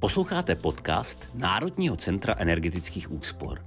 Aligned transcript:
Posloucháte 0.00 0.54
podcast 0.54 1.26
Národního 1.34 1.96
centra 1.96 2.34
energetických 2.38 3.12
úspor. 3.12 3.64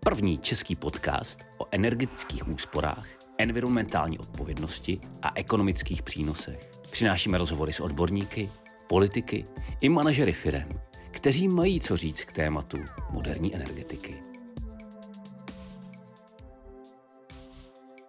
První 0.00 0.38
český 0.38 0.76
podcast 0.76 1.38
o 1.58 1.64
energetických 1.70 2.48
úsporách, 2.48 3.06
environmentální 3.38 4.18
odpovědnosti 4.18 5.00
a 5.22 5.32
ekonomických 5.34 6.02
přínosech. 6.02 6.70
Přinášíme 6.90 7.38
rozhovory 7.38 7.72
s 7.72 7.80
odborníky, 7.80 8.50
politiky 8.88 9.44
i 9.80 9.88
manažery 9.88 10.32
firem, 10.32 10.68
kteří 11.10 11.48
mají 11.48 11.80
co 11.80 11.96
říct 11.96 12.24
k 12.24 12.32
tématu 12.32 12.78
moderní 13.10 13.54
energetiky. 13.54 14.22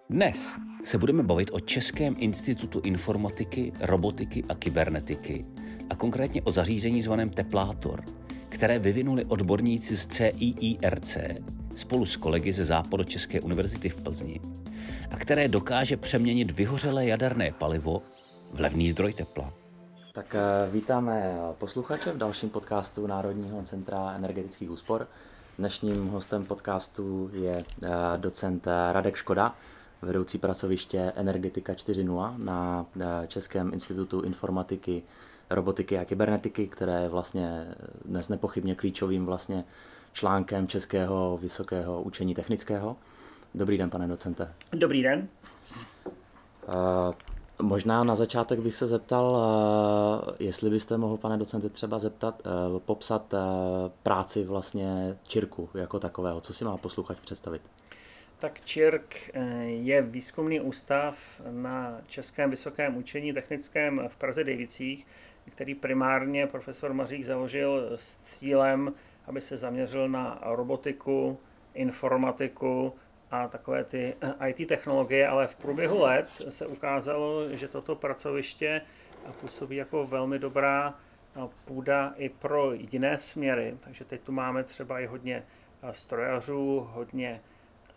Dnes 0.09 0.39
se 0.83 0.97
budeme 0.97 1.23
bavit 1.23 1.49
o 1.53 1.59
Českém 1.59 2.15
institutu 2.17 2.81
informatiky, 2.83 3.73
robotiky 3.81 4.43
a 4.49 4.55
kybernetiky 4.55 5.45
a 5.89 5.95
konkrétně 5.95 6.41
o 6.41 6.51
zařízení 6.51 7.01
zvaném 7.01 7.29
Teplátor, 7.29 8.03
které 8.49 8.79
vyvinuli 8.79 9.25
odborníci 9.25 9.97
z 9.97 10.07
CIIRC 10.07 11.17
spolu 11.75 12.05
s 12.05 12.15
kolegy 12.15 12.53
ze 12.53 12.65
Západočeské 12.65 13.41
univerzity 13.41 13.89
v 13.89 14.03
Plzni 14.03 14.39
a 15.11 15.17
které 15.17 15.47
dokáže 15.47 15.97
přeměnit 15.97 16.51
vyhořelé 16.51 17.05
jaderné 17.05 17.51
palivo 17.51 18.01
v 18.53 18.59
levný 18.59 18.91
zdroj 18.91 19.13
tepla. 19.13 19.53
Tak 20.13 20.35
eh, 20.35 20.71
vítáme 20.71 21.33
posluchače 21.57 22.11
v 22.11 22.17
dalším 22.17 22.49
podcastu 22.49 23.07
Národního 23.07 23.63
centra 23.63 24.13
energetických 24.15 24.71
úspor. 24.71 25.07
Dnešním 25.57 26.07
hostem 26.07 26.45
podcastu 26.45 27.29
je 27.33 27.65
eh, 27.83 27.89
docent 28.17 28.67
Radek 28.91 29.15
Škoda, 29.15 29.55
vedoucí 30.01 30.37
pracoviště 30.37 31.13
Energetika 31.15 31.73
4.0 31.73 32.37
na 32.37 32.85
eh, 33.01 33.27
Českém 33.27 33.73
institutu 33.73 34.21
informatiky, 34.21 35.03
robotiky 35.49 35.97
a 35.97 36.05
kybernetiky, 36.05 36.67
které 36.67 37.01
je 37.01 37.09
vlastně 37.09 37.75
dnes 38.05 38.29
nepochybně 38.29 38.75
klíčovým 38.75 39.25
vlastně 39.25 39.63
článkem 40.13 40.67
Českého 40.67 41.39
vysokého 41.41 42.01
učení 42.01 42.35
technického. 42.35 42.95
Dobrý 43.55 43.77
den, 43.77 43.89
pane 43.89 44.07
docente. 44.07 44.53
Dobrý 44.73 45.03
den. 45.03 45.27
Uh, 46.67 47.13
možná 47.61 48.03
na 48.03 48.15
začátek 48.15 48.59
bych 48.59 48.75
se 48.75 48.87
zeptal, 48.87 49.41
jestli 50.39 50.69
byste 50.69 50.97
mohl, 50.97 51.17
pane 51.17 51.37
docente, 51.37 51.69
třeba 51.69 51.99
zeptat, 51.99 52.41
popsat 52.85 53.33
práci 54.03 54.43
vlastně 54.43 55.17
Čirku 55.27 55.69
jako 55.73 55.99
takového. 55.99 56.41
Co 56.41 56.53
si 56.53 56.65
má 56.65 56.77
posluchač 56.77 57.17
představit? 57.19 57.61
Tak 58.41 58.61
ČIRK 58.61 59.29
eh, 59.33 59.39
je 59.65 60.01
výzkumný 60.01 60.61
ústav 60.61 61.41
na 61.51 62.01
Českém 62.07 62.49
vysokém 62.49 62.97
učení 62.97 63.33
technickém 63.33 64.01
v 64.07 64.15
Praze 64.17 64.43
Dejvicích, 64.43 65.07
který 65.51 65.75
primárně 65.75 66.47
profesor 66.47 66.93
Mařík 66.93 67.23
založil 67.23 67.91
s 67.95 68.17
cílem, 68.17 68.93
aby 69.25 69.41
se 69.41 69.57
zaměřil 69.57 70.09
na 70.09 70.39
robotiku, 70.43 71.39
informatiku 71.73 72.93
a 73.31 73.47
takové 73.47 73.83
ty 73.83 74.15
eh, 74.21 74.49
IT 74.49 74.67
technologie, 74.67 75.27
ale 75.27 75.47
v 75.47 75.55
průběhu 75.55 75.99
let 75.99 76.29
se 76.49 76.67
ukázalo, 76.67 77.49
že 77.49 77.67
toto 77.67 77.95
pracoviště 77.95 78.81
působí 79.41 79.75
jako 79.75 80.07
velmi 80.07 80.39
dobrá 80.39 80.99
půda 81.65 82.13
i 82.17 82.29
pro 82.29 82.73
jiné 82.73 83.17
směry. 83.17 83.77
Takže 83.79 84.05
teď 84.05 84.21
tu 84.21 84.31
máme 84.31 84.63
třeba 84.63 84.99
i 84.99 85.05
hodně 85.05 85.43
strojařů, 85.91 86.89
hodně 86.91 87.41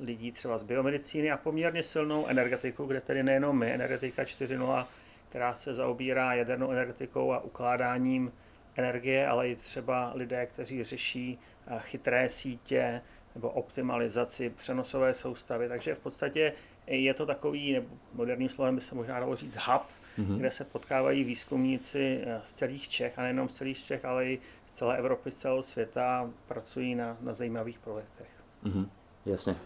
lidí 0.00 0.32
třeba 0.32 0.58
z 0.58 0.62
biomedicíny 0.62 1.30
a 1.30 1.36
poměrně 1.36 1.82
silnou 1.82 2.26
energetiku, 2.26 2.86
kde 2.86 3.00
tedy 3.00 3.22
nejenom 3.22 3.58
my, 3.58 3.74
energetika 3.74 4.22
4.0, 4.22 4.86
která 5.28 5.54
se 5.54 5.74
zaobírá 5.74 6.34
jadernou 6.34 6.70
energetikou 6.70 7.32
a 7.32 7.40
ukládáním 7.40 8.32
energie, 8.76 9.28
ale 9.28 9.48
i 9.48 9.56
třeba 9.56 10.12
lidé, 10.14 10.46
kteří 10.46 10.84
řeší 10.84 11.38
eh, 11.66 11.78
chytré 11.78 12.28
sítě 12.28 13.00
nebo 13.34 13.50
optimalizaci 13.50 14.50
přenosové 14.50 15.14
soustavy. 15.14 15.68
Takže 15.68 15.94
v 15.94 15.98
podstatě 15.98 16.52
je 16.86 17.14
to 17.14 17.26
takový, 17.26 17.80
moderním 18.12 18.48
slovem 18.48 18.74
by 18.74 18.80
se 18.80 18.94
možná 18.94 19.20
dalo 19.20 19.36
říct 19.36 19.56
hub, 19.56 19.82
mm-hmm. 20.18 20.36
kde 20.38 20.50
se 20.50 20.64
potkávají 20.64 21.24
výzkumníci 21.24 22.20
eh, 22.26 22.40
z 22.44 22.52
celých 22.52 22.88
Čech, 22.88 23.18
a 23.18 23.22
nejenom 23.22 23.48
z 23.48 23.56
celých 23.56 23.84
Čech, 23.84 24.04
ale 24.04 24.26
i 24.26 24.38
z 24.72 24.76
celé 24.76 24.98
Evropy, 24.98 25.30
z 25.30 25.36
celého 25.36 25.62
světa, 25.62 26.30
pracují 26.48 26.94
na, 26.94 27.16
na 27.20 27.32
zajímavých 27.32 27.78
projektech. 27.78 28.28
Mm-hmm. 28.64 28.88
Jasně. 29.26 29.56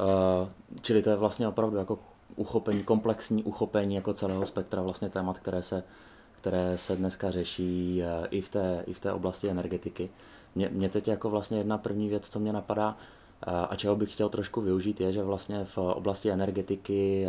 Uh, 0.00 0.48
čili 0.82 1.02
to 1.02 1.10
je 1.10 1.16
vlastně 1.16 1.48
opravdu 1.48 1.76
jako 1.76 1.98
uchopení, 2.36 2.82
komplexní 2.82 3.42
uchopení 3.42 3.94
jako 3.94 4.14
celého 4.14 4.46
spektra 4.46 4.82
vlastně 4.82 5.10
témat, 5.10 5.38
které 5.38 5.62
se, 5.62 5.84
které 6.32 6.78
se 6.78 6.96
dneska 6.96 7.30
řeší 7.30 8.02
uh, 8.02 8.26
i, 8.30 8.40
v 8.40 8.48
té, 8.48 8.84
i 8.86 8.92
v 8.92 9.00
té 9.00 9.12
oblasti 9.12 9.48
energetiky. 9.48 10.10
Mě, 10.54 10.68
mě 10.68 10.88
teď 10.88 11.08
jako 11.08 11.30
vlastně 11.30 11.58
jedna 11.58 11.78
první 11.78 12.08
věc, 12.08 12.30
co 12.30 12.38
mě 12.38 12.52
napadá, 12.52 12.88
uh, 12.88 13.54
a 13.70 13.76
čeho 13.76 13.96
bych 13.96 14.12
chtěl 14.12 14.28
trošku 14.28 14.60
využít, 14.60 15.00
je, 15.00 15.12
že 15.12 15.22
vlastně 15.22 15.64
v 15.64 15.78
oblasti 15.78 16.30
energetiky 16.30 17.26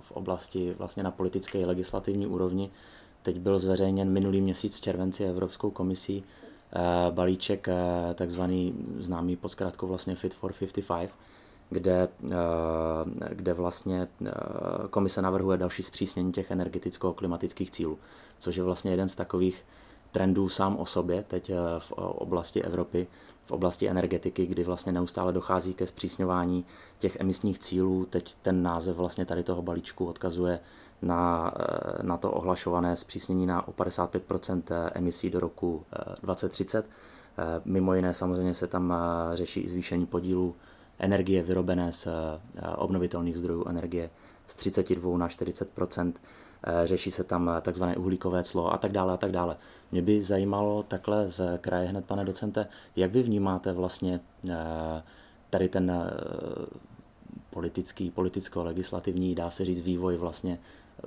v 0.00 0.12
oblasti 0.12 0.74
vlastně 0.78 1.02
na 1.02 1.10
politické 1.10 1.58
i 1.58 1.64
legislativní 1.64 2.26
úrovni 2.26 2.70
teď 3.22 3.38
byl 3.38 3.58
zveřejněn 3.58 4.10
minulý 4.10 4.40
měsíc 4.40 4.76
v 4.76 4.80
červenci 4.80 5.24
Evropskou 5.24 5.70
komisí 5.70 6.24
balíček 7.10 7.68
takzvaný 8.14 8.74
známý 8.98 9.36
pod 9.36 9.80
vlastně 9.82 10.14
Fit 10.14 10.34
for 10.34 10.52
55, 10.52 11.10
kde, 11.72 12.08
eh, 12.24 12.34
kde 13.34 13.52
vlastně 13.52 14.08
eh, 14.26 14.30
komise 14.90 15.22
navrhuje 15.22 15.58
další 15.58 15.82
zpřísnění 15.82 16.32
těch 16.32 16.50
energeticko-klimatických 16.50 17.70
cílů, 17.70 17.98
což 18.38 18.56
je 18.56 18.62
vlastně 18.62 18.90
jeden 18.90 19.08
z 19.08 19.14
takových 19.14 19.64
trendů 20.10 20.48
sám 20.48 20.76
o 20.76 20.86
sobě 20.86 21.24
teď 21.28 21.50
eh, 21.50 21.56
v 21.78 21.92
oblasti 21.92 22.62
Evropy, 22.62 23.06
v 23.46 23.52
oblasti 23.52 23.88
energetiky, 23.88 24.46
kdy 24.46 24.64
vlastně 24.64 24.92
neustále 24.92 25.32
dochází 25.32 25.74
ke 25.74 25.86
zpřísňování 25.86 26.64
těch 26.98 27.16
emisních 27.20 27.58
cílů. 27.58 28.06
Teď 28.10 28.34
ten 28.42 28.62
název 28.62 28.96
vlastně 28.96 29.24
tady 29.24 29.42
toho 29.42 29.62
balíčku 29.62 30.06
odkazuje 30.06 30.60
na, 31.02 31.52
na 32.02 32.16
to 32.16 32.30
ohlašované 32.32 32.96
zpřísnění 32.96 33.46
na 33.46 33.68
o 33.68 33.72
55% 33.72 34.90
emisí 34.94 35.30
do 35.30 35.40
roku 35.40 35.84
2030. 36.22 36.86
Mimo 37.64 37.94
jiné 37.94 38.14
samozřejmě 38.14 38.54
se 38.54 38.66
tam 38.66 38.94
řeší 39.34 39.60
i 39.60 39.68
zvýšení 39.68 40.06
podílu 40.06 40.54
energie 40.98 41.42
vyrobené 41.42 41.92
z 41.92 42.06
eh, 42.06 42.68
obnovitelných 42.76 43.38
zdrojů 43.38 43.64
energie 43.68 44.10
z 44.46 44.56
32 44.56 45.18
na 45.18 45.28
40 45.28 45.68
eh, 46.02 46.86
řeší 46.86 47.10
se 47.10 47.24
tam 47.24 47.50
eh, 47.50 47.60
takzvané 47.60 47.96
uhlíkové 47.96 48.44
clo 48.44 48.72
a 48.72 48.78
tak 48.78 48.92
dále 48.92 49.12
a 49.12 49.16
tak 49.16 49.32
dále. 49.32 49.56
Mě 49.92 50.02
by 50.02 50.22
zajímalo 50.22 50.82
takhle 50.82 51.28
z 51.28 51.58
kraje 51.58 51.88
hned, 51.88 52.04
pane 52.04 52.24
docente, 52.24 52.66
jak 52.96 53.12
vy 53.12 53.22
vnímáte 53.22 53.72
vlastně 53.72 54.20
tady 55.50 55.68
ten 55.68 55.92
politický, 57.50 58.10
politicko-legislativní, 58.10 59.34
dá 59.34 59.50
se 59.50 59.64
říct, 59.64 59.80
vývoj 59.82 60.16
vlastně 60.16 60.58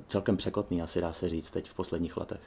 celkem 0.07 0.37
překotný, 0.37 0.81
asi 0.81 1.01
dá 1.01 1.13
se 1.13 1.29
říct 1.29 1.51
teď 1.51 1.69
v 1.69 1.73
posledních 1.73 2.17
letech. 2.17 2.39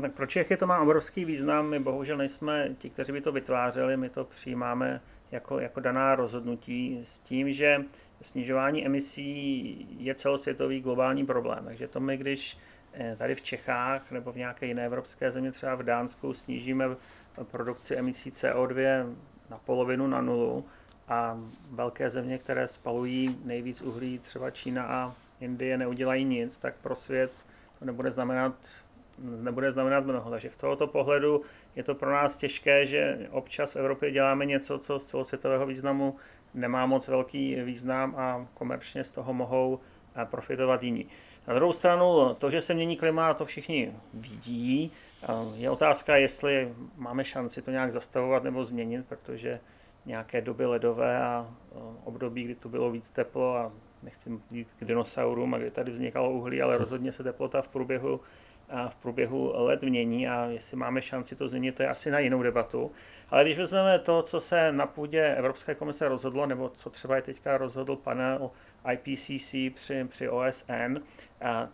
Tak 0.00 0.12
pro 0.12 0.26
Čechy 0.26 0.56
to 0.56 0.66
má 0.66 0.80
obrovský 0.80 1.24
význam. 1.24 1.68
My 1.68 1.78
bohužel 1.80 2.16
nejsme 2.16 2.68
ti, 2.78 2.90
kteří 2.90 3.12
by 3.12 3.20
to 3.20 3.32
vytvářeli, 3.32 3.96
my 3.96 4.08
to 4.08 4.24
přijímáme 4.24 5.00
jako, 5.32 5.60
jako 5.60 5.80
daná 5.80 6.14
rozhodnutí 6.14 7.00
s 7.02 7.20
tím, 7.20 7.52
že 7.52 7.84
snižování 8.22 8.86
emisí 8.86 9.86
je 9.98 10.14
celosvětový 10.14 10.80
globální 10.80 11.26
problém. 11.26 11.64
Takže 11.64 11.88
to 11.88 12.00
my, 12.00 12.16
když 12.16 12.58
eh, 12.92 13.16
tady 13.18 13.34
v 13.34 13.42
Čechách 13.42 14.10
nebo 14.10 14.32
v 14.32 14.36
nějaké 14.36 14.66
jiné 14.66 14.86
evropské 14.86 15.30
země, 15.30 15.52
třeba 15.52 15.74
v 15.74 15.82
Dánsku, 15.82 16.32
snížíme 16.32 16.84
produkci 17.50 17.96
emisí 17.96 18.30
CO2 18.30 19.14
na 19.50 19.58
polovinu, 19.58 20.06
na 20.06 20.20
nulu, 20.20 20.64
a 21.08 21.38
velké 21.70 22.10
země, 22.10 22.38
které 22.38 22.68
spalují 22.68 23.40
nejvíc 23.44 23.82
uhlí, 23.82 24.18
třeba 24.18 24.50
Čína 24.50 24.84
a 24.84 25.14
Indie, 25.40 25.78
neudělají 25.78 26.24
nic, 26.24 26.58
tak 26.58 26.74
pro 26.82 26.96
svět 26.96 27.32
to 27.78 27.84
nebude 27.84 28.10
znamenat 28.10 28.54
nebude 29.18 29.72
znamenat 29.72 30.04
mnoho. 30.04 30.30
Takže 30.30 30.48
v 30.48 30.56
tohoto 30.56 30.86
pohledu 30.86 31.42
je 31.76 31.82
to 31.82 31.94
pro 31.94 32.12
nás 32.12 32.36
těžké, 32.36 32.86
že 32.86 33.28
občas 33.30 33.74
v 33.74 33.76
Evropě 33.76 34.10
děláme 34.10 34.46
něco, 34.46 34.78
co 34.78 34.98
z 34.98 35.06
celosvětového 35.06 35.66
významu 35.66 36.16
nemá 36.54 36.86
moc 36.86 37.08
velký 37.08 37.54
význam 37.54 38.14
a 38.16 38.46
komerčně 38.54 39.04
z 39.04 39.12
toho 39.12 39.32
mohou 39.32 39.80
eh, 40.16 40.26
profitovat 40.26 40.82
jiní. 40.82 41.06
Na 41.48 41.54
druhou 41.54 41.72
stranu, 41.72 42.34
to, 42.34 42.50
že 42.50 42.60
se 42.60 42.74
mění 42.74 42.96
klima, 42.96 43.34
to 43.34 43.44
všichni 43.44 43.92
vidí. 44.14 44.92
Je 45.54 45.70
otázka, 45.70 46.16
jestli 46.16 46.74
máme 46.96 47.24
šanci 47.24 47.62
to 47.62 47.70
nějak 47.70 47.92
zastavovat 47.92 48.44
nebo 48.44 48.64
změnit, 48.64 49.06
protože 49.08 49.60
nějaké 50.06 50.40
doby 50.40 50.66
ledové 50.66 51.22
a 51.22 51.46
eh, 51.50 51.76
období, 52.04 52.44
kdy 52.44 52.54
tu 52.54 52.68
bylo 52.68 52.90
víc 52.90 53.10
teplo 53.10 53.56
a 53.56 53.72
nechci 54.02 54.30
jít 54.50 54.68
k 54.78 54.84
dinosaurům 54.84 55.54
a 55.54 55.58
kdy 55.58 55.70
tady 55.70 55.92
vznikalo 55.92 56.30
uhlí, 56.30 56.62
ale 56.62 56.78
rozhodně 56.82 57.12
se 57.12 57.22
teplota 57.22 57.62
v 57.62 57.68
průběhu 57.68 58.20
v 58.88 58.96
průběhu 58.96 59.52
let 59.54 59.82
mění 59.82 60.28
a 60.28 60.46
jestli 60.46 60.76
máme 60.76 61.02
šanci 61.02 61.36
to 61.36 61.48
změnit, 61.48 61.74
to 61.74 61.82
je 61.82 61.88
asi 61.88 62.10
na 62.10 62.18
jinou 62.18 62.42
debatu. 62.42 62.92
Ale 63.30 63.44
když 63.44 63.58
vezmeme 63.58 63.98
to, 63.98 64.22
co 64.22 64.40
se 64.40 64.72
na 64.72 64.86
půdě 64.86 65.34
Evropské 65.34 65.74
komise 65.74 66.08
rozhodlo, 66.08 66.46
nebo 66.46 66.68
co 66.68 66.90
třeba 66.90 67.16
je 67.16 67.22
teďka 67.22 67.58
rozhodl 67.58 67.96
panel 67.96 68.50
IPCC, 68.92 69.54
při, 69.74 70.04
při 70.08 70.28
OSN, 70.28 70.98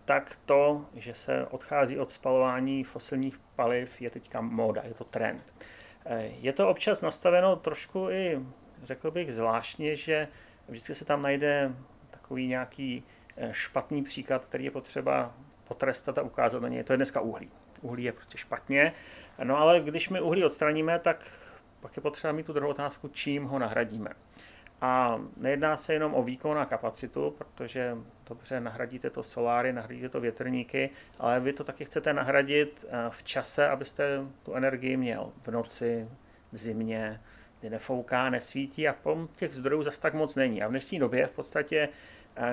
tak 0.05 0.39
to, 0.47 0.87
že 0.95 1.15
se 1.15 1.47
odchází 1.47 1.99
od 1.99 2.11
spalování 2.11 2.85
fosilních 2.85 3.41
paliv, 3.57 4.03
je 4.03 4.11
teďka 4.11 4.41
móda, 4.41 4.83
je 4.85 4.95
to 4.95 5.05
trend. 5.05 5.43
Je 6.21 6.53
to 6.53 6.69
občas 6.69 7.03
nastaveno 7.03 7.57
trošku 7.57 8.11
i, 8.11 8.41
řekl 8.83 9.11
bych, 9.11 9.35
zvláštně, 9.35 9.97
že 9.97 10.29
vždycky 10.69 10.95
se 10.95 11.05
tam 11.05 11.23
najde 11.23 11.73
takový 12.11 12.47
nějaký 12.47 13.05
špatný 13.51 14.03
příklad, 14.03 14.45
který 14.45 14.65
je 14.65 14.71
potřeba 14.71 15.35
potrestat 15.69 16.19
a 16.19 16.23
ukázat 16.23 16.63
na 16.63 16.69
něj. 16.69 16.85
To 16.85 16.93
je 16.93 16.97
dneska 16.97 17.21
uhlí. 17.21 17.51
Uhlí 17.81 18.05
je 18.05 18.13
prostě 18.13 18.39
špatně. 18.39 18.93
No 19.45 19.59
ale 19.59 19.81
když 19.81 20.09
my 20.09 20.21
uhlí 20.21 20.45
odstraníme, 20.45 20.99
tak 20.99 21.27
pak 21.81 21.97
je 21.97 22.03
potřeba 22.03 22.33
mít 22.33 22.47
tu 22.47 22.53
druhou 22.53 22.71
otázku, 22.71 23.09
čím 23.09 23.45
ho 23.45 23.59
nahradíme. 23.59 24.11
A 24.81 25.21
nejedná 25.37 25.77
se 25.77 25.93
jenom 25.93 26.15
o 26.15 26.23
výkon 26.23 26.59
a 26.59 26.65
kapacitu, 26.65 27.35
protože 27.39 27.97
dobře 28.29 28.61
nahradíte 28.61 29.11
to 29.11 29.23
soláry, 29.23 29.73
nahradíte 29.73 30.09
to 30.09 30.21
větrníky, 30.21 30.91
ale 31.19 31.41
vy 31.41 31.53
to 31.53 31.65
taky 31.65 31.85
chcete 31.85 32.13
nahradit 32.13 32.85
eh, 32.89 32.97
v 33.11 33.23
čase, 33.23 33.69
abyste 33.69 34.21
tu 34.43 34.55
energii 34.55 34.97
měl 34.97 35.33
v 35.43 35.49
noci, 35.49 36.09
v 36.53 36.59
zimě, 36.59 37.21
kdy 37.61 37.71
nefouká, 37.71 38.31
nesvítí 38.31 38.89
a 38.89 38.93
pom 38.93 39.29
těch 39.37 39.55
zdrojů 39.55 39.83
zase 39.83 40.01
tak 40.01 40.15
moc 40.15 40.35
není. 40.35 40.63
A 40.63 40.67
v 40.67 40.71
dnešní 40.71 40.99
době 40.99 41.27
v 41.27 41.31
podstatě, 41.31 41.89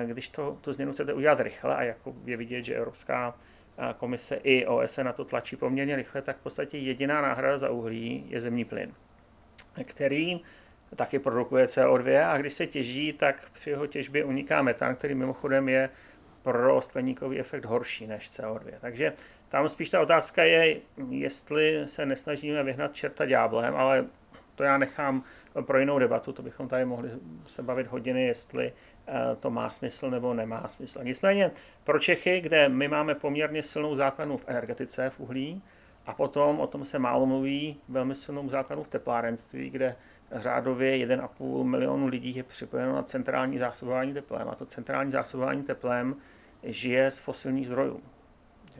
když 0.04 0.28
to, 0.28 0.58
tu 0.60 0.72
změnu 0.72 0.92
chcete 0.92 1.12
udělat 1.12 1.40
rychle 1.40 1.76
a 1.76 1.82
jako 1.82 2.14
je 2.24 2.36
vidět, 2.36 2.62
že 2.62 2.74
Evropská 2.74 3.34
eh, 3.78 3.94
komise 3.98 4.34
i 4.34 4.66
OSN 4.66 5.02
na 5.02 5.12
to 5.12 5.24
tlačí 5.24 5.56
poměrně 5.56 5.96
rychle, 5.96 6.22
tak 6.22 6.36
v 6.36 6.42
podstatě 6.42 6.78
jediná 6.78 7.20
náhrada 7.20 7.58
za 7.58 7.70
uhlí 7.70 8.26
je 8.28 8.40
zemní 8.40 8.64
plyn, 8.64 8.94
který 9.84 10.40
taky 10.96 11.18
produkuje 11.18 11.66
CO2 11.66 12.30
a 12.30 12.38
když 12.38 12.54
se 12.54 12.66
těží, 12.66 13.12
tak 13.12 13.50
při 13.50 13.70
jeho 13.70 13.86
těžbě 13.86 14.24
uniká 14.24 14.62
metan, 14.62 14.96
který 14.96 15.14
mimochodem 15.14 15.68
je 15.68 15.90
pro 16.42 16.80
skleníkový 16.80 17.40
efekt 17.40 17.64
horší 17.64 18.06
než 18.06 18.30
CO2. 18.30 18.60
Takže 18.80 19.12
tam 19.48 19.68
spíš 19.68 19.90
ta 19.90 20.00
otázka 20.00 20.44
je, 20.44 20.76
jestli 21.10 21.82
se 21.86 22.06
nesnažíme 22.06 22.62
vyhnat 22.62 22.94
čerta 22.94 23.26
ďáblem, 23.26 23.76
ale 23.76 24.06
to 24.54 24.62
já 24.62 24.78
nechám 24.78 25.24
pro 25.60 25.78
jinou 25.78 25.98
debatu, 25.98 26.32
to 26.32 26.42
bychom 26.42 26.68
tady 26.68 26.84
mohli 26.84 27.10
se 27.46 27.62
bavit 27.62 27.86
hodiny, 27.86 28.26
jestli 28.26 28.66
eh, 28.66 28.72
to 29.40 29.50
má 29.50 29.70
smysl 29.70 30.10
nebo 30.10 30.34
nemá 30.34 30.68
smysl. 30.68 31.00
Nicméně 31.02 31.50
pro 31.84 31.98
Čechy, 31.98 32.40
kde 32.40 32.68
my 32.68 32.88
máme 32.88 33.14
poměrně 33.14 33.62
silnou 33.62 33.94
základnu 33.94 34.36
v 34.36 34.44
energetice, 34.48 35.10
v 35.10 35.20
uhlí, 35.20 35.62
a 36.06 36.14
potom, 36.14 36.60
o 36.60 36.66
tom 36.66 36.84
se 36.84 36.98
málo 36.98 37.26
mluví, 37.26 37.76
velmi 37.88 38.14
silnou 38.14 38.48
základnu 38.48 38.84
v 38.84 38.88
teplárenství, 38.88 39.70
kde 39.70 39.96
řádově 40.32 41.06
1,5 41.06 41.64
milionu 41.64 42.06
lidí 42.06 42.36
je 42.36 42.42
připojeno 42.42 42.94
na 42.94 43.02
centrální 43.02 43.58
zásobování 43.58 44.14
teplem 44.14 44.48
a 44.48 44.54
to 44.54 44.66
centrální 44.66 45.10
zásobování 45.10 45.62
teplem 45.62 46.16
žije 46.62 47.10
z 47.10 47.18
fosilních 47.18 47.66
zdrojů. 47.66 48.00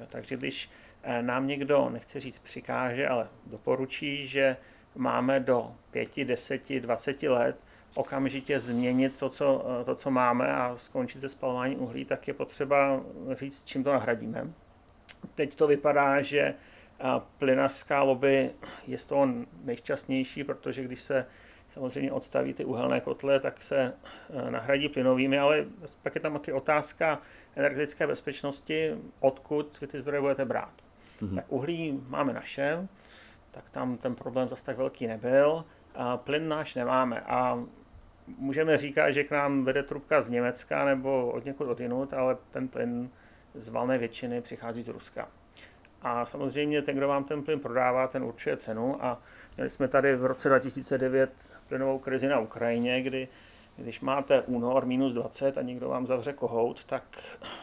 Takže 0.09 0.37
když 0.37 0.71
eh, 1.03 1.23
nám 1.23 1.47
někdo, 1.47 1.91
nechci 1.91 2.21
říct 2.21 2.39
přikáže, 2.39 3.09
ale 3.09 3.29
doporučí, 3.47 4.27
že 4.27 4.57
máme 4.95 5.41
do 5.41 5.75
5, 5.91 6.17
10, 6.25 6.81
20 6.81 7.23
let 7.23 7.57
okamžitě 7.97 8.61
změnit 8.61 9.19
to 9.19 9.29
co, 9.29 9.67
eh, 9.81 9.85
to, 9.85 9.95
co 9.95 10.11
máme 10.11 10.55
a 10.55 10.77
skončit 10.77 11.21
se 11.21 11.29
spalováním 11.29 11.83
uhlí, 11.83 12.05
tak 12.05 12.29
je 12.29 12.35
potřeba 12.35 13.01
říct, 13.33 13.65
čím 13.65 13.85
to 13.85 13.93
nahradíme. 13.93 14.51
Teď 15.35 15.55
to 15.55 15.67
vypadá, 15.67 16.23
že 16.23 16.55
plynařská 17.39 18.03
lobby 18.03 18.51
je 18.87 18.99
z 18.99 19.07
toho 19.07 19.29
nejšťastnější, 19.65 20.45
protože 20.45 20.85
když 20.85 21.03
se 21.03 21.27
samozřejmě 21.75 22.13
odstaví 22.13 22.55
ty 22.55 22.65
uhelné 22.65 23.01
kotle, 23.01 23.41
tak 23.41 23.63
se 23.63 23.93
eh, 24.31 24.51
nahradí 24.51 24.89
plynovými, 24.89 25.39
ale 25.39 25.65
pak 26.03 26.15
je 26.15 26.21
tam 26.21 26.33
taky 26.33 26.53
otázka 26.53 27.21
energetické 27.57 28.07
bezpečnosti, 28.07 28.97
odkud 29.21 29.81
vy 29.81 29.87
ty 29.87 30.01
zdroje 30.01 30.21
budete 30.21 30.45
brát. 30.45 30.73
Mm-hmm. 31.21 31.35
Tak 31.35 31.45
uhlí 31.49 32.01
máme 32.09 32.33
naše, 32.33 32.89
tak 33.51 33.71
tam 33.71 33.97
ten 33.97 34.15
problém 34.15 34.49
zase 34.49 34.65
tak 34.65 34.77
velký 34.77 35.07
nebyl. 35.07 35.65
A 35.95 36.17
plyn 36.17 36.49
náš 36.49 36.75
nemáme 36.75 37.21
a 37.21 37.65
můžeme 38.39 38.79
říkat, 38.79 39.11
že 39.11 39.25
k 39.25 39.31
nám 39.31 39.65
vede 39.65 39.83
trubka 39.83 40.23
z 40.23 40.29
Německa 40.29 40.85
nebo 40.85 41.31
od 41.31 41.45
někud 41.45 41.69
odinut, 41.69 42.15
ale 42.15 42.37
ten 42.51 42.69
plyn 42.69 43.11
z 43.55 43.69
valné 43.69 43.99
většiny 43.99 44.41
přichází 44.41 44.83
z 44.83 44.89
Ruska. 44.89 45.29
A 46.03 46.27
samozřejmě 46.27 46.83
ten, 46.83 46.97
kdo 46.97 47.09
vám 47.09 47.25
ten 47.25 47.43
plyn 47.43 47.61
prodává, 47.61 48.07
ten 48.07 48.25
určuje 48.25 48.57
cenu. 48.57 49.05
A 49.05 49.23
měli 49.57 49.71
jsme 49.71 49.89
tady 49.89 50.17
v 50.17 50.25
roce 50.25 50.49
2009 50.49 51.53
plynovou 51.69 51.99
krizi 51.99 52.29
na 52.29 52.39
Ukrajině, 52.39 53.03
kdy 53.03 53.29
když 53.77 54.01
máte 54.01 54.43
únor 54.43 54.87
minus 54.87 55.13
20 55.13 55.59
a 55.59 55.63
někdo 55.63 55.89
vám 55.89 56.07
zavře 56.07 56.33
kohout, 56.33 56.85
tak 56.85 57.03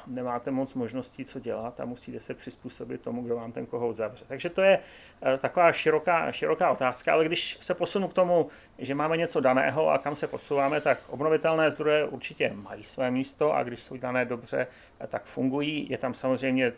nemáte 0.08 0.52
moc 0.52 0.74
možností, 0.74 1.26
co 1.26 1.40
dělat 1.40 1.80
a 1.80 1.86
musíte 1.86 2.20
se 2.20 2.34
přizpůsobit 2.34 3.02
tomu, 3.02 3.22
kdo 3.22 3.36
vám 3.36 3.52
ten 3.52 3.66
kohout 3.66 3.96
zavře. 3.96 4.26
Takže 4.28 4.50
to 4.50 4.62
je 4.62 4.80
eh, 5.22 5.38
taková 5.38 5.72
široká, 5.72 6.32
široká 6.32 6.72
otázka, 6.72 7.14
ale 7.14 7.26
když 7.26 7.58
se 7.62 7.74
posunu 7.74 8.08
k 8.08 8.14
tomu, 8.14 8.50
že 8.78 8.96
máme 8.96 9.18
něco 9.18 9.40
daného 9.40 9.90
a 9.90 9.98
kam 9.98 10.16
se 10.16 10.28
posouváme, 10.28 10.82
tak 10.82 10.98
obnovitelné 11.08 11.72
zdroje 11.72 12.06
určitě 12.06 12.54
mají 12.56 12.84
své 12.84 13.12
místo 13.12 13.56
a 13.56 13.64
když 13.64 13.84
jsou 13.84 13.98
dané 13.98 14.26
dobře, 14.26 14.68
eh, 15.00 15.08
tak 15.08 15.24
fungují. 15.24 15.88
Je 15.90 15.98
tam 15.98 16.14
samozřejmě 16.14 16.74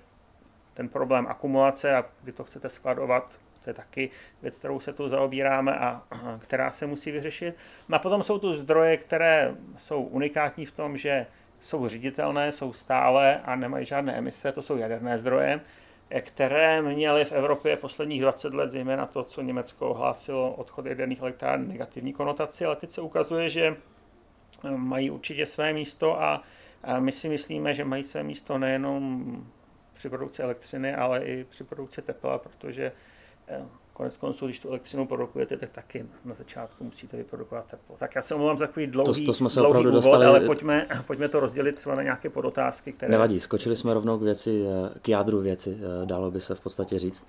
ten 0.73 0.89
problém 0.89 1.27
akumulace 1.27 1.95
a 1.95 2.05
kdy 2.23 2.31
to 2.31 2.43
chcete 2.43 2.69
skladovat, 2.69 3.39
to 3.65 3.69
je 3.69 3.73
taky 3.73 4.09
věc, 4.41 4.59
kterou 4.59 4.79
se 4.79 4.94
tu 4.94 5.09
zaobíráme 5.09 5.75
a 5.79 6.01
která 6.39 6.71
se 6.71 6.88
musí 6.88 7.12
vyřešit. 7.12 7.56
A 7.91 8.00
potom 8.00 8.23
jsou 8.23 8.39
tu 8.39 8.53
zdroje, 8.53 8.97
které 8.97 9.56
jsou 9.77 10.03
unikátní 10.03 10.65
v 10.65 10.71
tom, 10.71 10.97
že 10.97 11.25
jsou 11.59 11.88
ředitelné, 11.88 12.51
jsou 12.51 12.73
stále 12.73 13.39
a 13.39 13.56
nemají 13.56 13.85
žádné 13.85 14.17
emise, 14.17 14.51
to 14.51 14.62
jsou 14.62 14.77
jaderné 14.77 15.17
zdroje, 15.17 15.62
které 16.21 16.81
měly 16.81 17.25
v 17.25 17.31
Evropě 17.31 17.77
posledních 17.77 18.21
20 18.21 18.53
let, 18.53 18.69
zejména 18.69 19.06
to, 19.06 19.23
co 19.23 19.41
Německo 19.41 19.89
ohlásilo 19.89 20.53
odchod 20.53 20.85
jaderných 20.85 21.21
elektráren, 21.21 21.67
negativní 21.67 22.13
konotaci, 22.13 22.65
ale 22.65 22.75
teď 22.75 22.91
se 22.91 23.01
ukazuje, 23.01 23.50
že 23.50 23.75
mají 24.75 25.12
určitě 25.12 25.45
své 25.45 25.73
místo 25.73 26.21
a 26.21 26.44
my 27.00 27.12
si 27.12 27.29
myslíme, 27.29 27.73
že 27.73 27.85
mají 27.85 28.03
své 28.03 28.23
místo 28.23 28.57
nejenom 28.57 29.25
při 29.94 30.09
produkci 30.09 30.41
elektřiny, 30.41 30.95
ale 30.95 31.23
i 31.23 31.44
při 31.44 31.63
produkci 31.63 32.01
tepla, 32.01 32.38
protože 32.38 32.91
konec 33.95 34.18
konců, 34.18 34.45
když 34.45 34.59
tu 34.59 34.69
elektřinu 34.69 35.07
produkujete, 35.07 35.57
tak 35.57 35.69
taky 35.71 36.06
na 36.25 36.36
začátku 36.36 36.83
musíte 36.83 37.18
vyprodukovat 37.18 37.65
teplo. 37.65 37.95
Tak 38.00 38.15
já 38.15 38.21
se 38.21 38.36
omlouvám 38.36 38.57
za 38.57 38.68
takový 38.68 38.88
dlouhý, 38.88 39.25
to, 39.25 39.25
to 39.25 39.33
jsme 39.33 39.50
se 39.50 39.59
dlouhý 39.59 39.69
opravdu 39.69 39.89
úvod, 39.89 40.03
dostali... 40.03 40.25
ale 40.25 40.39
pojďme, 40.39 40.88
pojďme 41.07 41.30
to 41.30 41.39
rozdělit 41.39 41.75
třeba 41.75 41.95
na 41.95 42.03
nějaké 42.03 42.30
podotázky, 42.30 42.94
které... 42.94 43.12
Nevadí, 43.12 43.39
skočili 43.39 43.75
jsme 43.75 43.94
rovnou 43.94 44.18
k 44.18 44.21
věci, 44.21 44.65
eh, 44.68 45.00
k 45.00 45.09
jádru 45.09 45.39
věci, 45.42 45.77
eh, 45.77 46.06
dalo 46.06 46.31
by 46.31 46.42
se 46.42 46.56
v 46.56 46.62
podstatě 46.62 47.00
říct. 47.00 47.25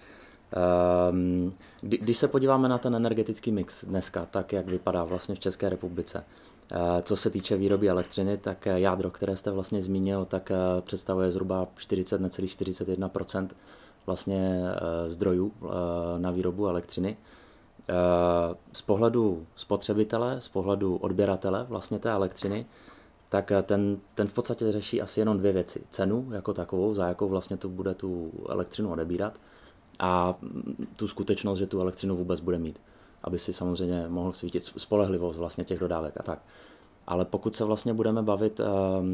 Ehm, 0.53 1.53
když 1.81 2.17
se 2.17 2.29
podíváme 2.29 2.69
na 2.69 2.79
ten 2.79 2.95
energetický 2.95 3.53
mix 3.53 3.85
dneska, 3.85 4.27
tak 4.31 4.53
jak 4.53 4.67
vypadá 4.67 5.05
vlastně 5.05 5.35
v 5.35 5.41
České 5.41 5.69
republice, 5.69 6.25
Eh, 6.73 7.03
co 7.03 7.17
se 7.17 7.31
týče 7.31 7.57
výroby 7.57 7.89
elektřiny, 7.89 8.39
tak 8.39 8.67
jádro, 8.67 9.11
které 9.11 9.37
jste 9.37 9.51
vlastně 9.51 9.83
zmínil, 9.83 10.25
tak 10.25 10.53
představuje 10.81 11.31
zhruba 11.31 11.67
40, 11.77 12.21
necelých 12.21 12.51
41 12.51 13.09
vlastně 14.07 14.63
zdrojů 15.07 15.53
na 16.19 16.31
výrobu 16.31 16.69
elektřiny. 16.69 17.17
Z 18.73 18.83
pohledu 18.83 19.47
spotřebitele, 19.57 20.41
z 20.41 20.49
pohledu 20.49 20.97
odběratele 20.97 21.67
vlastně 21.69 21.99
té 21.99 22.11
elektřiny, 22.11 22.67
tak 23.29 23.53
ten, 23.63 23.99
ten 24.15 24.27
v 24.27 24.33
podstatě 24.33 24.73
řeší 24.73 25.03
asi 25.03 25.21
jenom 25.21 25.39
dvě 25.39 25.53
věci. 25.53 25.83
Cenu 25.91 26.29
jako 26.33 26.55
takovou, 26.55 26.95
za 26.95 27.09
jakou 27.09 27.29
vlastně 27.29 27.57
tu 27.57 27.69
bude 27.69 27.95
tu 27.95 28.33
elektřinu 28.49 28.93
odebírat 28.93 29.33
a 29.99 30.35
mm, 30.41 30.87
tu 30.97 31.09
skutečnost, 31.09 31.59
že 31.59 31.67
tu 31.67 31.81
elektřinu 31.81 32.17
vůbec 32.17 32.41
bude 32.41 32.59
mít 32.59 32.81
aby 33.27 33.39
si 33.39 33.53
samozřejmě 33.53 34.09
mohl 34.09 34.33
svítit 34.33 34.65
spolehlivost 34.65 35.39
vlastně 35.39 35.65
těch 35.65 35.79
dodávek 35.79 36.15
a 36.21 36.23
tak. 36.23 36.39
Ale 37.07 37.25
pokud 37.25 37.55
se 37.55 37.65
vlastně 37.65 37.95
budeme 37.95 38.23
bavit 38.23 38.61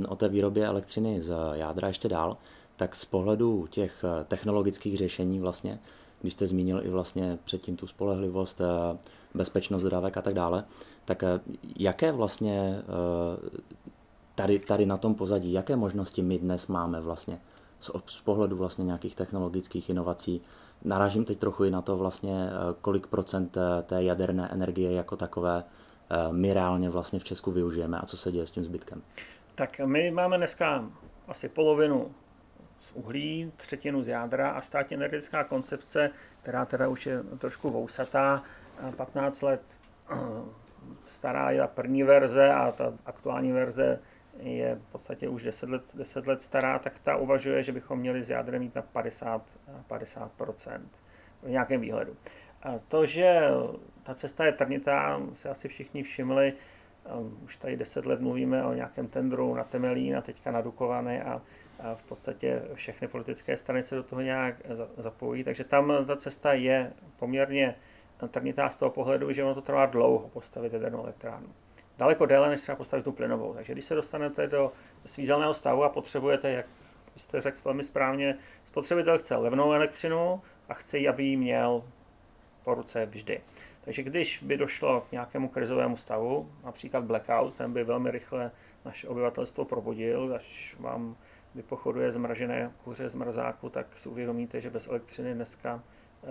o 0.08 0.16
té 0.16 0.28
výrobě 0.28 0.66
elektřiny 0.66 1.22
z 1.22 1.34
jádra 1.52 1.88
ještě 1.88 2.08
dál, 2.08 2.36
tak 2.82 2.94
z 2.94 3.04
pohledu 3.04 3.66
těch 3.70 4.04
eh, 4.04 4.24
technologických 4.24 4.98
řešení 4.98 5.40
vlastně, 5.40 5.78
když 6.20 6.32
jste 6.32 6.46
zmínil 6.46 6.80
i 6.84 6.88
vlastně 6.88 7.38
předtím 7.44 7.76
tu 7.76 7.86
spolehlivost, 7.86 8.60
eh, 8.60 8.98
bezpečnost 9.34 9.82
dodávek 9.82 10.16
a 10.16 10.22
tak 10.22 10.34
dále, 10.34 10.64
tak 11.04 11.22
eh, 11.22 11.40
jaké 11.76 12.12
vlastně 12.12 12.82
tady, 14.34 14.58
tady 14.58 14.86
na 14.86 14.96
tom 14.96 15.14
pozadí, 15.14 15.52
jaké 15.52 15.76
možnosti 15.76 16.22
my 16.22 16.38
dnes 16.38 16.66
máme 16.66 17.00
vlastně 17.00 17.40
z, 17.80 17.90
z 18.06 18.20
pohledu 18.20 18.56
vlastně 18.56 18.84
nějakých 18.84 19.14
technologických 19.14 19.90
inovací, 19.90 20.40
Narážím 20.84 21.24
teď 21.24 21.38
trochu 21.38 21.64
i 21.64 21.70
na 21.70 21.82
to 21.82 21.96
vlastně, 21.96 22.50
kolik 22.80 23.06
procent 23.06 23.58
té 23.82 24.02
jaderné 24.02 24.48
energie 24.48 24.92
jako 24.92 25.16
takové 25.16 25.64
my 26.30 26.54
reálně 26.54 26.90
vlastně 26.90 27.18
v 27.18 27.24
Česku 27.24 27.50
využijeme 27.50 27.98
a 27.98 28.06
co 28.06 28.16
se 28.16 28.32
děje 28.32 28.46
s 28.46 28.50
tím 28.50 28.64
zbytkem. 28.64 29.02
Tak 29.54 29.80
my 29.84 30.10
máme 30.10 30.36
dneska 30.36 30.84
asi 31.28 31.48
polovinu 31.48 32.10
z 32.82 32.92
uhlí, 32.92 33.52
třetinu 33.56 34.02
z 34.02 34.08
jádra 34.08 34.50
a 34.50 34.60
státní 34.60 34.96
energetická 34.96 35.44
koncepce, 35.44 36.10
která 36.42 36.64
teda 36.64 36.88
už 36.88 37.06
je 37.06 37.22
trošku 37.38 37.70
vousatá, 37.70 38.42
15 38.96 39.42
let 39.42 39.62
stará 41.04 41.50
je 41.50 41.60
ta 41.60 41.66
první 41.66 42.02
verze 42.02 42.52
a 42.52 42.72
ta 42.72 42.92
aktuální 43.06 43.52
verze 43.52 43.98
je 44.38 44.74
v 44.74 44.92
podstatě 44.92 45.28
už 45.28 45.42
10 45.42 45.70
let, 45.70 45.82
10 45.94 46.26
let 46.26 46.42
stará, 46.42 46.78
tak 46.78 46.98
ta 46.98 47.16
uvažuje, 47.16 47.62
že 47.62 47.72
bychom 47.72 47.98
měli 47.98 48.24
z 48.24 48.30
jádrem 48.30 48.62
mít 48.62 48.74
na 48.74 48.82
50, 48.82 49.42
50% 49.88 50.80
v 51.42 51.50
nějakém 51.50 51.80
výhledu. 51.80 52.16
A 52.62 52.78
to, 52.88 53.06
že 53.06 53.48
ta 54.02 54.14
cesta 54.14 54.44
je 54.44 54.52
trnitá, 54.52 55.20
se 55.34 55.48
asi 55.48 55.68
všichni 55.68 56.02
všimli, 56.02 56.54
už 57.44 57.56
tady 57.56 57.76
10 57.76 58.06
let 58.06 58.20
mluvíme 58.20 58.64
o 58.64 58.74
nějakém 58.74 59.08
tendru 59.08 59.54
na 59.54 59.64
Temelín 59.64 60.16
a 60.16 60.20
teďka 60.20 60.50
na 60.50 60.60
Dukovany 60.60 61.22
a, 61.22 61.42
v 61.94 62.02
podstatě 62.02 62.62
všechny 62.74 63.08
politické 63.08 63.56
strany 63.56 63.82
se 63.82 63.94
do 63.94 64.02
toho 64.02 64.20
nějak 64.20 64.54
zapojí, 64.96 65.44
takže 65.44 65.64
tam 65.64 65.92
ta 66.06 66.16
cesta 66.16 66.52
je 66.52 66.92
poměrně 67.16 67.74
trnitá 68.28 68.70
z 68.70 68.76
toho 68.76 68.90
pohledu, 68.90 69.32
že 69.32 69.44
ono 69.44 69.54
to 69.54 69.60
trvá 69.60 69.86
dlouho 69.86 70.28
postavit 70.28 70.72
jadernou 70.72 71.02
elektrárnu 71.04 71.48
daleko 71.98 72.26
déle, 72.26 72.48
než 72.48 72.60
třeba 72.60 72.76
postavit 72.76 73.02
tu 73.02 73.12
plynovou. 73.12 73.54
Takže 73.54 73.72
když 73.72 73.84
se 73.84 73.94
dostanete 73.94 74.46
do 74.46 74.72
svízelného 75.06 75.54
stavu 75.54 75.84
a 75.84 75.88
potřebujete, 75.88 76.50
jak 76.50 76.66
jste 77.16 77.40
řekl 77.40 77.58
velmi 77.64 77.84
správně, 77.84 78.38
spotřebitel 78.64 79.18
chce 79.18 79.36
levnou 79.36 79.72
elektřinu 79.72 80.42
a 80.68 80.74
chce 80.74 80.98
ji, 80.98 81.08
aby 81.08 81.24
ji 81.24 81.36
měl 81.36 81.84
po 82.64 82.74
ruce 82.74 83.06
vždy. 83.06 83.40
Takže 83.84 84.02
když 84.02 84.42
by 84.42 84.56
došlo 84.56 85.00
k 85.00 85.12
nějakému 85.12 85.48
krizovému 85.48 85.96
stavu, 85.96 86.52
například 86.64 87.04
blackout, 87.04 87.54
ten 87.54 87.72
by 87.72 87.84
velmi 87.84 88.10
rychle 88.10 88.50
naše 88.84 89.08
obyvatelstvo 89.08 89.64
probudil, 89.64 90.32
až 90.36 90.76
vám 90.80 91.16
vypochoduje 91.54 92.12
zmražené 92.12 92.72
kuře 92.84 93.08
z 93.08 93.14
mrazáku, 93.14 93.68
tak 93.68 93.86
si 93.96 94.08
uvědomíte, 94.08 94.60
že 94.60 94.70
bez 94.70 94.86
elektřiny 94.86 95.34
dneska 95.34 95.82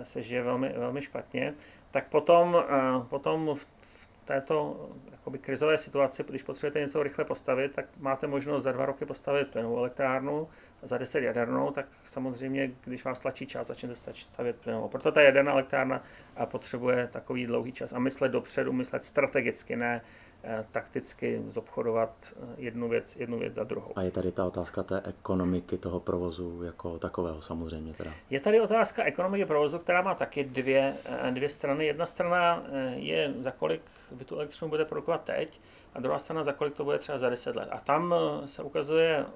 se 0.02 0.22
žije 0.22 0.42
velmi, 0.42 0.68
velmi 0.68 1.02
špatně. 1.02 1.54
Tak 1.90 2.08
potom, 2.08 2.64
eh, 2.68 2.72
potom 3.08 3.56
v 3.80 4.08
této 4.24 4.88
jakoby 5.12 5.38
krizové 5.38 5.78
situaci, 5.78 6.24
když 6.28 6.42
potřebujete 6.42 6.80
něco 6.80 7.02
rychle 7.02 7.24
postavit, 7.24 7.72
tak 7.72 7.84
máte 8.00 8.26
možnost 8.26 8.64
za 8.64 8.72
dva 8.72 8.86
roky 8.86 9.04
postavit 9.04 9.48
plynovou 9.48 9.78
elektrárnu, 9.78 10.48
za 10.82 10.98
deset 10.98 11.20
jadernou, 11.20 11.70
tak 11.70 11.86
samozřejmě, 12.04 12.70
když 12.84 13.04
vás 13.04 13.20
tlačí 13.20 13.46
čas, 13.46 13.66
začnete 13.66 13.94
stavět 14.14 14.56
plynovou. 14.56 14.88
Proto 14.88 15.12
ta 15.12 15.20
jaderná 15.20 15.52
elektrárna 15.52 16.02
potřebuje 16.44 17.08
takový 17.12 17.46
dlouhý 17.46 17.72
čas 17.72 17.92
a 17.92 17.98
myslet 17.98 18.28
dopředu, 18.28 18.72
myslet 18.72 19.04
strategicky, 19.04 19.76
ne 19.76 20.02
Eh, 20.02 20.31
takticky 20.72 21.42
zobchodovat 21.48 22.10
eh, 22.36 22.46
jednu 22.56 22.88
věc, 22.88 23.16
jednu 23.16 23.38
věc 23.38 23.54
za 23.54 23.64
druhou. 23.64 23.92
A 23.96 24.02
je 24.02 24.10
tady 24.10 24.32
ta 24.32 24.44
otázka 24.44 24.82
té 24.82 25.02
ekonomiky 25.04 25.78
toho 25.78 26.00
provozu 26.00 26.62
jako 26.62 26.98
takového 26.98 27.42
samozřejmě 27.42 27.92
teda. 27.92 28.10
Je 28.30 28.40
tady 28.40 28.60
otázka 28.60 29.04
ekonomiky 29.04 29.44
provozu, 29.44 29.78
která 29.78 30.02
má 30.02 30.14
taky 30.14 30.44
dvě, 30.44 30.96
eh, 31.04 31.30
dvě 31.30 31.48
strany. 31.48 31.86
Jedna 31.86 32.06
strana 32.06 32.64
je, 32.94 33.34
za 33.38 33.50
kolik 33.50 33.82
vy 34.12 34.24
tu 34.24 34.36
elektřinu 34.36 34.68
budete 34.68 34.88
produkovat 34.88 35.24
teď, 35.24 35.60
a 35.94 36.00
druhá 36.00 36.18
strana, 36.18 36.44
za 36.44 36.52
kolik 36.52 36.74
to 36.74 36.84
bude 36.84 36.98
třeba 36.98 37.18
za 37.18 37.30
10 37.30 37.56
let. 37.56 37.68
A 37.72 37.78
tam 37.78 38.14
se 38.46 38.62
ukazuje 38.62 39.26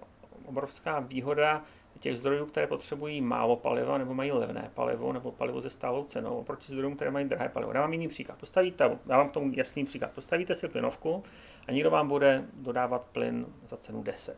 obrovská 0.44 1.00
výhoda 1.00 1.62
těch 1.98 2.18
zdrojů, 2.18 2.46
které 2.46 2.66
potřebují 2.66 3.20
málo 3.20 3.56
paliva 3.56 3.98
nebo 3.98 4.14
mají 4.14 4.32
levné 4.32 4.70
palivo 4.74 5.12
nebo 5.12 5.32
palivo 5.32 5.62
se 5.62 5.70
stálou 5.70 6.04
cenou 6.04 6.38
oproti 6.38 6.72
zdrojům, 6.72 6.96
které 6.96 7.10
mají 7.10 7.28
drahé 7.28 7.48
palivo. 7.48 7.72
Dávám 7.72 7.92
jiný 7.92 8.08
příklad. 8.08 8.38
Postavíte, 8.38 8.98
dávám 9.06 9.28
tomu 9.28 9.52
jasný 9.56 9.84
příklad. 9.84 10.10
Postavíte 10.10 10.54
si 10.54 10.68
plynovku 10.68 11.24
a 11.68 11.72
někdo 11.72 11.90
vám 11.90 12.08
bude 12.08 12.44
dodávat 12.52 13.02
plyn 13.12 13.46
za 13.66 13.76
cenu 13.76 14.02
10. 14.02 14.36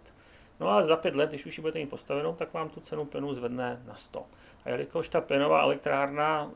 No 0.61 0.71
a 0.71 0.83
za 0.83 0.97
pět 0.97 1.15
let, 1.15 1.31
když 1.31 1.47
už 1.47 1.59
ji 1.59 1.63
budete 1.63 1.79
mít 1.79 1.91
postavenou, 1.91 2.35
tak 2.35 2.53
vám 2.53 2.69
tu 2.69 2.81
cenu 2.81 3.05
plynu 3.05 3.35
zvedne 3.35 3.83
na 3.87 3.95
100. 3.95 4.27
A 4.65 4.71
jelikož 4.71 5.09
ta 5.09 5.21
plynová 5.21 5.63
elektrárna 5.63 6.51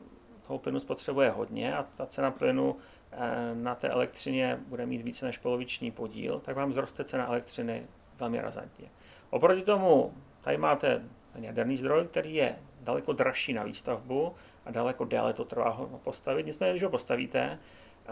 toho 0.47 0.59
plynu 0.59 0.79
spotřebuje 0.79 1.29
hodně 1.29 1.75
a 1.75 1.85
ta 1.97 2.05
cena 2.05 2.31
plynu 2.31 2.75
eh, 3.11 3.55
na 3.55 3.75
té 3.75 3.89
elektřině 3.89 4.59
bude 4.67 4.85
mít 4.85 5.01
více 5.01 5.25
než 5.25 5.37
poloviční 5.37 5.91
podíl, 5.91 6.39
tak 6.39 6.55
vám 6.55 6.73
zroste 6.73 7.03
cena 7.03 7.27
elektřiny 7.27 7.87
velmi 8.19 8.41
razantně. 8.41 8.89
Oproti 9.29 9.61
tomu 9.61 10.13
Tady 10.43 10.57
máte 10.57 11.01
ten 11.33 11.43
jaderný 11.43 11.77
zdroj, 11.77 12.07
který 12.07 12.35
je 12.35 12.55
daleko 12.81 13.13
dražší 13.13 13.53
na 13.53 13.63
výstavbu 13.63 14.33
a 14.65 14.71
daleko 14.71 15.05
déle 15.05 15.33
to 15.33 15.45
trvá 15.45 15.69
ho 15.69 15.99
postavit. 16.03 16.45
Nicméně, 16.45 16.73
když 16.73 16.83
ho 16.83 16.89
postavíte, 16.89 17.59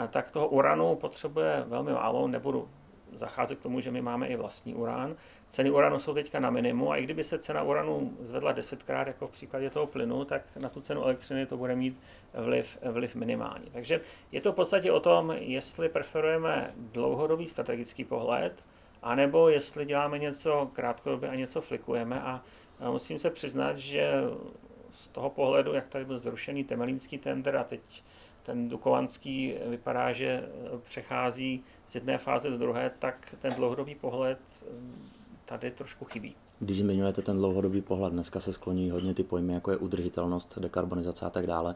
tak 0.09 0.31
toho 0.31 0.47
uranu 0.47 0.95
potřebuje 0.95 1.63
velmi 1.67 1.91
málo, 1.91 2.27
nebudu 2.27 2.69
zacházet 3.11 3.59
k 3.59 3.61
tomu, 3.63 3.79
že 3.79 3.91
my 3.91 4.01
máme 4.01 4.27
i 4.27 4.35
vlastní 4.35 4.73
uran. 4.73 5.15
Ceny 5.49 5.71
uranu 5.71 5.99
jsou 5.99 6.13
teďka 6.13 6.39
na 6.39 6.49
minimu 6.49 6.91
a 6.91 6.97
i 6.97 7.03
kdyby 7.03 7.23
se 7.23 7.39
cena 7.39 7.63
uranu 7.63 8.17
zvedla 8.19 8.51
desetkrát, 8.51 9.07
jako 9.07 9.27
v 9.27 9.31
případě 9.31 9.69
toho 9.69 9.87
plynu, 9.87 10.25
tak 10.25 10.41
na 10.59 10.69
tu 10.69 10.81
cenu 10.81 11.03
elektřiny 11.03 11.45
to 11.45 11.57
bude 11.57 11.75
mít 11.75 11.99
vliv, 12.33 12.77
vliv 12.91 13.15
minimální. 13.15 13.69
Takže 13.73 14.01
je 14.31 14.41
to 14.41 14.51
v 14.51 14.55
podstatě 14.55 14.91
o 14.91 14.99
tom, 14.99 15.31
jestli 15.37 15.89
preferujeme 15.89 16.73
dlouhodobý 16.75 17.47
strategický 17.47 18.03
pohled, 18.03 18.63
anebo 19.01 19.49
jestli 19.49 19.85
děláme 19.85 20.19
něco 20.19 20.69
krátkodobě 20.73 21.29
a 21.29 21.35
něco 21.35 21.61
flikujeme 21.61 22.21
a 22.21 22.43
musím 22.91 23.19
se 23.19 23.29
přiznat, 23.29 23.77
že 23.77 24.11
z 24.89 25.07
toho 25.09 25.29
pohledu, 25.29 25.73
jak 25.73 25.87
tady 25.87 26.05
byl 26.05 26.19
zrušený 26.19 26.63
temelínský 26.63 27.17
tender 27.17 27.55
a 27.55 27.63
teď 27.63 27.81
ten 28.43 28.69
dukovanský 28.69 29.53
vypadá, 29.67 30.13
že 30.13 30.49
přechází 30.83 31.63
z 31.87 31.95
jedné 31.95 32.17
fáze 32.17 32.49
do 32.49 32.57
druhé, 32.57 32.91
tak 32.99 33.35
ten 33.41 33.53
dlouhodobý 33.53 33.95
pohled 33.95 34.39
mm, 34.71 35.09
tady 35.45 35.71
trošku 35.71 36.05
chybí. 36.05 36.35
Když 36.59 36.79
zmiňujete 36.79 37.21
ten 37.21 37.37
dlouhodobý 37.37 37.81
pohled, 37.81 38.13
dneska 38.13 38.39
se 38.39 38.53
skloní 38.53 38.91
hodně 38.91 39.13
ty 39.13 39.23
pojmy, 39.23 39.53
jako 39.53 39.71
je 39.71 39.77
udržitelnost, 39.77 40.59
dekarbonizace 40.59 41.25
a 41.25 41.29
tak 41.29 41.47
dále. 41.47 41.75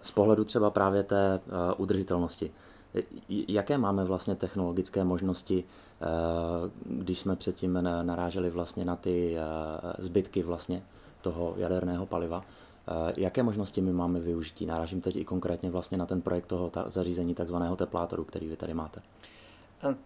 Z 0.00 0.10
pohledu 0.10 0.44
třeba 0.44 0.70
právě 0.70 1.02
té 1.02 1.34
eh, 1.34 1.74
udržitelnosti, 1.76 2.50
Jaké 3.28 3.78
máme 3.78 4.04
vlastně 4.04 4.34
technologické 4.34 5.04
možnosti, 5.04 5.64
eh, 5.64 6.06
když 6.86 7.18
jsme 7.18 7.36
předtím 7.36 7.72
naráželi 8.02 8.50
vlastně 8.50 8.84
na 8.84 8.96
ty 8.96 9.36
eh, 9.36 9.42
zbytky 9.98 10.42
vlastně 10.42 10.82
toho 11.20 11.54
jaderného 11.56 12.06
paliva, 12.06 12.44
eh, 12.88 13.12
jaké 13.16 13.42
možnosti 13.42 13.80
my 13.80 13.92
máme 13.92 14.20
využití? 14.20 14.66
Narážím 14.66 15.00
teď 15.00 15.16
i 15.16 15.24
konkrétně 15.24 15.70
vlastně 15.70 15.98
na 15.98 16.06
ten 16.06 16.20
projekt 16.20 16.46
toho 16.46 16.70
zařízení 16.86 17.34
takzvaného 17.34 17.76
teplátoru, 17.76 18.24
který 18.24 18.48
vy 18.48 18.56
tady 18.56 18.74
máte. 18.74 19.02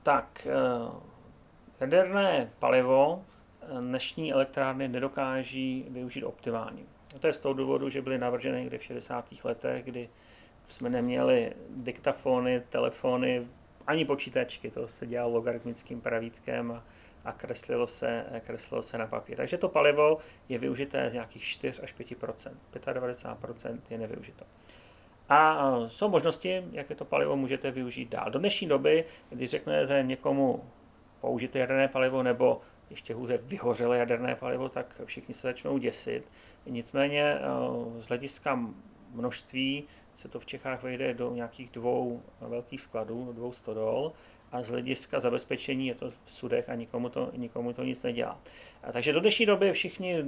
Tak, 0.02 0.48
jaderné 1.80 2.50
palivo 2.58 3.22
dnešní 3.80 4.32
elektrárny 4.32 4.88
nedokáží 4.88 5.86
využít 5.90 6.24
optimálně. 6.24 6.82
To 7.20 7.26
je 7.26 7.32
z 7.32 7.38
toho 7.38 7.54
důvodu, 7.54 7.88
že 7.88 8.02
byly 8.02 8.18
navrženy 8.18 8.60
někdy 8.60 8.78
v 8.78 8.84
60. 8.84 9.24
letech, 9.44 9.84
kdy 9.84 10.08
jsme 10.68 10.90
neměli 10.90 11.52
diktafony, 11.70 12.62
telefony, 12.68 13.46
ani 13.86 14.04
počítačky, 14.04 14.70
to 14.70 14.88
se 14.88 15.06
dělalo 15.06 15.32
logaritmickým 15.32 16.00
pravítkem 16.00 16.72
a, 16.72 16.84
a 17.24 17.32
kreslilo, 17.32 17.86
se, 17.86 18.24
kreslilo 18.46 18.82
se 18.82 18.98
na 18.98 19.06
papír. 19.06 19.36
Takže 19.36 19.58
to 19.58 19.68
palivo 19.68 20.18
je 20.48 20.58
využité 20.58 21.10
z 21.10 21.12
nějakých 21.12 21.42
4 21.42 21.82
až 21.82 21.94
5% 21.94 22.50
95% 22.72 23.78
je 23.90 23.98
nevyužito. 23.98 24.44
A 25.28 25.70
jsou 25.86 26.08
možnosti, 26.08 26.64
jak 26.72 26.86
to 26.96 27.04
palivo 27.04 27.36
můžete 27.36 27.70
využít 27.70 28.08
dál. 28.08 28.30
Do 28.30 28.38
dnešní 28.38 28.68
doby, 28.68 29.04
když 29.30 29.50
řeknete 29.50 30.02
někomu 30.02 30.64
použít 31.20 31.56
jaderné 31.56 31.88
palivo 31.88 32.22
nebo 32.22 32.60
ještě 32.90 33.14
hůře 33.14 33.38
vyhořelé 33.42 33.98
jaderné 33.98 34.36
palivo, 34.36 34.68
tak 34.68 35.00
všichni 35.04 35.34
se 35.34 35.40
začnou 35.40 35.78
děsit. 35.78 36.24
Nicméně 36.66 37.38
z 37.98 38.06
hlediska 38.06 38.60
množství 39.12 39.84
se 40.16 40.28
to 40.28 40.40
v 40.40 40.46
Čechách 40.46 40.82
vejde 40.82 41.14
do 41.14 41.34
nějakých 41.34 41.70
dvou 41.70 42.22
velkých 42.40 42.80
skladů, 42.80 43.32
dvou 43.32 43.52
stodol 43.52 44.12
a 44.52 44.62
z 44.62 44.68
hlediska 44.68 45.20
zabezpečení 45.20 45.86
je 45.86 45.94
to 45.94 46.10
v 46.10 46.32
sudech 46.32 46.68
a 46.68 46.74
nikomu 46.74 47.08
to, 47.08 47.30
nikomu 47.36 47.72
to 47.72 47.84
nic 47.84 48.02
nedělá. 48.02 48.38
A 48.82 48.92
takže 48.92 49.12
do 49.12 49.20
dnešní 49.20 49.46
doby 49.46 49.72
všichni, 49.72 50.24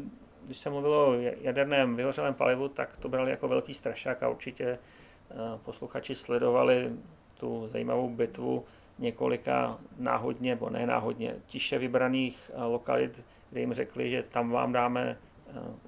když 0.47 0.59
se 0.59 0.71
mluvilo 0.71 1.09
o 1.09 1.15
jaderném 1.41 1.97
vyhořelém 1.97 2.35
palivu, 2.35 2.69
tak 2.69 2.97
to 2.97 3.09
brali 3.09 3.31
jako 3.31 3.49
velký 3.49 3.75
strašák 3.75 4.23
a 4.23 4.29
určitě 4.29 4.65
eh, 4.65 5.35
posluchači 5.65 6.15
sledovali 6.15 6.93
tu 7.39 7.69
zajímavou 7.69 8.09
bitvu 8.09 8.65
několika 8.99 9.79
náhodně, 9.99 10.51
nebo 10.51 10.71
nenáhodně, 10.71 11.37
tiše 11.47 11.79
vybraných 11.79 12.51
eh, 12.55 12.63
lokalit, 12.63 13.21
kde 13.51 13.61
jim 13.61 13.73
řekli, 13.73 14.11
že 14.11 14.23
tam 14.23 14.51
vám 14.51 14.73
dáme 14.73 15.19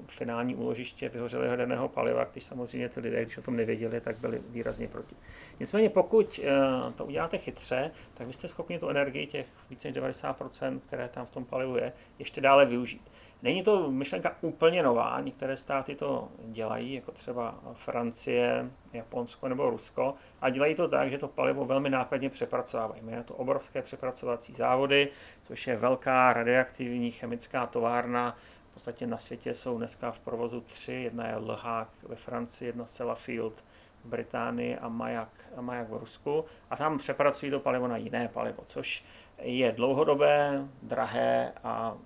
finální 0.06 0.54
úložiště 0.54 1.08
vyhořelého 1.08 1.50
jaderného 1.50 1.88
paliva, 1.88 2.24
když 2.24 2.44
samozřejmě 2.44 2.88
ty 2.88 3.00
lidé, 3.00 3.24
když 3.24 3.38
o 3.38 3.42
tom 3.42 3.56
nevěděli, 3.56 4.00
tak 4.00 4.18
byli 4.18 4.42
výrazně 4.48 4.88
proti. 4.88 5.14
Nicméně 5.60 5.90
pokud 5.90 6.40
eh, 6.42 6.92
to 6.96 7.04
uděláte 7.04 7.38
chytře, 7.38 7.90
tak 8.14 8.26
byste 8.26 8.48
schopni 8.48 8.78
tu 8.78 8.88
energii 8.88 9.26
těch 9.26 9.46
více 9.70 9.88
než 9.88 9.96
90%, 9.96 10.80
které 10.86 11.08
tam 11.08 11.26
v 11.26 11.30
tom 11.30 11.44
palivu 11.44 11.76
je, 11.76 11.92
ještě 12.18 12.40
dále 12.40 12.66
využít. 12.66 13.10
Není 13.42 13.62
to 13.62 13.90
myšlenka 13.90 14.36
úplně 14.40 14.82
nová, 14.82 15.20
některé 15.20 15.56
státy 15.56 15.94
to 15.94 16.28
dělají, 16.44 16.94
jako 16.94 17.12
třeba 17.12 17.54
Francie, 17.74 18.70
Japonsko 18.92 19.48
nebo 19.48 19.70
Rusko, 19.70 20.14
a 20.40 20.50
dělají 20.50 20.74
to 20.74 20.88
tak, 20.88 21.10
že 21.10 21.18
to 21.18 21.28
palivo 21.28 21.64
velmi 21.64 21.90
nákladně 21.90 22.30
přepracovávají. 22.30 23.02
Mají 23.02 23.24
to 23.24 23.34
obrovské 23.34 23.82
přepracovací 23.82 24.52
závody, 24.52 25.08
což 25.44 25.66
je 25.66 25.76
velká 25.76 26.32
radioaktivní 26.32 27.10
chemická 27.10 27.66
továrna, 27.66 28.36
podstatě 28.76 29.06
na 29.06 29.18
světě 29.18 29.54
jsou 29.54 29.78
dneska 29.78 30.10
v 30.10 30.18
provozu 30.18 30.60
tři. 30.60 30.92
Jedna 30.92 31.26
je 31.26 31.36
Lehák 31.36 31.88
ve 32.02 32.16
Francii, 32.16 32.68
jedna 32.68 32.86
Sellafield 32.86 33.64
v 34.04 34.08
Británii 34.08 34.76
a 34.76 34.88
Majak, 34.88 35.28
Majak 35.60 35.90
v 35.90 35.96
Rusku 35.96 36.44
a 36.70 36.76
tam 36.76 36.98
přepracují 36.98 37.50
to 37.50 37.60
palivo 37.60 37.88
na 37.88 37.96
jiné 37.96 38.28
palivo, 38.28 38.62
což 38.66 39.04
je 39.38 39.72
dlouhodobé, 39.72 40.68
drahé 40.82 41.52
a 41.64 41.96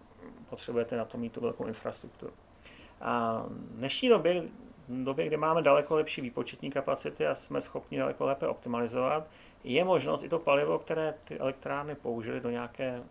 potřebujete 0.51 0.97
na 0.97 1.05
to 1.05 1.19
mít 1.19 1.33
tu 1.33 1.41
velkou 1.41 1.67
infrastrukturu. 1.67 2.33
A 3.01 3.45
v 3.49 3.77
dnešní 3.77 4.09
době, 4.09 4.43
době, 4.89 5.27
kdy 5.27 5.37
máme 5.37 5.63
daleko 5.63 5.97
lepší 5.97 6.21
výpočetní 6.21 6.71
kapacity 6.71 7.27
a 7.27 7.35
jsme 7.35 7.61
schopni 7.61 7.99
daleko 7.99 8.25
lépe 8.25 8.49
optimalizovat, 8.49 9.27
je 9.65 9.85
možnost 9.85 10.23
i 10.23 10.29
to 10.29 10.39
palivo, 10.39 10.79
které 10.79 11.15
ty 11.25 11.39
elektrárny 11.39 11.95
použily 11.95 12.41
do 12.41 12.51
nějaké, 12.51 13.03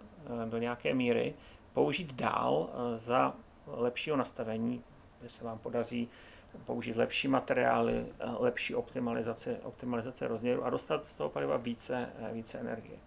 do 0.50 0.58
nějaké 0.58 0.94
míry, 0.94 1.34
použít 1.74 2.14
dál 2.14 2.70
eh, 2.70 2.98
za 2.98 3.34
lepšího 3.72 4.18
nastavení, 4.18 4.84
že 5.24 5.30
se 5.30 5.44
vám 5.44 5.60
podaří 5.60 6.10
použít 6.66 6.96
lepší 6.96 7.28
materiály, 7.28 8.06
lepší 8.40 8.76
optimalizace, 8.76 9.58
optimalizace 9.64 10.28
rozměru 10.28 10.66
a 10.66 10.70
dostat 10.70 11.08
z 11.08 11.16
toho 11.16 11.30
paliva 11.30 11.58
více, 11.58 12.10
eh, 12.20 12.34
více 12.34 12.60
energie. 12.60 12.98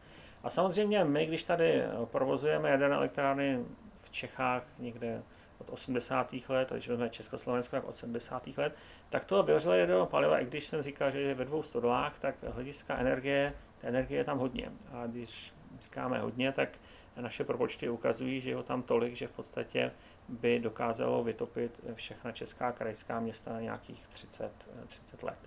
A 0.42 0.50
samozřejmě 0.50 1.04
my, 1.04 1.26
když 1.26 1.44
tady 1.44 1.82
provozujeme 2.04 2.70
jaderné 2.70 2.96
elektrárny 2.96 3.64
v 4.00 4.10
Čechách 4.10 4.62
někde 4.78 5.22
od 5.58 5.70
80. 5.70 6.48
let, 6.48 6.70
když 6.70 6.88
vezmeme 6.88 7.10
Československo 7.10 7.76
jak 7.76 7.84
od 7.84 7.96
70. 7.96 8.56
let, 8.56 8.76
tak 9.08 9.24
to 9.24 9.42
vyhořelé 9.42 9.78
jaderného 9.78 10.06
paliva, 10.06 10.38
i 10.38 10.44
když 10.44 10.66
jsem 10.66 10.82
říkal, 10.82 11.10
že 11.10 11.20
je 11.20 11.34
ve 11.34 11.44
dvou 11.44 11.62
stodolách, 11.62 12.18
tak 12.20 12.34
hlediska 12.42 12.96
energie, 12.96 13.54
ta 13.80 13.88
energie 13.88 14.20
je 14.20 14.24
tam 14.24 14.38
hodně. 14.38 14.72
A 14.92 15.06
když 15.06 15.52
říkáme 15.82 16.18
hodně, 16.18 16.52
tak 16.52 16.68
naše 17.20 17.44
propočty 17.44 17.88
ukazují, 17.88 18.40
že 18.40 18.54
ho 18.54 18.62
tam 18.62 18.82
tolik, 18.82 19.16
že 19.16 19.26
v 19.26 19.32
podstatě 19.32 19.92
by 20.28 20.58
dokázalo 20.58 21.24
vytopit 21.24 21.80
všechna 21.94 22.32
česká 22.32 22.72
krajská 22.72 23.20
města 23.20 23.52
na 23.52 23.60
nějakých 23.60 24.06
30, 24.12 24.50
30 24.86 25.22
let. 25.22 25.38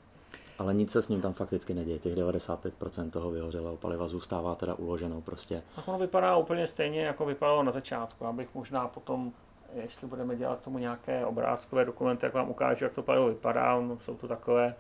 Ale 0.60 0.74
nic 0.74 0.92
se 0.92 1.02
s 1.02 1.10
ním 1.10 1.22
tam 1.22 1.34
fakticky 1.34 1.74
neděje. 1.74 2.00
Těch 2.00 2.16
95% 2.16 3.10
toho 3.10 3.32
vyhořelého 3.32 3.78
paliva 3.78 4.08
zůstává 4.08 4.56
teda 4.56 4.74
uloženou 4.74 5.22
prostě. 5.22 5.64
A 5.76 5.88
ono 5.88 5.98
vypadá 5.98 6.38
úplně 6.38 6.68
stejně, 6.68 7.02
jako 7.02 7.26
vypadalo 7.26 7.64
na 7.64 7.72
začátku. 7.72 8.26
Abych 8.26 8.56
možná 8.56 8.88
potom, 8.88 9.32
jestli 9.74 10.08
budeme 10.08 10.36
dělat 10.36 10.62
tomu 10.62 10.78
nějaké 10.78 11.26
obrázkové 11.26 11.86
dokumenty, 11.86 12.26
jak 12.26 12.34
vám 12.34 12.50
ukážu, 12.50 12.84
jak 12.84 12.94
to 12.94 13.04
palivo 13.04 13.28
vypadá. 13.28 13.80
No, 13.82 14.00
jsou 14.00 14.16
to 14.16 14.28
takové 14.28 14.76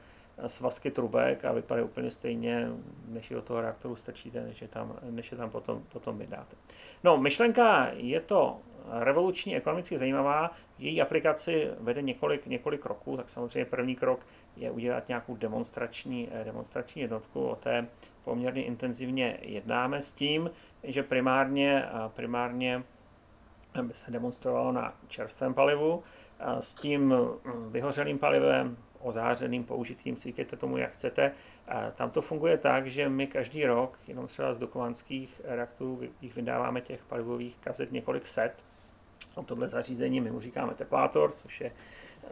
svazky 0.48 0.92
trubek 0.92 1.46
a 1.46 1.52
vypadají 1.52 1.86
úplně 1.86 2.12
stejně, 2.12 2.68
než 3.08 3.30
do 3.30 3.42
toho 3.42 3.62
reaktoru 3.62 3.96
stačíte, 3.96 4.42
než 4.42 4.62
je 4.62 4.68
tam, 4.68 4.96
než 5.10 5.32
je 5.32 5.38
tam 5.38 5.50
potom, 5.50 5.84
potom 5.94 6.18
vydáte. 6.18 6.56
No, 7.04 7.18
myšlenka 7.18 7.90
je 7.94 8.22
to 8.22 8.60
revoluční, 8.92 9.56
ekonomicky 9.56 9.98
zajímavá. 9.98 10.51
Její 10.80 11.01
aplikaci 11.01 11.70
vede 11.80 12.01
několik, 12.01 12.46
několik 12.46 12.82
kroků, 12.82 13.18
tak 13.18 13.30
samozřejmě 13.30 13.65
první 13.65 13.96
krok 13.96 14.20
je 14.56 14.72
udělat 14.72 15.08
nějakou 15.08 15.36
demonstrační, 15.36 16.30
demonstrační 16.44 17.01
jednotku. 17.01 17.46
O 17.48 17.56
té 17.56 17.88
poměrně 18.24 18.63
intenzivně 18.63 19.38
jednáme 19.42 20.01
s 20.01 20.13
tím, 20.13 20.51
že 20.84 21.04
primárně, 21.04 21.86
primárně 22.08 22.84
by 23.82 23.94
se 23.94 24.12
demonstrovalo 24.12 24.72
na 24.72 24.94
čerstvém 25.08 25.54
palivu, 25.54 26.04
s 26.60 26.74
tím 26.74 27.13
vyhořelým 27.70 28.18
palivem, 28.18 28.77
ozářeným 29.00 29.63
použitým, 29.63 30.15
cítíte 30.15 30.58
tomu, 30.58 30.77
jak 30.77 30.94
chcete. 30.94 31.32
Tam 31.96 32.12
to 32.12 32.22
funguje 32.22 32.58
tak, 32.58 32.88
že 32.88 33.10
my 33.10 33.27
každý 33.27 33.65
rok, 33.65 34.00
jenom 34.08 34.27
třeba 34.27 34.54
z 34.54 34.60
dokovanských 34.60 35.42
reaktorů, 35.44 36.01
jich 36.22 36.36
vydáváme 36.36 36.82
těch 36.82 37.06
palivových 37.06 37.58
kazet 37.58 37.92
několik 37.92 38.27
set. 38.27 38.54
A 39.38 39.42
tohle 39.42 39.70
zařízení 39.70 40.22
my 40.22 40.32
mu 40.32 40.39
říkáme 40.39 40.74
teplátor, 40.74 41.34
což 41.42 41.62
je 41.62 41.72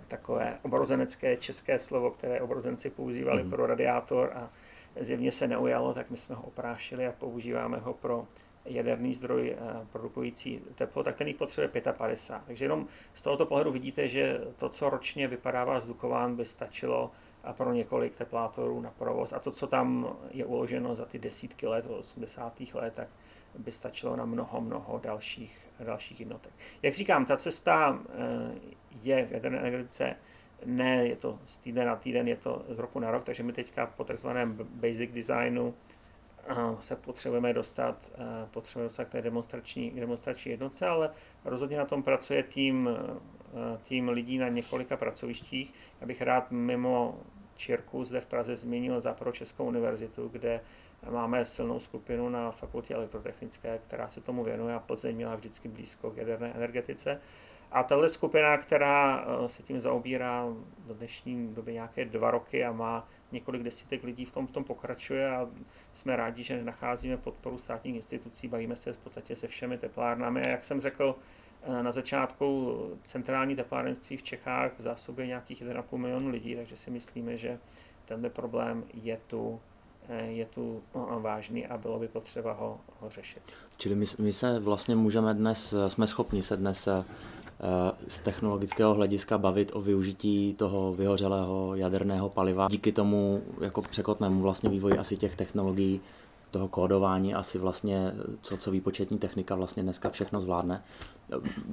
takové 0.07 0.57
obrozenecké 0.61 1.37
české 1.37 1.79
slovo, 1.79 2.11
které 2.11 2.41
obrozenci 2.41 2.89
používali 2.89 3.43
mm. 3.43 3.49
pro 3.49 3.65
radiátor 3.65 4.31
a 4.35 4.49
zjevně 4.99 5.31
se 5.31 5.47
neujalo, 5.47 5.93
tak 5.93 6.09
my 6.09 6.17
jsme 6.17 6.35
ho 6.35 6.43
oprášili 6.43 7.07
a 7.07 7.11
používáme 7.11 7.77
ho 7.77 7.93
pro 7.93 8.27
jaderný 8.65 9.13
zdroj 9.13 9.55
eh, 9.57 9.85
produkující 9.91 10.61
teplo, 10.75 11.03
tak 11.03 11.15
ten 11.15 11.27
jich 11.27 11.37
potřebuje 11.37 11.83
55. 11.93 12.47
Takže 12.47 12.65
jenom 12.65 12.87
z 13.13 13.21
tohoto 13.21 13.45
pohledu 13.45 13.71
vidíte, 13.71 14.07
že 14.07 14.41
to, 14.57 14.69
co 14.69 14.89
ročně 14.89 15.27
vypadává 15.27 15.79
z 15.79 15.87
Dukován, 15.87 16.35
by 16.35 16.45
stačilo 16.45 17.11
a 17.43 17.53
pro 17.53 17.73
několik 17.73 18.15
teplátorů 18.15 18.81
na 18.81 18.91
provoz. 18.91 19.33
A 19.33 19.39
to, 19.39 19.51
co 19.51 19.67
tam 19.67 20.17
je 20.31 20.45
uloženo 20.45 20.95
za 20.95 21.05
ty 21.05 21.19
desítky 21.19 21.67
let, 21.67 21.85
od 21.85 21.99
80. 21.99 22.61
let, 22.73 22.93
tak 22.95 23.07
by 23.57 23.71
stačilo 23.71 24.15
na 24.15 24.25
mnoho, 24.25 24.61
mnoho 24.61 24.99
dalších, 25.03 25.67
dalších 25.79 26.19
jednotek. 26.19 26.53
Jak 26.81 26.93
říkám, 26.93 27.25
ta 27.25 27.37
cesta 27.37 27.99
eh, 28.09 28.55
je 29.01 29.25
v 29.25 29.31
jaderné 29.31 29.59
energetice 29.59 30.15
ne, 30.65 31.07
je 31.07 31.15
to 31.15 31.39
z 31.45 31.57
týden 31.57 31.87
na 31.87 31.95
týden, 31.95 32.27
je 32.27 32.35
to 32.35 32.65
z 32.69 32.79
roku 32.79 32.99
na 32.99 33.11
rok, 33.11 33.23
takže 33.23 33.43
my 33.43 33.53
teďka 33.53 33.85
po 33.85 34.03
takzvaném 34.03 34.57
basic 34.69 35.11
designu 35.11 35.73
se 36.79 36.95
potřebujeme 36.95 37.53
dostat, 37.53 37.97
potřebujeme 38.51 38.89
dostat 38.89 39.05
k 39.05 39.11
té 39.11 39.21
demonstrační, 39.21 39.91
demonstrační 39.91 40.51
jednotce, 40.51 40.87
ale 40.87 41.09
rozhodně 41.45 41.77
na 41.77 41.85
tom 41.85 42.03
pracuje 42.03 42.43
tým, 42.43 42.89
tým 43.83 44.09
lidí 44.09 44.37
na 44.37 44.49
několika 44.49 44.97
pracovištích. 44.97 45.73
Já 46.01 46.07
bych 46.07 46.21
rád 46.21 46.51
mimo 46.51 47.19
Čirku 47.55 48.05
zde 48.05 48.21
v 48.21 48.25
Praze 48.25 48.55
zmínil 48.55 49.01
Českou 49.31 49.65
univerzitu, 49.65 50.27
kde 50.27 50.61
máme 51.09 51.45
silnou 51.45 51.79
skupinu 51.79 52.29
na 52.29 52.51
fakultě 52.51 52.93
elektrotechnické, 52.93 53.79
která 53.87 54.09
se 54.09 54.21
tomu 54.21 54.43
věnuje 54.43 54.75
a 54.75 54.79
Plzeň 54.79 55.15
měla 55.15 55.35
vždycky 55.35 55.67
blízko 55.67 56.11
k 56.11 56.17
jaderné 56.17 56.53
energetice. 56.55 57.21
A 57.71 57.83
tahle 57.83 58.09
skupina, 58.09 58.57
která 58.57 59.25
se 59.47 59.63
tím 59.63 59.81
zaobírá 59.81 60.45
do 60.87 60.93
dnešní 60.93 61.53
doby 61.53 61.73
nějaké 61.73 62.05
dva 62.05 62.31
roky 62.31 62.65
a 62.65 62.71
má 62.71 63.07
několik 63.31 63.63
desítek 63.63 64.03
lidí 64.03 64.25
v 64.25 64.31
tom, 64.31 64.47
v 64.47 64.51
tom 64.51 64.63
pokračuje 64.63 65.35
a 65.35 65.49
jsme 65.93 66.15
rádi, 66.15 66.43
že 66.43 66.63
nacházíme 66.63 67.17
podporu 67.17 67.57
státních 67.57 67.95
institucí, 67.95 68.47
bavíme 68.47 68.75
se 68.75 68.93
v 68.93 68.97
podstatě 68.97 69.35
se 69.35 69.47
všemi 69.47 69.77
teplárnami 69.77 70.41
a 70.41 70.47
jak 70.47 70.63
jsem 70.63 70.81
řekl 70.81 71.15
eh, 71.63 71.83
na 71.83 71.91
začátku, 71.91 72.77
centrální 73.03 73.55
teplárenství 73.55 74.17
v 74.17 74.23
Čechách 74.23 74.71
zásobuje 74.79 75.27
nějakých 75.27 75.63
1,5 75.63 75.97
milionu 75.97 76.29
lidí, 76.29 76.55
takže 76.55 76.75
si 76.75 76.91
myslíme, 76.91 77.37
že 77.37 77.59
tenhle 78.05 78.29
problém 78.29 78.83
je 78.93 79.17
tu 79.27 79.61
eh, 79.61 79.72
je 80.09 80.45
tu 80.45 80.81
no, 80.95 81.19
vážný 81.21 81.67
a 81.67 81.77
bylo 81.77 81.99
by 81.99 82.07
potřeba 82.07 82.53
ho, 82.53 82.77
ho 82.99 83.09
řešit. 83.09 83.41
Čili 83.77 83.95
my, 83.95 84.05
my 84.19 84.33
se 84.33 84.59
vlastně 84.59 84.95
můžeme 84.95 85.33
dnes, 85.33 85.73
jsme 85.87 86.07
schopni 86.07 86.41
se 86.41 86.57
dnes 86.57 86.87
eh, 86.87 87.03
z 88.07 88.19
technologického 88.19 88.93
hlediska 88.93 89.37
bavit 89.37 89.71
o 89.73 89.81
využití 89.81 90.53
toho 90.53 90.93
vyhořelého 90.93 91.75
jaderného 91.75 92.29
paliva. 92.29 92.67
Díky 92.71 92.91
tomu 92.91 93.41
jako 93.61 93.81
překotnému 93.81 94.41
vlastně 94.41 94.69
vývoji 94.69 94.97
asi 94.97 95.17
těch 95.17 95.35
technologií, 95.35 96.01
toho 96.51 96.67
kódování, 96.67 97.33
asi 97.33 97.59
vlastně, 97.59 98.13
co, 98.41 98.57
co 98.57 98.71
výpočetní 98.71 99.17
technika 99.17 99.55
vlastně 99.55 99.83
dneska 99.83 100.09
všechno 100.09 100.41
zvládne. 100.41 100.83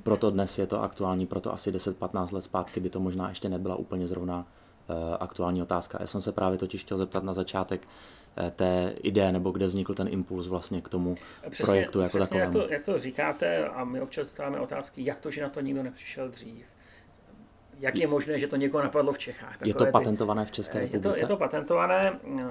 Proto 0.03 0.31
dnes 0.31 0.59
je 0.59 0.67
to 0.67 0.83
aktuální, 0.83 1.27
proto 1.27 1.55
asi 1.55 1.73
10-15 1.73 2.35
let 2.35 2.43
zpátky 2.43 2.81
by 2.81 2.91
to 2.91 3.01
možná 3.01 3.29
ještě 3.29 3.49
nebyla 3.49 3.77
úplně 3.77 4.07
zrovna 4.07 4.47
eh, 4.89 5.17
aktuální 5.21 5.63
otázka. 5.63 5.99
Já 6.01 6.07
jsem 6.07 6.21
se 6.21 6.33
právě 6.33 6.59
totiž 6.59 6.81
chtěl 6.81 6.99
zeptat 6.99 7.25
na 7.25 7.33
začátek, 7.33 7.81
Eh, 7.81 8.20
té 8.57 8.95
ideje, 9.03 9.33
nebo 9.33 9.51
kde 9.51 9.67
vznikl 9.67 9.95
ten 9.95 10.09
impuls 10.09 10.49
vlastně 10.49 10.81
k 10.81 10.89
tomu 10.89 11.15
přesně, 11.51 11.65
projektu 11.65 12.01
jako 12.01 12.19
přesně 12.19 12.41
takovému. 12.41 12.59
Jak 12.59 12.67
to, 12.67 12.73
jak 12.73 12.85
to 12.85 12.99
říkáte 12.99 13.69
a 13.69 13.85
my 13.85 14.01
občas 14.01 14.29
stáváme 14.29 14.61
otázky, 14.61 15.05
jak 15.05 15.21
to, 15.21 15.31
že 15.31 15.43
na 15.43 15.49
to 15.49 15.61
nikdo 15.61 15.83
nepřišel 15.83 16.29
dřív. 16.29 16.65
Jak 17.81 17.97
je 17.97 18.07
možné, 18.07 18.39
že 18.39 18.47
to 18.47 18.57
někoho 18.57 18.83
napadlo 18.83 19.13
v 19.13 19.19
Čechách? 19.19 19.53
Takové 19.53 19.71
je 19.71 19.75
to 19.75 19.87
patentované 19.87 20.45
v 20.45 20.51
České 20.51 20.81
republice? 20.81 21.09
Je 21.09 21.13
to, 21.13 21.21
je 21.21 21.27
to 21.27 21.37
patentované. 21.37 22.21
Eh, 22.25 22.43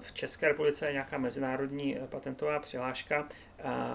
v 0.00 0.12
České 0.12 0.48
republice 0.48 0.86
je 0.86 0.92
nějaká 0.92 1.18
mezinárodní 1.18 1.96
eh, 1.96 2.06
patentová 2.06 2.58
přihláška, 2.58 3.26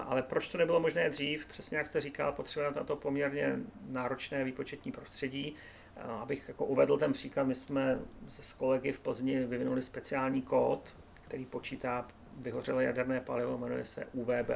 ale 0.06 0.22
proč 0.22 0.48
to 0.48 0.58
nebylo 0.58 0.80
možné 0.80 1.10
dřív? 1.10 1.46
Přesně 1.46 1.78
jak 1.78 1.86
jste 1.86 2.00
říkal, 2.00 2.32
potřebujeme 2.32 2.76
na 2.76 2.84
to 2.84 2.96
poměrně 2.96 3.56
náročné 3.88 4.44
výpočetní 4.44 4.92
prostředí. 4.92 5.54
Abych 5.96 6.48
jako 6.48 6.64
uvedl 6.64 6.98
ten 6.98 7.12
příklad, 7.12 7.44
my 7.44 7.54
jsme 7.54 7.98
s 8.28 8.52
kolegy 8.52 8.92
v 8.92 9.00
Plzni 9.00 9.40
vyvinuli 9.40 9.82
speciální 9.82 10.42
kód 10.42 10.94
který 11.28 11.46
počítá 11.46 12.06
vyhořelé 12.38 12.84
jaderné 12.84 13.20
palivo, 13.20 13.58
jmenuje 13.58 13.84
se 13.84 14.06
UVB, 14.12 14.50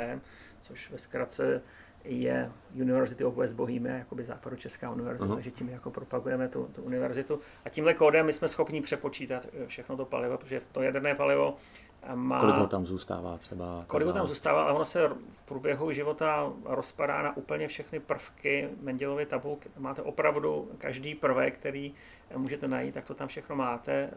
což 0.62 0.90
ve 0.90 0.98
zkratce 0.98 1.62
je 2.04 2.52
University 2.74 3.24
of 3.24 3.36
West 3.36 3.54
Bohemia, 3.54 3.94
jakoby 3.94 4.24
západu 4.24 4.56
Česká 4.56 4.90
univerzita, 4.90 5.24
uh-huh. 5.24 5.34
takže 5.34 5.50
tím 5.50 5.68
jako 5.68 5.90
propagujeme 5.90 6.48
tu, 6.48 6.70
tu 6.74 6.82
univerzitu. 6.82 7.40
A 7.64 7.68
tímhle 7.68 7.94
kódem 7.94 8.26
my 8.26 8.32
jsme 8.32 8.48
schopni 8.48 8.80
přepočítat 8.80 9.46
eh, 9.52 9.66
všechno 9.66 9.96
to 9.96 10.04
palivo, 10.04 10.38
protože 10.38 10.60
to 10.72 10.82
jaderné 10.82 11.14
palivo 11.14 11.56
eh, 12.02 12.16
má... 12.16 12.40
Kolik 12.40 12.56
ho 12.56 12.66
tam 12.66 12.86
zůstává 12.86 13.38
třeba? 13.38 13.84
Kolik 13.86 14.06
ho 14.06 14.12
tam 14.12 14.26
zůstává, 14.26 14.62
ale 14.62 14.72
ono 14.72 14.84
se 14.84 15.08
v 15.08 15.16
průběhu 15.44 15.92
života 15.92 16.52
rozpadá 16.64 17.22
na 17.22 17.36
úplně 17.36 17.68
všechny 17.68 18.00
prvky 18.00 18.68
Mendelovy 18.80 19.26
tabulky. 19.26 19.68
Máte 19.78 20.02
opravdu 20.02 20.70
každý 20.78 21.14
prvek, 21.14 21.54
který 21.54 21.94
můžete 22.36 22.68
najít, 22.68 22.94
tak 22.94 23.04
to 23.04 23.14
tam 23.14 23.28
všechno 23.28 23.56
máte 23.56 24.10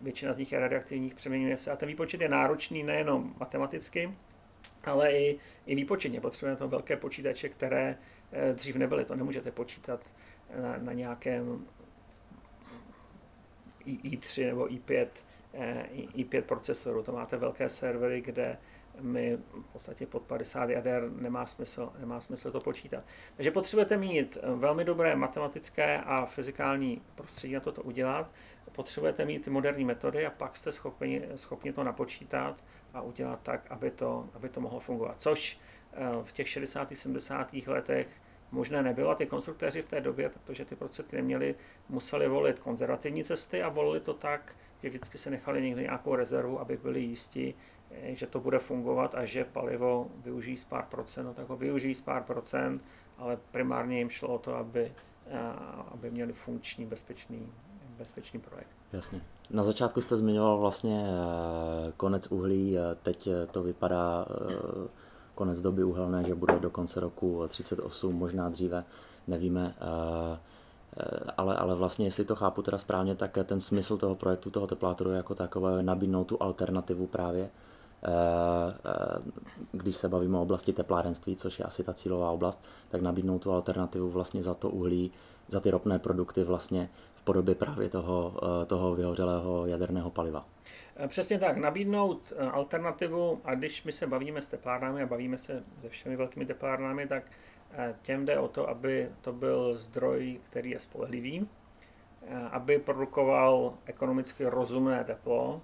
většina 0.00 0.32
z 0.32 0.36
nich 0.36 0.52
je 0.52 0.60
radioaktivních, 0.60 1.14
přeměňuje 1.14 1.58
se 1.58 1.70
a 1.70 1.76
ten 1.76 1.88
výpočet 1.88 2.20
je 2.20 2.28
náročný 2.28 2.82
nejenom 2.82 3.34
matematicky, 3.40 4.14
ale 4.84 5.12
i, 5.12 5.38
i 5.66 5.74
výpočetně. 5.74 6.20
Potřebujeme 6.20 6.58
to 6.58 6.68
velké 6.68 6.96
počítače, 6.96 7.48
které 7.48 7.98
eh, 8.32 8.52
dřív 8.52 8.76
nebyly. 8.76 9.04
To 9.04 9.14
nemůžete 9.14 9.50
počítat 9.50 10.10
na, 10.62 10.76
na 10.78 10.92
nějakém 10.92 11.66
i3 13.86 14.46
nebo 14.46 14.66
i5, 14.66 15.06
i5 16.14 16.42
procesorů. 16.42 17.02
To 17.02 17.12
máte 17.12 17.36
velké 17.36 17.68
servery, 17.68 18.20
kde 18.20 18.58
my 19.00 19.36
v 19.36 19.72
podstatě 19.72 20.06
pod 20.06 20.22
50 20.22 20.70
jader 20.70 21.10
nemá 21.12 21.46
smysl, 21.46 21.92
nemá 21.98 22.20
smysl 22.20 22.52
to 22.52 22.60
počítat. 22.60 23.04
Takže 23.36 23.50
potřebujete 23.50 23.96
mít 23.96 24.38
velmi 24.54 24.84
dobré 24.84 25.16
matematické 25.16 26.00
a 26.00 26.26
fyzikální 26.26 27.02
prostředí 27.14 27.54
na 27.54 27.60
toto 27.60 27.82
udělat. 27.82 28.30
Potřebujete 28.72 29.24
mít 29.24 29.44
ty 29.44 29.50
moderní 29.50 29.84
metody 29.84 30.26
a 30.26 30.30
pak 30.30 30.56
jste 30.56 30.72
schopni, 30.72 31.22
schopni 31.36 31.72
to 31.72 31.84
napočítat 31.84 32.64
a 32.94 33.00
udělat 33.00 33.40
tak, 33.42 33.66
aby 33.70 33.90
to, 33.90 34.28
aby 34.34 34.48
to 34.48 34.60
mohlo 34.60 34.80
fungovat. 34.80 35.20
Což 35.20 35.58
eh, 35.92 35.98
v 36.24 36.32
těch 36.32 36.48
60. 36.48 36.92
70. 36.94 37.52
letech 37.66 38.08
možné 38.50 38.82
nebylo 38.82 39.14
ty 39.14 39.26
konstruktéři 39.26 39.82
v 39.82 39.86
té 39.86 40.00
době, 40.00 40.28
protože 40.28 40.64
ty 40.64 40.76
prostředky 40.76 41.16
neměli, 41.16 41.54
museli 41.88 42.28
volit 42.28 42.58
konzervativní 42.58 43.24
cesty 43.24 43.62
a 43.62 43.68
volili 43.68 44.00
to 44.00 44.14
tak, 44.14 44.56
že 44.82 44.88
vždycky 44.88 45.18
se 45.18 45.30
nechali 45.30 45.62
někde 45.62 45.82
nějakou 45.82 46.14
rezervu, 46.14 46.60
aby 46.60 46.76
byli 46.76 47.00
jistí, 47.00 47.54
eh, 47.90 48.14
že 48.14 48.26
to 48.26 48.40
bude 48.40 48.58
fungovat 48.58 49.14
a 49.14 49.24
že 49.24 49.44
palivo 49.44 50.10
využijí 50.16 50.56
z 50.56 50.64
pár 50.64 50.84
procent, 50.84 51.24
no 51.24 51.34
tak 51.34 51.48
ho 51.48 51.56
využijí 51.56 51.94
z 51.94 52.00
pár 52.00 52.22
procent, 52.22 52.82
ale 53.18 53.38
primárně 53.50 53.98
jim 53.98 54.10
šlo 54.10 54.28
o 54.28 54.38
to, 54.38 54.54
aby, 54.54 54.92
eh, 55.26 55.38
aby 55.92 56.10
měli 56.10 56.32
funkční, 56.32 56.86
bezpečný, 56.86 57.52
bezpečný 57.98 58.40
projekt. 58.40 58.70
Jasně. 58.92 59.20
Na 59.50 59.64
začátku 59.64 60.00
jste 60.00 60.16
zmiňoval 60.16 60.58
vlastně 60.58 61.06
eh, 61.08 61.92
konec 61.96 62.26
uhlí, 62.26 62.76
teď 63.02 63.28
to 63.50 63.62
vypadá 63.62 64.26
konec 65.34 65.60
doby 65.60 65.84
uhelné, 65.84 66.24
že 66.24 66.34
bude 66.34 66.58
do 66.58 66.70
konce 66.70 67.00
roku 67.00 67.44
38, 67.48 68.14
možná 68.14 68.48
dříve, 68.48 68.84
nevíme. 69.26 69.74
Ale, 71.36 71.56
ale 71.56 71.74
vlastně, 71.74 72.06
jestli 72.06 72.24
to 72.24 72.36
chápu 72.36 72.62
teda 72.62 72.78
správně, 72.78 73.14
tak 73.14 73.38
ten 73.44 73.60
smysl 73.60 73.96
toho 73.96 74.14
projektu, 74.14 74.50
toho 74.50 74.66
teplátoru 74.66 75.10
jako 75.10 75.34
takové, 75.34 75.82
nabídnout 75.82 76.24
tu 76.24 76.42
alternativu 76.42 77.06
právě, 77.06 77.50
když 79.72 79.96
se 79.96 80.08
bavíme 80.08 80.38
o 80.38 80.42
oblasti 80.42 80.72
teplárenství, 80.72 81.36
což 81.36 81.58
je 81.58 81.64
asi 81.64 81.84
ta 81.84 81.92
cílová 81.92 82.30
oblast, 82.30 82.64
tak 82.88 83.02
nabídnout 83.02 83.38
tu 83.38 83.52
alternativu 83.52 84.10
vlastně 84.10 84.42
za 84.42 84.54
to 84.54 84.70
uhlí, 84.70 85.12
za 85.48 85.60
ty 85.60 85.70
ropné 85.70 85.98
produkty 85.98 86.44
vlastně 86.44 86.90
podobě 87.26 87.54
právě 87.54 87.88
toho, 87.88 88.40
toho 88.66 88.94
vyhořelého 88.94 89.66
jaderného 89.66 90.10
paliva. 90.10 90.46
Eh, 90.96 91.08
přesně 91.08 91.38
tak, 91.38 91.56
nabídnout 91.56 92.32
eh, 92.36 92.50
alternativu 92.50 93.40
a 93.44 93.54
když 93.54 93.84
my 93.84 93.92
se 93.92 94.06
bavíme 94.06 94.42
s 94.42 94.48
teplárnami 94.48 95.02
a 95.02 95.06
bavíme 95.06 95.38
se 95.38 95.62
se 95.80 95.88
všemi 95.88 96.16
velkými 96.16 96.46
teplárnami, 96.46 97.06
tak 97.06 97.22
eh, 97.72 97.94
těm 98.02 98.24
jde 98.24 98.38
o 98.38 98.48
to, 98.48 98.68
aby 98.68 99.10
to 99.20 99.32
byl 99.32 99.74
zdroj, 99.74 100.40
který 100.50 100.70
je 100.70 100.80
spolehlivý, 100.80 101.48
aby 102.50 102.78
produkoval 102.78 103.74
ekonomicky 103.84 104.46
rozumné 104.46 105.04
teplo, 105.04 105.62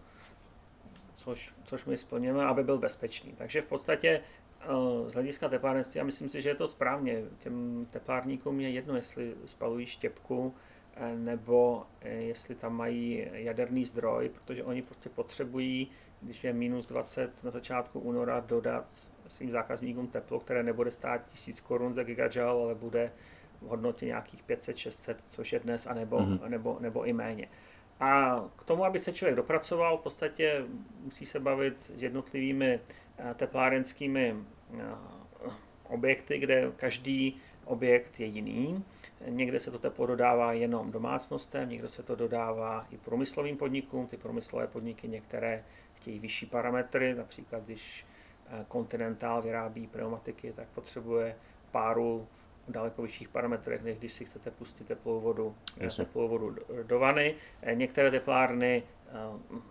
což, 1.16 1.54
což 1.64 1.84
my 1.84 1.96
splňujeme, 1.96 2.44
aby 2.44 2.64
byl 2.64 2.78
bezpečný. 2.78 3.32
Takže 3.38 3.62
v 3.62 3.66
podstatě 3.66 4.20
z 5.06 5.12
hlediska 5.12 5.48
teplárenství, 5.48 6.00
a 6.00 6.04
myslím 6.04 6.28
si, 6.28 6.42
že 6.42 6.48
je 6.48 6.54
to 6.54 6.68
správně, 6.68 7.22
těm 7.38 7.86
teplárníkům 7.90 8.60
je 8.60 8.70
jedno, 8.70 8.96
jestli 8.96 9.34
spalují 9.44 9.86
štěpku, 9.86 10.54
Eh, 10.54 10.71
nebo 11.16 11.86
eh, 12.00 12.10
jestli 12.10 12.54
tam 12.54 12.76
mají 12.76 13.26
jaderný 13.32 13.84
zdroj, 13.84 14.28
protože 14.28 14.64
oni 14.64 14.82
prostě 14.82 15.08
potřebují, 15.08 15.90
když 16.20 16.44
je 16.44 16.52
minus 16.52 16.86
20 16.86 17.44
na 17.44 17.50
začátku 17.50 18.00
února, 18.00 18.40
dodat 18.40 18.86
svým 19.28 19.50
zákazníkům 19.50 20.06
teplo, 20.06 20.40
které 20.40 20.62
nebude 20.62 20.90
stát 20.90 21.28
1000 21.28 21.60
korun 21.60 21.94
za 21.94 22.02
gigajoule, 22.02 22.64
ale 22.64 22.74
bude 22.74 23.12
v 23.60 23.66
hodnotě 23.66 24.06
nějakých 24.06 24.44
500-600, 24.44 25.14
což 25.26 25.52
je 25.52 25.60
dnes, 25.60 25.86
anebo, 25.86 26.18
mm-hmm. 26.18 26.48
nebo, 26.48 26.76
nebo 26.80 27.04
i 27.04 27.12
méně. 27.12 27.48
A 28.00 28.40
k 28.56 28.64
tomu, 28.64 28.84
aby 28.84 28.98
se 28.98 29.12
člověk 29.12 29.36
dopracoval, 29.36 29.98
v 29.98 30.00
podstatě 30.00 30.64
musí 31.04 31.26
se 31.26 31.40
bavit 31.40 31.76
s 31.96 32.02
jednotlivými 32.02 32.80
eh, 33.18 33.34
teplárenskými 33.34 34.36
objekty, 35.88 36.38
kde 36.38 36.72
každý 36.76 37.40
objekt 37.64 38.20
je 38.20 38.26
jiný. 38.26 38.84
Někde 39.26 39.60
se 39.60 39.70
to 39.70 39.78
teplo 39.78 40.06
dodává 40.06 40.52
jenom 40.52 40.92
domácnostem, 40.92 41.68
někde 41.68 41.88
se 41.88 42.02
to 42.02 42.16
dodává 42.16 42.86
i 42.90 42.98
průmyslovým 42.98 43.56
podnikům. 43.56 44.06
Ty 44.06 44.16
průmyslové 44.16 44.66
podniky 44.66 45.08
některé 45.08 45.64
chtějí 45.94 46.18
vyšší 46.18 46.46
parametry, 46.46 47.14
například 47.14 47.64
když 47.64 48.06
eh, 48.46 48.66
Continental 48.72 49.42
vyrábí 49.42 49.86
pneumatiky, 49.86 50.52
tak 50.52 50.68
potřebuje 50.68 51.36
páru 51.70 52.28
daleko 52.72 53.02
vyšších 53.02 53.28
parametrech, 53.28 53.82
než 53.82 53.98
když 53.98 54.12
si 54.12 54.24
chcete 54.24 54.50
pustit 54.50 54.86
teplou 54.86 55.20
vodu, 55.20 55.54
teplou 55.96 56.28
vodu 56.28 56.56
do 56.82 56.98
vany. 56.98 57.34
Eh, 57.62 57.74
některé 57.74 58.10
teplárny 58.10 58.82
eh, 58.82 59.12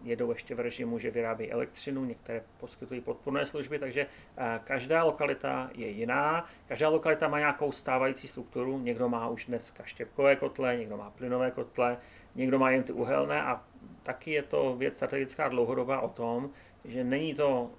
jedou 0.03 0.31
ještě 0.31 0.55
v 0.55 0.59
režimu, 0.59 0.99
že 0.99 1.11
vyrábí 1.11 1.51
elektřinu, 1.51 2.05
některé 2.05 2.43
poskytují 2.57 3.01
podporné 3.01 3.45
služby, 3.45 3.79
takže 3.79 4.07
eh, 4.37 4.59
každá 4.63 5.03
lokalita 5.03 5.69
je 5.73 5.87
jiná. 5.87 6.45
Každá 6.67 6.89
lokalita 6.89 7.27
má 7.27 7.39
nějakou 7.39 7.71
stávající 7.71 8.27
strukturu. 8.27 8.79
Někdo 8.79 9.09
má 9.09 9.29
už 9.29 9.45
dneska 9.45 9.83
štěpkové 9.83 10.35
kotle, 10.35 10.77
někdo 10.77 10.97
má 10.97 11.09
plynové 11.09 11.51
kotle, 11.51 11.97
někdo 12.35 12.59
má 12.59 12.71
jen 12.71 12.83
ty 12.83 12.93
uhelné 12.93 13.41
a 13.41 13.63
taky 14.03 14.31
je 14.31 14.43
to 14.43 14.75
věc 14.75 14.95
strategická 14.95 15.49
dlouhodobá 15.49 15.99
o 15.99 16.09
tom, 16.09 16.49
že 16.85 17.03
není 17.03 17.33
to 17.33 17.71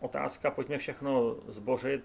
otázka, 0.00 0.50
pojďme 0.50 0.78
všechno 0.78 1.36
zbořit, 1.48 2.04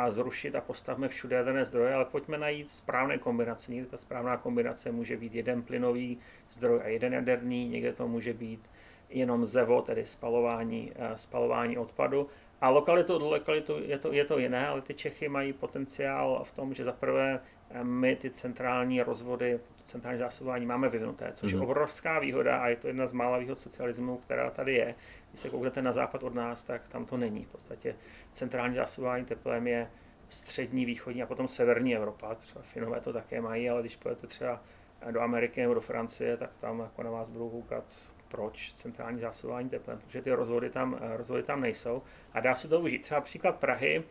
a 0.00 0.10
zrušit 0.10 0.54
a 0.54 0.60
postavme 0.60 1.08
všude 1.08 1.36
jaderné 1.36 1.64
zdroje, 1.64 1.94
ale 1.94 2.04
pojďme 2.04 2.38
najít 2.38 2.70
správné 2.70 3.18
kombinace. 3.18 3.72
Někde 3.72 3.90
ta 3.90 3.96
správná 3.96 4.36
kombinace 4.36 4.92
může 4.92 5.16
být 5.16 5.34
jeden 5.34 5.62
plynový 5.62 6.18
zdroj 6.50 6.80
a 6.84 6.88
jeden 6.88 7.12
jaderný, 7.12 7.68
někde 7.68 7.92
to 7.92 8.08
může 8.08 8.34
být 8.34 8.70
jenom 9.10 9.46
zevo, 9.46 9.82
tedy 9.82 10.06
spalování, 10.06 10.92
eh, 10.96 11.18
spalování 11.18 11.78
odpadu. 11.78 12.28
A 12.60 12.68
lokalitu 12.68 13.14
od 13.14 13.22
lokalitu 13.22 13.76
je 13.84 13.98
to, 13.98 14.12
je 14.12 14.24
to 14.24 14.38
jiné, 14.38 14.68
ale 14.68 14.80
ty 14.80 14.94
Čechy 14.94 15.28
mají 15.28 15.52
potenciál 15.52 16.44
v 16.44 16.50
tom, 16.50 16.74
že 16.74 16.84
zaprvé 16.84 17.40
eh, 17.70 17.84
my 17.84 18.16
ty 18.16 18.30
centrální 18.30 19.02
rozvody, 19.02 19.60
centrální 19.84 20.18
zásobování 20.18 20.66
máme 20.66 20.88
vyvinuté, 20.88 21.32
což 21.34 21.50
mm-hmm. 21.50 21.54
je 21.54 21.60
mhm. 21.60 21.70
obrovská 21.70 22.18
výhoda 22.18 22.56
a 22.56 22.68
je 22.68 22.76
to 22.76 22.86
jedna 22.86 23.06
z 23.06 23.12
mála 23.12 23.38
výhod 23.38 23.58
socialismu, 23.58 24.16
která 24.16 24.50
tady 24.50 24.74
je. 24.74 24.94
Když 25.30 25.40
se 25.42 25.50
kouknete 25.50 25.82
na 25.82 25.92
západ 25.92 26.22
od 26.22 26.34
nás, 26.34 26.62
tak 26.62 26.88
tam 26.88 27.06
to 27.06 27.16
není. 27.16 27.44
V 27.44 27.48
podstatě 27.48 27.94
centrální 28.32 28.74
zásobování 28.74 29.24
teplem 29.24 29.66
je 29.66 29.90
střední, 30.28 30.84
východní 30.84 31.22
a 31.22 31.26
potom 31.26 31.48
severní 31.48 31.96
Evropa. 31.96 32.34
Třeba 32.34 32.62
Finové 32.62 33.00
to 33.00 33.12
také 33.12 33.40
mají, 33.40 33.70
ale 33.70 33.80
když 33.80 33.96
pojete 33.96 34.26
třeba 34.26 34.62
do 35.10 35.20
Ameriky 35.20 35.60
nebo 35.60 35.74
do 35.74 35.80
Francie, 35.80 36.36
tak 36.36 36.50
tam 36.60 36.80
jako 36.80 37.02
na 37.02 37.10
vás 37.10 37.28
budou 37.28 37.50
koukat 37.50 37.84
proč 38.28 38.72
centrální 38.72 39.20
zásobování 39.20 39.68
teplem, 39.68 39.98
protože 39.98 40.22
ty 40.22 40.32
rozvody 40.32 40.70
tam, 40.70 40.98
rozvody 41.16 41.42
tam 41.42 41.60
nejsou. 41.60 42.02
A 42.32 42.40
dá 42.40 42.54
se 42.54 42.68
to 42.68 42.76
využít. 42.76 43.02
Třeba 43.02 43.20
příklad 43.20 43.56
Prahy, 43.56 44.02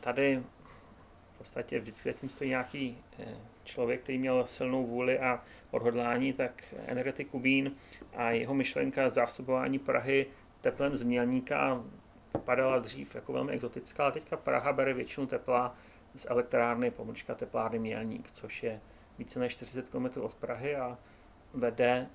tady 0.00 0.42
v 1.34 1.38
podstatě 1.38 1.80
vždycky 1.80 2.14
tím 2.14 2.28
stojí 2.28 2.50
nějaký 2.50 2.98
eh, 3.18 3.24
člověk, 3.64 4.02
který 4.02 4.18
měl 4.18 4.46
silnou 4.46 4.86
vůli 4.86 5.18
a 5.18 5.42
odhodlání, 5.70 6.32
tak 6.32 6.74
energetik 6.86 7.28
Kubín 7.28 7.72
a 8.14 8.30
jeho 8.30 8.54
myšlenka 8.54 9.10
zásobování 9.10 9.78
Prahy 9.78 10.26
teplem 10.60 10.96
z 10.96 11.02
Mělníka 11.02 11.84
vypadala 12.36 12.78
dřív 12.78 13.14
jako 13.14 13.32
velmi 13.32 13.52
exotická, 13.52 14.02
ale 14.02 14.12
teďka 14.12 14.36
Praha 14.36 14.72
bere 14.72 14.94
většinu 14.94 15.26
tepla 15.26 15.74
z 16.16 16.26
elektrárny, 16.28 16.90
pomůčka 16.90 17.34
teplárny 17.34 17.78
Mělník, 17.78 18.30
což 18.32 18.62
je 18.62 18.80
více 19.18 19.38
než 19.38 19.52
40 19.52 19.88
km 19.88 20.20
od 20.20 20.34
Prahy 20.34 20.76
a 20.76 20.98
vede 21.54 22.06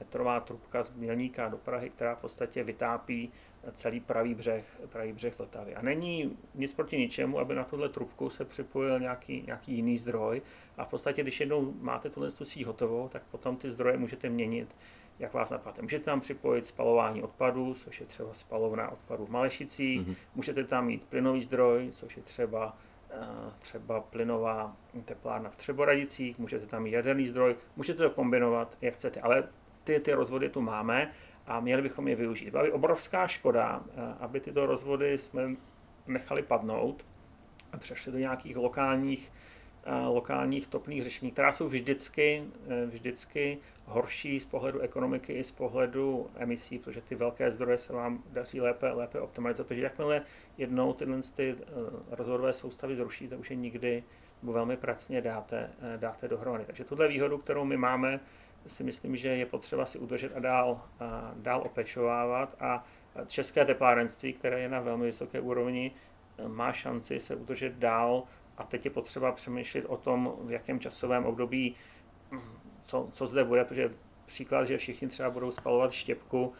metrová 0.00 0.40
trubka 0.40 0.84
z 0.84 0.92
Mělníka 0.92 1.48
do 1.48 1.56
Prahy, 1.56 1.90
která 1.90 2.14
v 2.14 2.20
podstatě 2.20 2.64
vytápí 2.64 3.32
celý 3.72 4.00
pravý 4.00 4.34
břeh, 4.34 4.64
pravý 4.88 5.12
břeh 5.12 5.38
Vltavy. 5.38 5.74
A 5.74 5.82
není 5.82 6.38
nic 6.54 6.74
proti 6.74 6.98
ničemu, 6.98 7.38
aby 7.38 7.54
na 7.54 7.64
tuhle 7.64 7.88
trubku 7.88 8.30
se 8.30 8.44
připojil 8.44 9.00
nějaký, 9.00 9.42
nějaký 9.46 9.72
jiný 9.72 9.98
zdroj. 9.98 10.42
A 10.76 10.84
v 10.84 10.88
podstatě, 10.88 11.22
když 11.22 11.40
jednou 11.40 11.74
máte 11.80 12.10
tuhle 12.10 12.30
síť 12.30 12.66
hotovou, 12.66 13.08
tak 13.08 13.22
potom 13.30 13.56
ty 13.56 13.70
zdroje 13.70 13.96
můžete 13.96 14.28
měnit, 14.28 14.76
jak 15.18 15.34
vás 15.34 15.50
napadne. 15.50 15.82
Můžete 15.82 16.04
tam 16.04 16.20
připojit 16.20 16.66
spalování 16.66 17.22
odpadů, 17.22 17.74
což 17.74 18.00
je 18.00 18.06
třeba 18.06 18.34
spalovna 18.34 18.90
odpadů 18.90 19.26
v 19.26 19.30
Malešicích, 19.30 20.00
mm-hmm. 20.00 20.16
můžete 20.34 20.64
tam 20.64 20.86
mít 20.86 21.02
plynový 21.04 21.42
zdroj, 21.42 21.88
což 21.92 22.16
je 22.16 22.22
třeba 22.22 22.76
eh, 23.10 23.52
třeba 23.58 24.00
plynová 24.00 24.76
teplárna 25.04 25.50
v 25.50 25.56
Třeboradicích, 25.56 26.38
můžete 26.38 26.66
tam 26.66 26.82
mít 26.82 26.90
jaderný 26.90 27.26
zdroj, 27.26 27.56
můžete 27.76 28.02
to 28.02 28.10
kombinovat, 28.10 28.76
jak 28.80 28.94
chcete, 28.94 29.20
ale 29.20 29.48
ty, 29.84 30.00
ty 30.00 30.12
rozvody 30.12 30.48
tu 30.48 30.60
máme 30.60 31.12
a 31.46 31.60
měli 31.60 31.82
bychom 31.82 32.08
je 32.08 32.16
využít. 32.16 32.50
Byla 32.50 32.62
by 32.62 32.72
obrovská 32.72 33.26
škoda, 33.26 33.84
eh, 33.88 34.14
aby 34.20 34.40
tyto 34.40 34.66
rozvody 34.66 35.18
jsme 35.18 35.56
nechali 36.06 36.42
padnout 36.42 37.06
a 37.72 37.76
přešli 37.78 38.12
do 38.12 38.18
nějakých 38.18 38.56
lokálních, 38.56 39.32
eh, 39.84 40.06
lokálních 40.06 40.66
topných 40.66 41.02
řešení, 41.02 41.30
která 41.30 41.52
jsou 41.52 41.66
vždycky, 41.66 42.44
vždycky 42.86 43.58
horší 43.86 44.40
z 44.40 44.44
pohledu 44.44 44.80
ekonomiky 44.80 45.32
i 45.32 45.44
z 45.44 45.50
pohledu 45.50 46.30
emisí, 46.36 46.78
protože 46.78 47.00
ty 47.00 47.14
velké 47.14 47.50
zdroje 47.50 47.78
se 47.78 47.92
vám 47.92 48.22
daří 48.32 48.60
lépe, 48.60 48.90
lépe 48.90 49.20
optimalizovat, 49.20 49.68
protože 49.68 49.80
jakmile 49.80 50.22
jednou 50.58 50.92
tyhle 50.92 51.20
ty 51.34 51.56
rozvodové 52.10 52.52
soustavy 52.52 52.96
zrušíte, 52.96 53.36
už 53.36 53.50
je 53.50 53.56
nikdy 53.56 54.04
nebo 54.42 54.52
velmi 54.52 54.76
pracně 54.76 55.20
dáte, 55.20 55.70
dáte 55.96 56.28
dohromady. 56.28 56.64
Takže 56.64 56.84
tuhle 56.84 57.08
výhodu, 57.08 57.38
kterou 57.38 57.64
my 57.64 57.76
máme, 57.76 58.20
si 58.66 58.84
myslím, 58.84 59.16
že 59.16 59.28
je 59.28 59.46
potřeba 59.46 59.86
si 59.86 59.98
udržet 59.98 60.36
a 60.36 60.40
dál, 60.40 60.82
a 61.00 61.32
dál 61.36 61.62
opečovávat. 61.64 62.56
A 62.60 62.84
české 63.26 63.64
teplárenství, 63.64 64.32
které 64.32 64.60
je 64.60 64.68
na 64.68 64.80
velmi 64.80 65.06
vysoké 65.06 65.40
úrovni, 65.40 65.92
má 66.46 66.72
šanci 66.72 67.20
se 67.20 67.36
udržet 67.36 67.72
dál. 67.72 68.22
A 68.58 68.64
teď 68.64 68.84
je 68.84 68.90
potřeba 68.90 69.32
přemýšlet 69.32 69.84
o 69.84 69.96
tom, 69.96 70.34
v 70.40 70.50
jakém 70.50 70.80
časovém 70.80 71.24
období, 71.24 71.74
co, 72.86 73.08
co 73.12 73.26
zde 73.26 73.44
bude, 73.44 73.64
protože 73.64 73.94
příklad, 74.24 74.64
že 74.64 74.78
všichni 74.78 75.08
třeba 75.08 75.30
budou 75.30 75.50
spalovat 75.50 75.92
štěpku, 75.92 76.52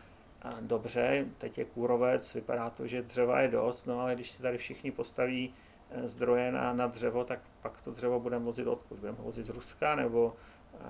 dobře, 0.60 1.26
teď 1.38 1.58
je 1.58 1.64
kůrovec, 1.64 2.34
vypadá 2.34 2.70
to, 2.70 2.86
že 2.86 3.02
dřeva 3.02 3.40
je 3.40 3.48
dost, 3.48 3.86
no 3.86 4.00
ale 4.00 4.14
když 4.14 4.30
si 4.30 4.42
tady 4.42 4.58
všichni 4.58 4.90
postaví 4.90 5.54
eh, 5.90 6.08
zdroje 6.08 6.52
na, 6.52 6.72
na 6.72 6.86
dřevo, 6.86 7.24
tak 7.24 7.40
pak 7.62 7.82
to 7.82 7.90
dřevo 7.90 8.20
budeme 8.20 8.44
vozit 8.44 8.66
odkud? 8.66 8.98
Budeme 8.98 9.18
vozit 9.20 9.46
z 9.46 9.50
Ruska 9.50 9.94
nebo 9.94 10.36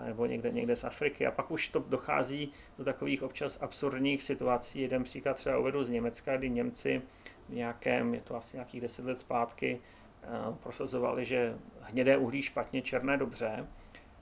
nebo 0.06 0.26
někde, 0.26 0.52
někde 0.52 0.76
z 0.76 0.84
Afriky. 0.84 1.26
A 1.26 1.30
pak 1.30 1.50
už 1.50 1.68
to 1.68 1.84
dochází 1.88 2.52
do 2.78 2.84
takových 2.84 3.22
občas 3.22 3.58
absurdních 3.60 4.22
situací. 4.22 4.80
Jeden 4.80 5.04
příklad 5.04 5.36
třeba 5.36 5.58
uvedu 5.58 5.84
z 5.84 5.90
Německa, 5.90 6.36
kdy 6.36 6.50
Němci 6.50 7.02
v 7.48 7.54
nějakém, 7.54 8.14
je 8.14 8.20
to 8.20 8.36
asi 8.36 8.56
nějakých 8.56 8.80
deset 8.80 9.04
let 9.04 9.18
zpátky, 9.18 9.80
eh, 10.22 10.26
prosazovali, 10.62 11.24
že 11.24 11.58
hnědé 11.80 12.16
uhlí 12.16 12.42
špatně, 12.42 12.82
černé 12.82 13.16
dobře. 13.16 13.66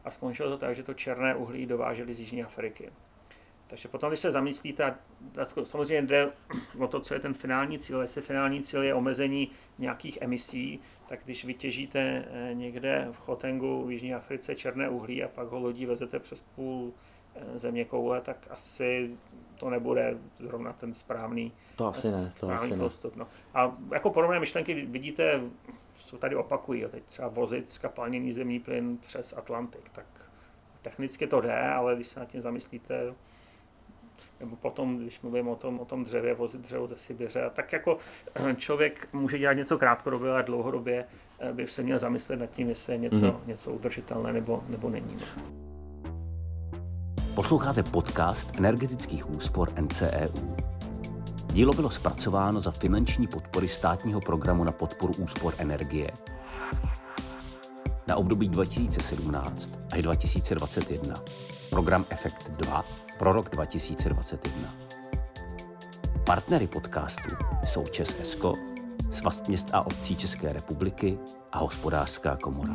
A 0.05 0.11
skončilo 0.11 0.51
to 0.51 0.59
tak, 0.59 0.77
že 0.77 0.83
to 0.83 0.95
černé 0.95 1.35
uhlí 1.35 1.67
dováželi 1.67 2.15
z 2.15 2.21
Jižní 2.21 2.45
Afriky. 2.45 2.91
Takže 3.67 3.89
potom, 3.89 4.11
když 4.11 4.21
se 4.21 4.33
zamyslíte, 4.33 4.95
samozřejmě 5.65 6.03
jde 6.07 6.31
o 6.79 6.87
to, 6.87 7.01
co 7.01 7.15
je 7.15 7.21
ten 7.21 7.35
finální 7.35 7.79
cíl. 7.79 8.01
Jestli 8.01 8.23
finální 8.23 8.63
cíl 8.63 8.83
je 8.83 8.95
omezení 8.95 9.51
nějakých 9.79 10.19
emisí, 10.21 10.81
tak 11.09 11.21
když 11.25 11.45
vytěžíte 11.45 12.25
eh, 12.31 12.55
někde 12.55 13.09
v 13.13 13.17
Chotengu 13.17 13.87
v 13.87 13.93
Jižní 13.93 14.15
Africe 14.15 14.55
černé 14.55 14.89
uhlí 14.89 15.25
a 15.25 15.29
pak 15.29 15.49
ho 15.49 15.59
lodí 15.59 15.87
vezete 15.87 16.19
přes 16.19 16.41
půl 16.41 16.93
eh, 17.35 17.59
země 17.59 17.85
koule, 17.85 18.21
tak 18.21 18.37
asi 18.51 19.11
to 19.57 19.71
nebude 19.71 20.19
zrovna 20.39 20.73
ten 20.73 20.95
správný, 20.95 21.53
to 21.77 21.87
asi 21.87 22.11
ne, 22.11 22.33
to 22.41 22.51
asi 22.51 22.77
postup. 22.77 23.17
No. 23.17 23.27
A 23.55 23.77
jako 23.93 24.11
podobné 24.11 24.41
myšlenky 24.41 24.75
vidíte, 24.75 25.41
co 26.07 26.19
tady 26.19 26.37
opakují, 26.37 26.81
jo, 26.81 26.89
teď 26.89 27.05
třeba 27.05 27.29
vozit 27.29 27.71
skapalněný 27.71 28.33
zemní 28.33 28.61
plyn 28.61 28.99
přes 28.99 29.35
Atlantik, 29.37 29.89
tak 29.89 30.07
technicky 30.83 31.27
to 31.27 31.41
jde, 31.41 31.61
ale 31.61 31.95
když 31.95 32.09
se 32.09 32.21
nad 32.21 32.29
tím 32.29 32.41
zamyslíte, 32.41 33.15
nebo 34.41 34.57
potom, 34.57 34.99
když 34.99 35.21
mluvím 35.21 35.49
o 35.49 35.57
tom, 35.57 35.81
o 35.81 35.85
tom 35.85 36.05
dřevě, 36.05 36.35
vozit 36.35 36.61
dřevo 36.61 36.87
ze 36.87 36.97
Sibiře, 36.97 37.51
tak 37.55 37.73
jako 37.73 37.99
člověk 38.57 39.09
může 39.13 39.39
dělat 39.39 39.53
něco 39.53 39.79
krátkodobě, 39.79 40.33
ale 40.33 40.43
dlouhodobě 40.43 41.05
eh, 41.39 41.53
by 41.53 41.69
se 41.69 41.83
měl 41.83 41.99
zamyslet 41.99 42.41
nad 42.41 42.51
tím, 42.51 42.69
jestli 42.69 42.93
je 42.93 42.99
něco, 42.99 43.17
mm. 43.17 43.41
něco 43.47 43.73
udržitelné 43.73 44.33
nebo, 44.33 44.65
nebo 44.69 44.91
není. 44.91 45.17
Posloucháte 47.35 47.83
podcast 47.83 48.59
energetických 48.59 49.31
úspor 49.31 49.81
NCEU. 49.81 50.74
Dílo 51.55 51.73
bylo 51.73 51.91
zpracováno 51.91 52.61
za 52.61 52.71
finanční 52.71 53.27
podpory 53.27 53.69
státního 53.69 54.21
programu 54.21 54.65
na 54.65 54.73
podporu 54.73 55.15
úspor 55.15 55.55
energie 55.59 56.11
na 58.07 58.17
období 58.17 58.49
2017 58.49 59.79
až 59.93 60.03
2021. 60.03 61.15
Program 61.71 62.05
Efekt 62.11 62.51
2 62.51 62.85
pro 63.19 63.33
rok 63.33 63.51
2021. 63.51 64.75
Partnery 66.27 66.67
podcastu 66.67 67.37
jsou 67.67 67.85
Čes 67.87 68.17
Esko, 68.21 68.53
Svaz 69.11 69.49
měst 69.49 69.69
a 69.73 69.87
obcí 69.87 70.17
České 70.17 70.53
republiky 70.53 71.19
a 71.53 71.59
Hospodářská 71.59 72.37
komora. 72.37 72.75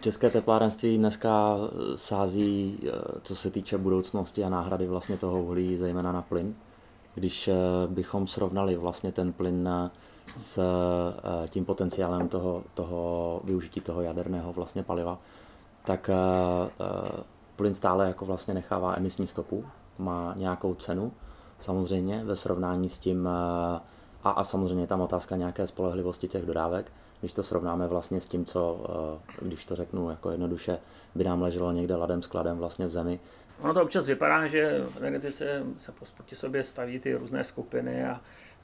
České 0.00 0.30
teplárenství 0.30 0.98
dneska 0.98 1.56
sází, 1.94 2.78
eh, 2.82 2.90
co 3.22 3.36
se 3.36 3.50
týče 3.50 3.78
budoucnosti 3.78 4.44
a 4.44 4.50
náhrady 4.50 4.86
vlastně 4.86 5.16
toho 5.16 5.42
uhlí, 5.42 5.76
zejména 5.76 6.12
na 6.12 6.22
plyn. 6.22 6.54
Když 7.18 7.48
eh, 7.48 7.54
bychom 7.86 8.26
srovnali 8.26 8.76
vlastně 8.76 9.12
ten 9.12 9.32
plyn 9.32 9.68
eh, 9.68 9.90
s 10.36 10.60
tím 11.48 11.64
potenciálem 11.64 12.28
toho, 12.28 12.62
toho 12.74 13.40
využití 13.44 13.80
toho 13.80 14.02
jaderného 14.02 14.52
vlastně 14.52 14.82
paliva, 14.82 15.18
tak 15.84 16.10
plyn 17.56 17.74
stále 17.74 18.06
jako 18.06 18.24
vlastně 18.24 18.54
nechává 18.54 18.96
emisní 18.96 19.26
stopu, 19.26 19.64
má 19.98 20.34
nějakou 20.36 20.74
cenu, 20.74 21.12
samozřejmě 21.58 22.24
ve 22.24 22.36
srovnání 22.36 22.88
s 22.88 22.98
tím, 22.98 23.28
eh, 23.28 23.80
a, 24.24 24.30
a 24.30 24.44
samozřejmě 24.44 24.86
tam 24.86 25.00
otázka 25.00 25.36
nějaké 25.36 25.66
spolehlivosti 25.66 26.28
těch 26.28 26.46
dodávek, 26.46 26.92
když 27.20 27.32
to 27.32 27.42
srovnáme 27.42 27.86
vlastně 27.86 28.20
s 28.20 28.26
tím, 28.26 28.44
co, 28.44 28.80
eh, 28.88 29.44
když 29.46 29.64
to 29.64 29.76
řeknu 29.76 30.10
jako 30.10 30.30
jednoduše, 30.30 30.78
by 31.14 31.24
nám 31.24 31.42
leželo 31.42 31.72
někde 31.72 31.96
ladem 31.96 32.22
skladem 32.22 32.58
vlastně 32.58 32.86
v 32.86 32.90
zemi. 32.90 33.20
Ono 33.60 33.74
to 33.74 33.82
občas 33.82 34.06
vypadá, 34.06 34.46
že 34.46 34.80
v 34.90 34.96
energetice 34.96 35.62
se 35.78 35.92
proti 36.16 36.36
sobě 36.36 36.64
staví 36.64 36.98
ty 36.98 37.14
různé 37.14 37.44
skupiny 37.44 38.04
a 38.04 38.20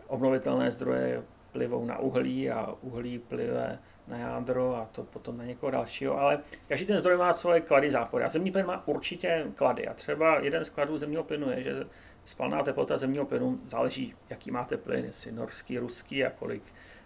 obnovitelné 0.07 0.71
zdroje 0.71 1.23
plivou 1.53 1.85
na 1.85 1.99
uhlí 1.99 2.51
a 2.51 2.75
uhlí 2.83 3.19
plive 3.19 3.79
na 4.09 4.19
jádro 4.19 4.77
a 4.77 4.89
to 4.93 5.03
potom 5.03 5.39
na 5.39 5.45
někoho 5.45 5.71
dalšího, 5.71 6.19
ale 6.19 6.39
každý 6.69 6.87
ten 6.87 7.01
zdroj 7.01 7.17
má 7.17 7.33
svoje 7.33 7.61
klady 7.61 7.91
zápory. 7.91 8.25
A 8.25 8.29
zemní 8.29 8.51
plyn 8.51 8.67
má 8.67 8.89
určitě 8.89 9.47
klady. 9.55 9.89
A 9.89 9.95
třeba 9.95 10.39
jeden 10.39 10.65
z 10.65 10.71
kladů 10.71 10.99
zemního 10.99 11.25
plynu 11.25 11.51
je, 11.51 11.63
že 11.63 11.85
spalná 12.25 12.63
teplota 12.63 12.99
zemního 12.99 13.27
plynu 13.27 13.61
záleží, 13.67 14.15
jaký 14.31 14.51
máte 14.51 14.77
plyn, 14.77 15.05
jestli 15.05 15.33
norský, 15.33 15.79
ruský 15.79 16.25
a 16.25 16.31
kolik 16.31 16.63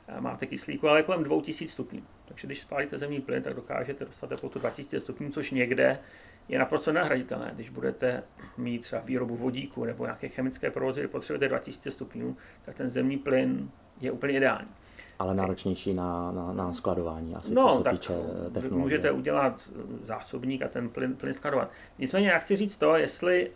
eh, 0.09 0.21
máte 0.21 0.47
kyslíku, 0.47 0.89
ale 0.89 1.03
kolem 1.03 1.25
2000 1.25 1.73
stupňů. 1.73 2.03
Takže 2.25 2.47
když 2.47 2.61
spálíte 2.61 2.99
zemní 2.99 3.21
plyn, 3.21 3.43
tak 3.43 3.55
dokážete 3.55 4.05
dostat 4.05 4.27
teplotu 4.27 4.59
2000 4.59 5.01
stupňů, 5.01 5.31
což 5.31 5.51
někde 5.51 5.99
je 6.49 6.59
naprosto 6.59 6.93
nahraditelné. 6.93 7.51
Když 7.55 7.71
budete 7.71 8.23
mít 8.57 8.83
třeba 8.83 9.03
výrobu 9.03 9.37
vodíku 9.37 9.85
nebo 9.85 10.05
nějaké 10.05 10.29
chemické 10.29 10.71
provozy, 10.71 11.01
kde 11.01 11.09
potřebujete 11.09 11.49
2000 11.49 11.91
stupňů, 11.91 12.37
tak 12.65 12.77
ten 12.77 12.91
zemní 12.91 13.17
plyn 13.17 13.71
je 14.01 14.13
úplně 14.13 14.37
ideální 14.37 14.71
ale 15.19 15.35
náročnější 15.35 15.95
na, 15.95 16.33
na, 16.33 16.53
na 16.53 16.73
skladování, 16.73 17.35
asi 17.35 17.55
no, 17.55 17.71
co 17.71 17.79
se 17.79 17.85
tak 17.85 17.93
týče 17.93 18.13
technologie. 18.53 18.83
můžete 18.83 19.11
udělat 19.11 19.71
zásobník 20.05 20.63
a 20.63 20.69
ten 20.69 20.89
plyn, 20.89 21.17
plyn 21.17 21.35
skladovat. 21.35 21.71
Nicméně 21.99 22.29
já 22.29 22.39
chci 22.39 22.57
říct 22.57 22.77
to, 22.77 22.97
jestli 22.97 23.51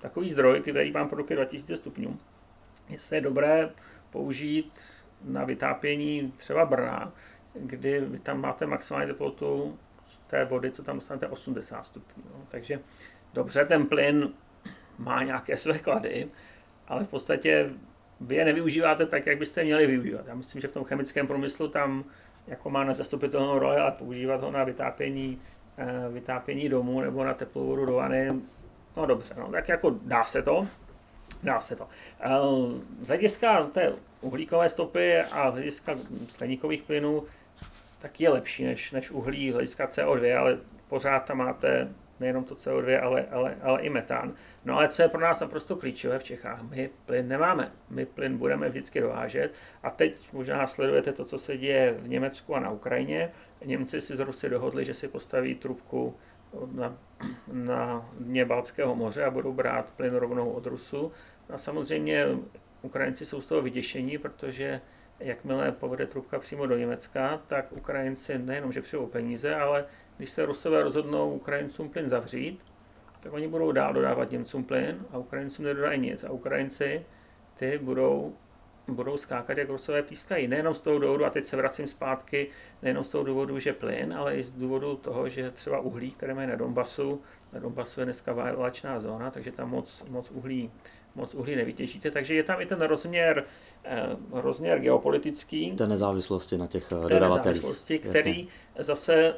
takový 0.00 0.30
zdroj, 0.30 0.60
který 0.60 0.92
vám 0.92 1.08
produkuje 1.08 1.36
2000 1.36 1.76
stupňů, 1.76 2.18
jestli 2.88 3.16
je 3.16 3.20
dobré 3.20 3.70
použít 4.10 4.72
na 5.24 5.44
vytápění 5.44 6.32
třeba 6.36 6.66
Brna, 6.66 7.12
kdy 7.54 8.00
vy 8.00 8.18
tam 8.18 8.40
máte 8.40 8.66
maximální 8.66 9.08
teplotu 9.08 9.78
té 10.26 10.44
vody, 10.44 10.70
co 10.70 10.82
tam 10.82 10.96
dostanete 10.96 11.26
80 11.28 11.82
stupňů. 11.82 12.22
No. 12.34 12.46
Takže 12.48 12.80
dobře, 13.34 13.64
ten 13.64 13.86
plyn 13.86 14.32
má 14.98 15.22
nějaké 15.22 15.56
své 15.56 15.78
klady, 15.78 16.28
ale 16.88 17.04
v 17.04 17.08
podstatě 17.08 17.70
vy 18.20 18.34
je 18.34 18.44
nevyužíváte 18.44 19.06
tak, 19.06 19.26
jak 19.26 19.38
byste 19.38 19.64
měli 19.64 19.86
využívat. 19.86 20.26
Já 20.26 20.34
myslím, 20.34 20.60
že 20.60 20.68
v 20.68 20.72
tom 20.72 20.84
chemickém 20.84 21.26
průmyslu 21.26 21.68
tam 21.68 22.04
jako 22.46 22.70
má 22.70 22.84
nezastupitelnou 22.84 23.58
roli, 23.58 23.76
ale 23.76 23.92
používat 23.92 24.42
ho 24.42 24.50
na 24.50 24.64
vytápění, 24.64 25.40
eh, 25.78 26.08
vytápění 26.12 26.68
domů 26.68 27.00
nebo 27.00 27.24
na 27.24 27.34
teplou 27.34 27.66
vodu 27.66 27.86
do 27.86 27.92
vany, 27.92 28.32
no 28.96 29.06
dobře, 29.06 29.34
no, 29.38 29.48
tak 29.52 29.68
jako 29.68 29.90
dá 30.02 30.24
se 30.24 30.42
to, 30.42 30.66
dá 31.42 31.60
se 31.60 31.76
to. 31.76 31.88
Eh, 32.20 32.28
z 33.02 33.06
hlediska 33.06 33.66
té 33.66 33.92
uhlíkové 34.20 34.68
stopy 34.68 35.18
a 35.18 35.50
z 35.50 35.54
hlediska 35.54 35.96
skleníkových 36.28 36.82
plynů, 36.82 37.24
tak 38.06 38.20
je 38.20 38.28
lepší 38.28 38.64
než, 38.64 38.92
než 38.92 39.10
uhlí 39.10 39.50
z 39.50 39.52
hlediska 39.52 39.86
CO2, 39.86 40.38
ale 40.38 40.58
pořád 40.88 41.24
tam 41.24 41.38
máte 41.38 41.94
nejenom 42.20 42.44
to 42.44 42.54
CO2, 42.54 43.02
ale, 43.02 43.26
ale, 43.30 43.56
ale 43.62 43.82
i 43.82 43.90
metán. 43.90 44.34
No 44.64 44.76
ale 44.76 44.88
co 44.88 45.02
je 45.02 45.08
pro 45.08 45.20
nás 45.20 45.40
naprosto 45.40 45.76
klíčové 45.76 46.18
v 46.18 46.24
Čechách, 46.24 46.62
my 46.62 46.90
plyn 47.06 47.28
nemáme. 47.28 47.72
My 47.90 48.06
plyn 48.06 48.38
budeme 48.38 48.68
vždycky 48.68 49.00
dovážet 49.00 49.52
a 49.82 49.90
teď 49.90 50.32
možná 50.32 50.66
sledujete 50.66 51.12
to, 51.12 51.24
co 51.24 51.38
se 51.38 51.56
děje 51.56 51.92
v 51.92 52.08
Německu 52.08 52.54
a 52.54 52.60
na 52.60 52.70
Ukrajině. 52.70 53.32
Němci 53.64 54.00
si 54.00 54.16
z 54.16 54.20
Rusy 54.20 54.48
dohodli, 54.48 54.84
že 54.84 54.94
si 54.94 55.08
postaví 55.08 55.54
trubku 55.54 56.16
na, 56.72 56.98
na 57.52 58.10
dně 58.20 58.44
Balckého 58.44 58.94
moře 58.94 59.24
a 59.24 59.30
budou 59.30 59.52
brát 59.52 59.92
plyn 59.96 60.14
rovnou 60.14 60.50
od 60.50 60.66
Rusu. 60.66 61.12
A 61.50 61.58
samozřejmě 61.58 62.26
Ukrajinci 62.82 63.26
jsou 63.26 63.40
z 63.40 63.46
toho 63.46 63.62
vyděšení, 63.62 64.18
protože 64.18 64.80
jakmile 65.20 65.72
povede 65.72 66.06
trubka 66.06 66.38
přímo 66.38 66.66
do 66.66 66.76
Německa, 66.76 67.40
tak 67.46 67.72
Ukrajinci 67.72 68.38
nejenom, 68.38 68.72
že 68.72 68.82
přijou 68.82 69.06
peníze, 69.06 69.54
ale 69.54 69.84
když 70.16 70.30
se 70.30 70.46
Rusové 70.46 70.82
rozhodnou 70.82 71.34
Ukrajincům 71.34 71.88
plyn 71.88 72.08
zavřít, 72.08 72.60
tak 73.20 73.32
oni 73.32 73.48
budou 73.48 73.72
dál 73.72 73.92
dodávat 73.92 74.30
Němcům 74.30 74.64
plyn 74.64 75.06
a 75.10 75.18
Ukrajincům 75.18 75.64
nedodají 75.64 76.00
nic. 76.00 76.24
A 76.24 76.30
Ukrajinci 76.30 77.06
ty 77.56 77.78
budou, 77.78 78.36
budou 78.88 79.16
skákat, 79.16 79.58
jak 79.58 79.68
Rusové 79.68 80.02
pískají. 80.02 80.48
Nejenom 80.48 80.74
z 80.74 80.80
toho 80.80 80.98
důvodu, 80.98 81.24
a 81.24 81.30
teď 81.30 81.44
se 81.44 81.56
vracím 81.56 81.86
zpátky, 81.86 82.48
nejenom 82.82 83.04
z 83.04 83.08
toho 83.08 83.24
důvodu, 83.24 83.58
že 83.58 83.72
plyn, 83.72 84.14
ale 84.14 84.36
i 84.36 84.42
z 84.42 84.50
důvodu 84.50 84.96
toho, 84.96 85.28
že 85.28 85.50
třeba 85.50 85.80
uhlí, 85.80 86.10
které 86.10 86.34
mají 86.34 86.48
na 86.48 86.56
Donbasu, 86.56 87.20
na 87.52 87.60
Donbasu 87.60 88.00
je 88.00 88.04
dneska 88.04 88.32
válečná 88.32 89.00
zóna, 89.00 89.30
takže 89.30 89.52
tam 89.52 89.70
moc, 89.70 90.04
moc 90.08 90.30
uhlí 90.30 90.70
moc 91.16 91.34
uhlí 91.34 91.56
nevytěžíte. 91.56 92.10
Takže 92.10 92.34
je 92.34 92.42
tam 92.42 92.60
i 92.60 92.66
ten 92.66 92.80
rozměr, 92.80 93.44
eh, 93.84 94.16
rozměr 94.32 94.78
geopolitický. 94.78 95.72
Té 95.76 95.86
nezávislosti 95.86 96.58
na 96.58 96.66
těch 96.66 96.88
dodavatelích. 96.90 97.36
nezávislosti, 97.36 97.98
který 97.98 98.40
Jasně. 98.40 98.84
zase 98.84 99.34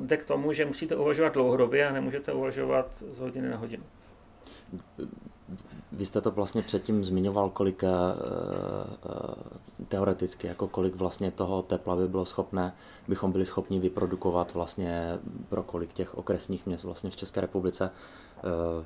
jde 0.00 0.16
k 0.16 0.24
tomu, 0.24 0.52
že 0.52 0.66
musíte 0.66 0.96
uvažovat 0.96 1.34
dlouhodobě 1.34 1.88
a 1.88 1.92
nemůžete 1.92 2.32
uvažovat 2.32 3.02
z 3.10 3.18
hodiny 3.18 3.48
na 3.48 3.56
hodinu. 3.56 3.82
Vy 5.92 6.06
jste 6.06 6.20
to 6.20 6.30
vlastně 6.30 6.62
předtím 6.62 7.04
zmiňoval, 7.04 7.50
kolik 7.50 7.82
uh, 7.82 7.88
teoreticky, 9.88 10.46
jako 10.46 10.68
kolik 10.68 10.94
vlastně 10.94 11.30
toho 11.30 11.62
tepla 11.62 11.96
by 11.96 12.08
bylo 12.08 12.24
schopné, 12.24 12.74
bychom 13.08 13.32
byli 13.32 13.46
schopni 13.46 13.78
vyprodukovat 13.78 14.54
vlastně 14.54 15.18
pro 15.48 15.62
kolik 15.62 15.92
těch 15.92 16.18
okresních 16.18 16.66
měst 16.66 16.84
vlastně 16.84 17.10
v 17.10 17.16
České 17.16 17.40
republice. 17.40 17.90
Uh, 18.78 18.84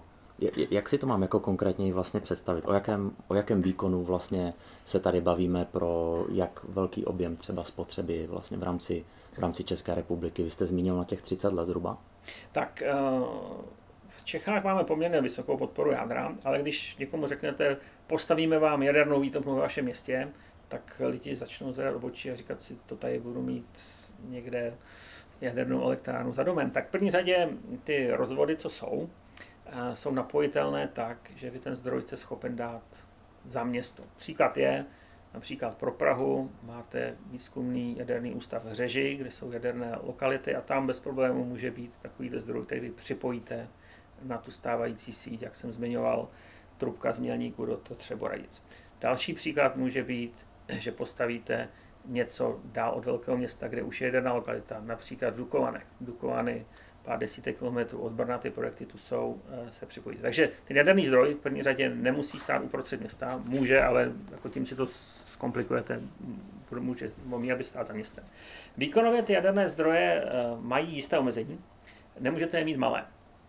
jak 0.70 0.88
si 0.88 0.98
to 0.98 1.06
mám 1.06 1.22
jako 1.22 1.40
konkrétně 1.40 1.94
vlastně 1.94 2.20
představit? 2.20 2.64
O 2.68 2.72
jakém, 2.72 3.10
o 3.28 3.34
jakém 3.34 3.62
výkonu 3.62 4.04
vlastně 4.04 4.54
se 4.84 5.00
tady 5.00 5.20
bavíme 5.20 5.64
pro 5.64 6.24
jak 6.32 6.64
velký 6.68 7.04
objem 7.04 7.36
třeba 7.36 7.64
spotřeby 7.64 8.26
vlastně 8.26 8.56
v 8.56 8.62
rámci, 8.62 9.04
v 9.32 9.38
rámci 9.38 9.64
České 9.64 9.94
republiky? 9.94 10.42
Vy 10.42 10.50
jste 10.50 10.66
zmínil 10.66 10.96
na 10.96 11.04
těch 11.04 11.22
30 11.22 11.52
let 11.52 11.66
zhruba. 11.66 11.98
Tak 12.52 12.82
v 13.85 13.85
Čechách 14.26 14.64
máme 14.64 14.84
poměrně 14.84 15.20
vysokou 15.20 15.56
podporu 15.56 15.90
jádra, 15.90 16.34
ale 16.44 16.62
když 16.62 16.96
někomu 16.96 17.26
řeknete, 17.26 17.76
postavíme 18.06 18.58
vám 18.58 18.82
jadernou 18.82 19.20
výtopnu 19.20 19.54
ve 19.54 19.60
vašem 19.60 19.84
městě, 19.84 20.28
tak 20.68 21.02
lidi 21.04 21.36
začnou 21.36 21.72
zvedat 21.72 21.94
obočí 21.94 22.30
a 22.30 22.34
říkat 22.34 22.62
si, 22.62 22.78
to 22.86 22.96
tady 22.96 23.18
budu 23.18 23.42
mít 23.42 23.66
někde 24.24 24.74
jadernou 25.40 25.82
elektrárnu 25.82 26.32
za 26.32 26.42
domem. 26.42 26.70
Tak 26.70 26.88
v 26.88 26.90
první 26.90 27.10
řadě 27.10 27.48
ty 27.84 28.10
rozvody, 28.10 28.56
co 28.56 28.70
jsou, 28.70 29.10
jsou 29.94 30.10
napojitelné 30.10 30.88
tak, 30.88 31.18
že 31.36 31.50
vy 31.50 31.58
ten 31.58 31.74
zdroj 31.74 32.02
jste 32.02 32.16
schopen 32.16 32.56
dát 32.56 32.84
za 33.44 33.64
město. 33.64 34.02
Příklad 34.16 34.56
je, 34.56 34.84
například 35.34 35.78
pro 35.78 35.92
Prahu 35.92 36.50
máte 36.62 37.16
výzkumný 37.30 37.98
jaderný 37.98 38.34
ústav 38.34 38.64
v 38.64 38.74
Řeži, 38.74 39.16
kde 39.16 39.30
jsou 39.30 39.52
jaderné 39.52 39.98
lokality 40.02 40.54
a 40.54 40.60
tam 40.60 40.86
bez 40.86 41.00
problému 41.00 41.44
může 41.44 41.70
být 41.70 41.92
takový 42.02 42.30
zdroj, 42.36 42.64
který 42.64 42.80
vy 42.80 42.90
připojíte 42.90 43.68
na 44.22 44.38
tu 44.38 44.50
stávající 44.50 45.12
síť, 45.12 45.42
jak 45.42 45.56
jsem 45.56 45.72
zmiňoval, 45.72 46.28
trubka 46.78 47.12
z 47.12 47.18
Mělníku 47.18 47.66
do 47.66 47.76
Třeborajic. 47.76 48.62
Další 49.00 49.34
příklad 49.34 49.76
může 49.76 50.04
být, 50.04 50.46
že 50.68 50.92
postavíte 50.92 51.68
něco 52.04 52.60
dál 52.64 52.92
od 52.94 53.04
velkého 53.04 53.36
města, 53.36 53.68
kde 53.68 53.82
už 53.82 54.00
je 54.00 54.08
jedna 54.08 54.32
lokalita, 54.32 54.80
například 54.80 55.34
v 55.34 55.36
Dukovanech. 55.36 55.86
Dukovany 56.00 56.66
pár 57.02 57.18
desítek 57.18 57.58
kilometrů 57.58 57.98
od 57.98 58.12
Brna, 58.12 58.38
ty 58.38 58.50
projekty 58.50 58.86
tu 58.86 58.98
jsou, 58.98 59.42
eh, 59.48 59.72
se 59.72 59.86
připojí. 59.86 60.16
Takže 60.16 60.50
ten 60.68 60.76
jaderný 60.76 61.06
zdroj 61.06 61.34
v 61.34 61.38
první 61.38 61.62
řadě 61.62 61.88
nemusí 61.88 62.38
stát 62.38 62.62
uprostřed 62.62 63.00
města, 63.00 63.42
může, 63.44 63.82
ale 63.82 64.12
jako 64.32 64.48
tím 64.48 64.66
si 64.66 64.74
to 64.74 64.86
zkomplikujete, 64.86 66.00
může, 66.80 67.12
může 67.24 67.52
aby 67.52 67.64
stát 67.64 67.86
za 67.86 67.92
městem. 67.92 68.24
Výkonově 68.76 69.22
ty 69.22 69.32
jaderné 69.32 69.68
zdroje 69.68 70.24
eh, 70.24 70.30
mají 70.60 70.94
jisté 70.94 71.18
omezení, 71.18 71.60
nemůžete 72.20 72.58
je 72.58 72.64
mít 72.64 72.76
malé. 72.76 73.04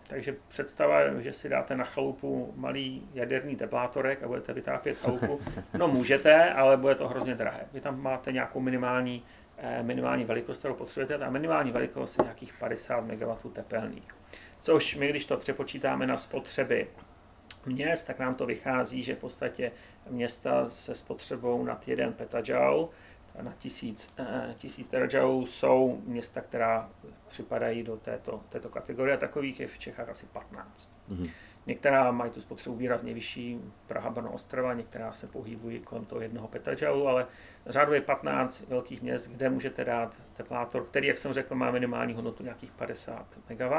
Takže 0.08 0.36
představa, 0.48 1.22
že 1.22 1.34
si 1.34 1.50
dáte 1.50 1.76
na 1.76 1.84
chalupu 1.84 2.54
malý 2.56 3.08
jaderný 3.14 3.56
teplátorek 3.56 4.24
a 4.24 4.28
budete 4.28 4.54
vytápět 4.54 4.98
chalupu, 4.98 5.40
no 5.78 5.88
můžete, 5.88 6.54
ale 6.54 6.78
bude 6.78 6.96
to 6.96 7.08
hrozně 7.08 7.36
drahé. 7.36 7.66
Vy 7.74 7.82
tam 7.82 8.02
máte 8.02 8.32
nějakou 8.32 8.60
minimální, 8.60 9.24
eh, 9.58 9.84
minimální 9.84 10.26
velikost, 10.26 10.60
kterou 10.60 10.74
potřebujete, 10.74 11.26
a 11.26 11.30
minimální 11.30 11.72
velikost 11.72 12.18
je 12.20 12.24
nějakých 12.24 12.54
50 12.54 13.04
MW 13.06 13.50
tepelných. 13.54 14.08
Což 14.60 14.96
my, 14.96 15.10
když 15.10 15.26
to 15.26 15.38
přepočítáme 15.38 16.08
na 16.08 16.18
spotřeby 16.18 16.88
měst, 17.66 18.08
tak 18.08 18.20
nám 18.20 18.36
to 18.36 18.46
vychází, 18.46 19.04
že 19.04 19.16
v 19.16 19.20
podstatě 19.20 19.72
města 20.10 20.70
se 20.70 20.96
spotřebou 20.96 21.64
nad 21.64 21.88
1 21.88 22.12
petajoule 22.12 22.88
na 23.42 23.54
tisíc, 23.58 24.14
eh, 24.18 24.56
tisíc 24.58 24.88
terajoulů 24.88 25.46
jsou 25.46 26.02
města, 26.06 26.42
která 26.42 26.90
připadají 27.28 27.84
do 27.84 27.98
této, 27.98 28.42
této 28.50 28.70
kategorie. 28.70 29.18
Takových 29.18 29.60
je 29.60 29.68
v 29.68 29.78
Čechách 29.78 30.10
asi 30.10 30.26
15. 30.26 30.92
Mm-hmm. 31.10 31.30
Některá 31.68 32.12
mají 32.12 32.32
tu 32.32 32.42
spotřebu 32.42 32.76
výrazně 32.76 33.14
vyšší, 33.14 33.60
Praha, 33.88 34.10
Brno, 34.10 34.32
Ostrava, 34.32 34.74
některá 34.74 35.14
se 35.14 35.28
pohybují 35.28 35.80
kolem 35.80 36.06
toho 36.06 36.22
jednoho 36.22 36.48
petajoulu, 36.48 37.08
ale 37.08 37.28
řádově 37.66 38.02
15 38.02 38.62
velkých 38.68 39.02
měst, 39.02 39.28
kde 39.28 39.50
můžete 39.50 39.86
dát 39.86 40.16
teplátor, 40.34 40.86
který, 40.86 41.08
jak 41.08 41.18
jsem 41.18 41.34
řekl, 41.34 41.56
má 41.56 41.72
minimální 41.72 42.14
hodnotu 42.14 42.44
nějakých 42.44 42.72
50 42.72 43.26
MW 43.50 43.74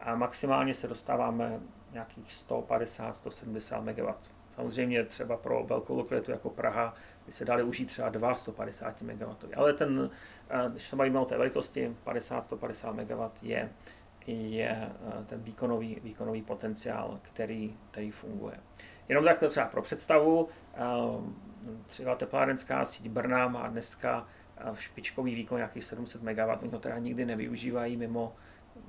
a 0.00 0.14
maximálně 0.14 0.74
se 0.74 0.88
dostáváme 0.88 1.60
nějakých 1.92 2.28
150-170 2.28 3.82
MW. 3.82 4.14
Samozřejmě 4.54 5.04
třeba 5.04 5.36
pro 5.36 5.64
velkou 5.64 5.96
lokalitu 5.96 6.30
jako 6.30 6.50
Praha 6.50 6.94
by 7.26 7.32
se 7.32 7.44
dali 7.44 7.62
užít 7.62 7.88
třeba 7.88 8.08
2 8.08 8.34
150 8.34 9.02
MW. 9.02 9.34
Ale 9.56 9.72
ten, 9.72 10.10
eh, 10.50 10.70
když 10.70 10.88
se 10.88 10.96
bavíme 10.96 11.18
o 11.18 11.24
té 11.24 11.38
velikosti, 11.38 11.96
50-150 12.04 12.92
MW 12.92 13.30
je, 13.42 13.70
je 14.26 14.70
eh, 14.70 15.24
ten 15.26 15.42
výkonový, 15.42 16.00
výkonový 16.02 16.42
potenciál, 16.42 17.20
který, 17.22 17.76
který 17.90 18.10
funguje. 18.10 18.56
Jenom 19.08 19.24
takhle 19.24 19.48
třeba 19.48 19.66
pro 19.66 19.82
představu, 19.82 20.48
eh, 20.74 20.78
třeba 21.86 22.14
teplárenská 22.14 22.84
síť 22.84 23.08
Brna 23.08 23.48
má 23.48 23.68
dneska 23.68 24.26
špičkový 24.74 25.34
výkon 25.34 25.56
nějakých 25.56 25.84
700 25.84 26.22
MW, 26.22 26.58
oni 26.62 26.70
ho 26.70 26.78
teda 26.78 26.98
nikdy 26.98 27.24
nevyužívají 27.24 27.96
mimo 27.96 28.34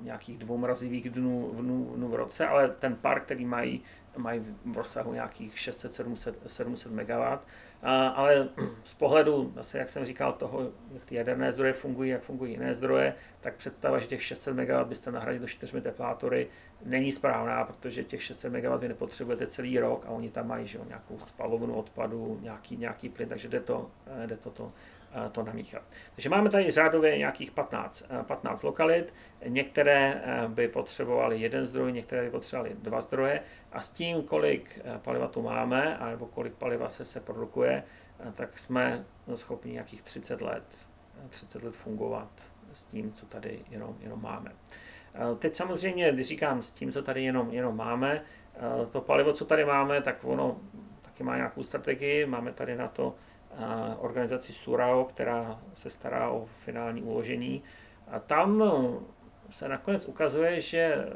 nějakých 0.00 0.38
dvou 0.38 0.56
mrazivých 0.56 1.10
dnů, 1.10 1.50
dnů, 1.52 1.92
dnů 1.96 2.08
v 2.08 2.14
roce, 2.14 2.46
ale 2.46 2.68
ten 2.68 2.96
park, 2.96 3.24
který 3.24 3.44
mají, 3.44 3.82
mají 4.16 4.44
v 4.64 4.76
rozsahu 4.76 5.12
nějakých 5.12 5.54
600-700 5.54 6.34
700 6.46 6.92
MW 6.92 7.38
ale 7.90 8.48
z 8.84 8.94
pohledu, 8.94 9.52
zase 9.56 9.78
jak 9.78 9.90
jsem 9.90 10.04
říkal, 10.04 10.32
toho, 10.32 10.70
jak 10.94 11.04
ty 11.04 11.14
jaderné 11.14 11.52
zdroje 11.52 11.72
fungují, 11.72 12.10
jak 12.10 12.22
fungují 12.22 12.52
jiné 12.52 12.74
zdroje, 12.74 13.14
tak 13.40 13.54
představa, 13.54 13.98
že 13.98 14.06
těch 14.06 14.22
600 14.22 14.54
MW 14.54 14.84
byste 14.84 15.12
nahradili 15.12 15.40
do 15.40 15.48
4 15.48 15.80
teplátory, 15.80 16.48
není 16.84 17.12
správná, 17.12 17.64
protože 17.64 18.04
těch 18.04 18.22
600 18.22 18.52
MW 18.52 18.78
vy 18.78 18.88
nepotřebujete 18.88 19.46
celý 19.46 19.78
rok 19.78 20.06
a 20.06 20.10
oni 20.10 20.30
tam 20.30 20.48
mají 20.48 20.68
že, 20.68 20.78
nějakou 20.88 21.18
spalovnu 21.18 21.74
odpadu, 21.74 22.38
nějaký, 22.42 22.76
nějaký 22.76 23.08
plyn, 23.08 23.28
takže 23.28 23.48
jde 23.48 23.60
to, 23.60 23.90
eh, 24.06 24.26
jde 24.26 24.36
to, 24.36 24.50
to 24.50 24.72
to 25.32 25.42
namíchat. 25.42 25.82
Takže 26.14 26.28
máme 26.28 26.50
tady 26.50 26.70
řádově 26.70 27.18
nějakých 27.18 27.50
15, 27.50 28.04
15 28.22 28.62
lokalit, 28.62 29.14
některé 29.46 30.22
eh, 30.24 30.48
by 30.48 30.68
potřebovaly 30.68 31.40
jeden 31.40 31.66
zdroj, 31.66 31.92
některé 31.92 32.22
by 32.22 32.30
potřebovaly 32.30 32.76
dva 32.82 33.00
zdroje 33.00 33.40
a 33.72 33.80
s 33.80 33.90
tím, 33.90 34.22
kolik 34.22 34.80
eh, 34.84 34.98
paliva 34.98 35.28
tu 35.28 35.42
máme, 35.42 35.98
nebo 36.10 36.26
kolik 36.26 36.54
paliva 36.54 36.88
se, 36.88 37.04
se 37.04 37.20
produkuje, 37.20 37.82
eh, 38.20 38.32
tak 38.32 38.58
jsme 38.58 39.04
schopni 39.34 39.72
nějakých 39.72 40.02
30 40.02 40.40
let, 40.40 40.64
30 41.28 41.62
let 41.62 41.74
fungovat 41.74 42.30
s 42.72 42.84
tím, 42.84 43.12
co 43.12 43.26
tady 43.26 43.60
jenom, 43.70 43.96
jenom 44.00 44.22
máme. 44.22 44.52
Teď 45.38 45.54
samozřejmě, 45.54 46.12
když 46.12 46.26
říkám 46.26 46.62
s 46.62 46.70
tím, 46.70 46.92
co 46.92 47.02
tady 47.02 47.24
jenom, 47.24 47.50
jenom 47.50 47.76
máme, 47.76 48.22
to 48.90 49.00
palivo, 49.00 49.32
co 49.32 49.44
tady 49.44 49.64
máme, 49.64 50.02
tak 50.02 50.24
ono 50.24 50.60
taky 51.02 51.22
má 51.22 51.36
nějakou 51.36 51.62
strategii, 51.62 52.26
máme 52.26 52.52
tady 52.52 52.76
na 52.76 52.88
to 52.88 53.14
organizaci 53.98 54.52
Surao, 54.52 55.04
která 55.04 55.60
se 55.74 55.90
stará 55.90 56.30
o 56.30 56.46
finální 56.46 57.02
uložení. 57.02 57.62
A 58.08 58.18
tam 58.18 58.64
se 59.50 59.68
nakonec 59.68 60.04
ukazuje, 60.04 60.60
že 60.60 61.08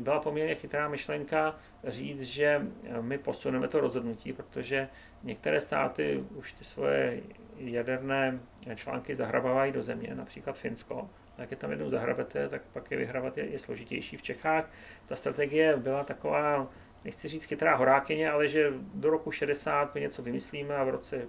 byla 0.00 0.20
poměrně 0.20 0.54
chytrá 0.54 0.88
myšlenka 0.88 1.56
říct, 1.84 2.22
že 2.22 2.66
my 3.00 3.18
posuneme 3.18 3.68
to 3.68 3.80
rozhodnutí, 3.80 4.32
protože 4.32 4.88
některé 5.22 5.60
státy 5.60 6.24
už 6.34 6.52
ty 6.52 6.64
svoje 6.64 7.20
jaderné 7.56 8.40
články 8.74 9.14
zahrabávají 9.14 9.72
do 9.72 9.82
země, 9.82 10.14
například 10.14 10.58
Finsko. 10.58 11.10
Jak 11.38 11.50
je 11.50 11.56
tam 11.56 11.70
jednou 11.70 11.90
zahrabete, 11.90 12.48
tak 12.48 12.62
pak 12.72 12.90
je 12.90 12.96
vyhrabat 12.96 13.38
je, 13.38 13.46
je 13.46 13.58
složitější. 13.58 14.16
V 14.16 14.22
Čechách 14.22 14.70
ta 15.06 15.16
strategie 15.16 15.76
byla 15.76 16.04
taková, 16.04 16.70
nechci 17.04 17.28
říct 17.28 17.44
chytrá 17.44 17.76
horákyně, 17.76 18.30
ale 18.30 18.48
že 18.48 18.72
do 18.94 19.10
roku 19.10 19.30
60 19.30 19.94
my 19.94 20.00
něco 20.00 20.22
vymyslíme 20.22 20.76
a 20.76 20.84
v 20.84 20.88
roce 20.88 21.28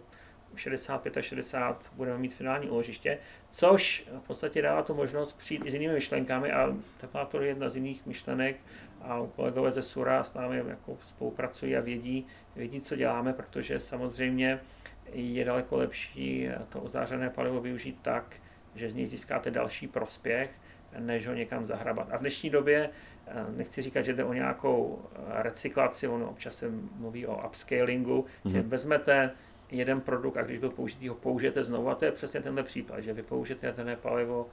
65 0.55 1.17
a 1.17 1.21
60 1.21 1.91
budeme 1.95 2.17
mít 2.17 2.33
finální 2.33 2.69
uložiště, 2.69 3.17
což 3.49 4.07
v 4.19 4.27
podstatě 4.27 4.61
dává 4.61 4.81
tu 4.81 4.93
možnost 4.93 5.33
přijít 5.33 5.61
i 5.65 5.71
s 5.71 5.73
jinými 5.73 5.93
myšlenkami 5.93 6.51
a 6.51 6.75
Teplátor 7.01 7.41
je 7.41 7.47
jedna 7.47 7.69
z 7.69 7.75
jiných 7.75 8.05
myšlenek 8.05 8.57
a 9.01 9.27
kolegové 9.35 9.71
ze 9.71 9.83
Sura 9.83 10.23
s 10.23 10.33
námi 10.33 10.63
jako 10.67 10.97
spolupracují 11.01 11.77
a 11.77 11.81
vědí, 11.81 12.27
vědí, 12.55 12.81
co 12.81 12.95
děláme, 12.95 13.33
protože 13.33 13.79
samozřejmě 13.79 14.59
je 15.13 15.45
daleko 15.45 15.77
lepší 15.77 16.49
to 16.69 16.81
ozářené 16.81 17.29
palivo 17.29 17.61
využít 17.61 17.99
tak, 18.01 18.35
že 18.75 18.89
z 18.89 18.93
něj 18.93 19.05
získáte 19.05 19.51
další 19.51 19.87
prospěch, 19.87 20.49
než 20.99 21.27
ho 21.27 21.33
někam 21.33 21.65
zahrabat. 21.65 22.07
A 22.11 22.17
v 22.17 22.19
dnešní 22.19 22.49
době 22.49 22.89
nechci 23.55 23.81
říkat, 23.81 24.01
že 24.01 24.13
jde 24.13 24.23
o 24.23 24.33
nějakou 24.33 25.01
recyklaci, 25.29 26.07
ono 26.07 26.29
občas 26.29 26.55
se 26.55 26.69
mluví 26.95 27.27
o 27.27 27.47
upscalingu, 27.47 28.21
mm-hmm. 28.21 28.51
že 28.51 28.59
mhm. 28.59 28.69
vezmete 28.69 29.31
jeden 29.71 30.01
produkt 30.01 30.37
a 30.37 30.41
když 30.41 30.59
byl 30.59 30.69
použitý, 30.69 31.07
ho 31.07 31.15
použijete 31.15 31.63
znovu. 31.63 31.89
A 31.89 31.95
to 31.95 32.05
je 32.05 32.11
přesně 32.11 32.41
tenhle 32.41 32.63
případ, 32.63 32.99
že 32.99 33.13
vy 33.13 33.23
použijete 33.23 33.67
jaderné 33.67 33.95
palivo 33.95 34.49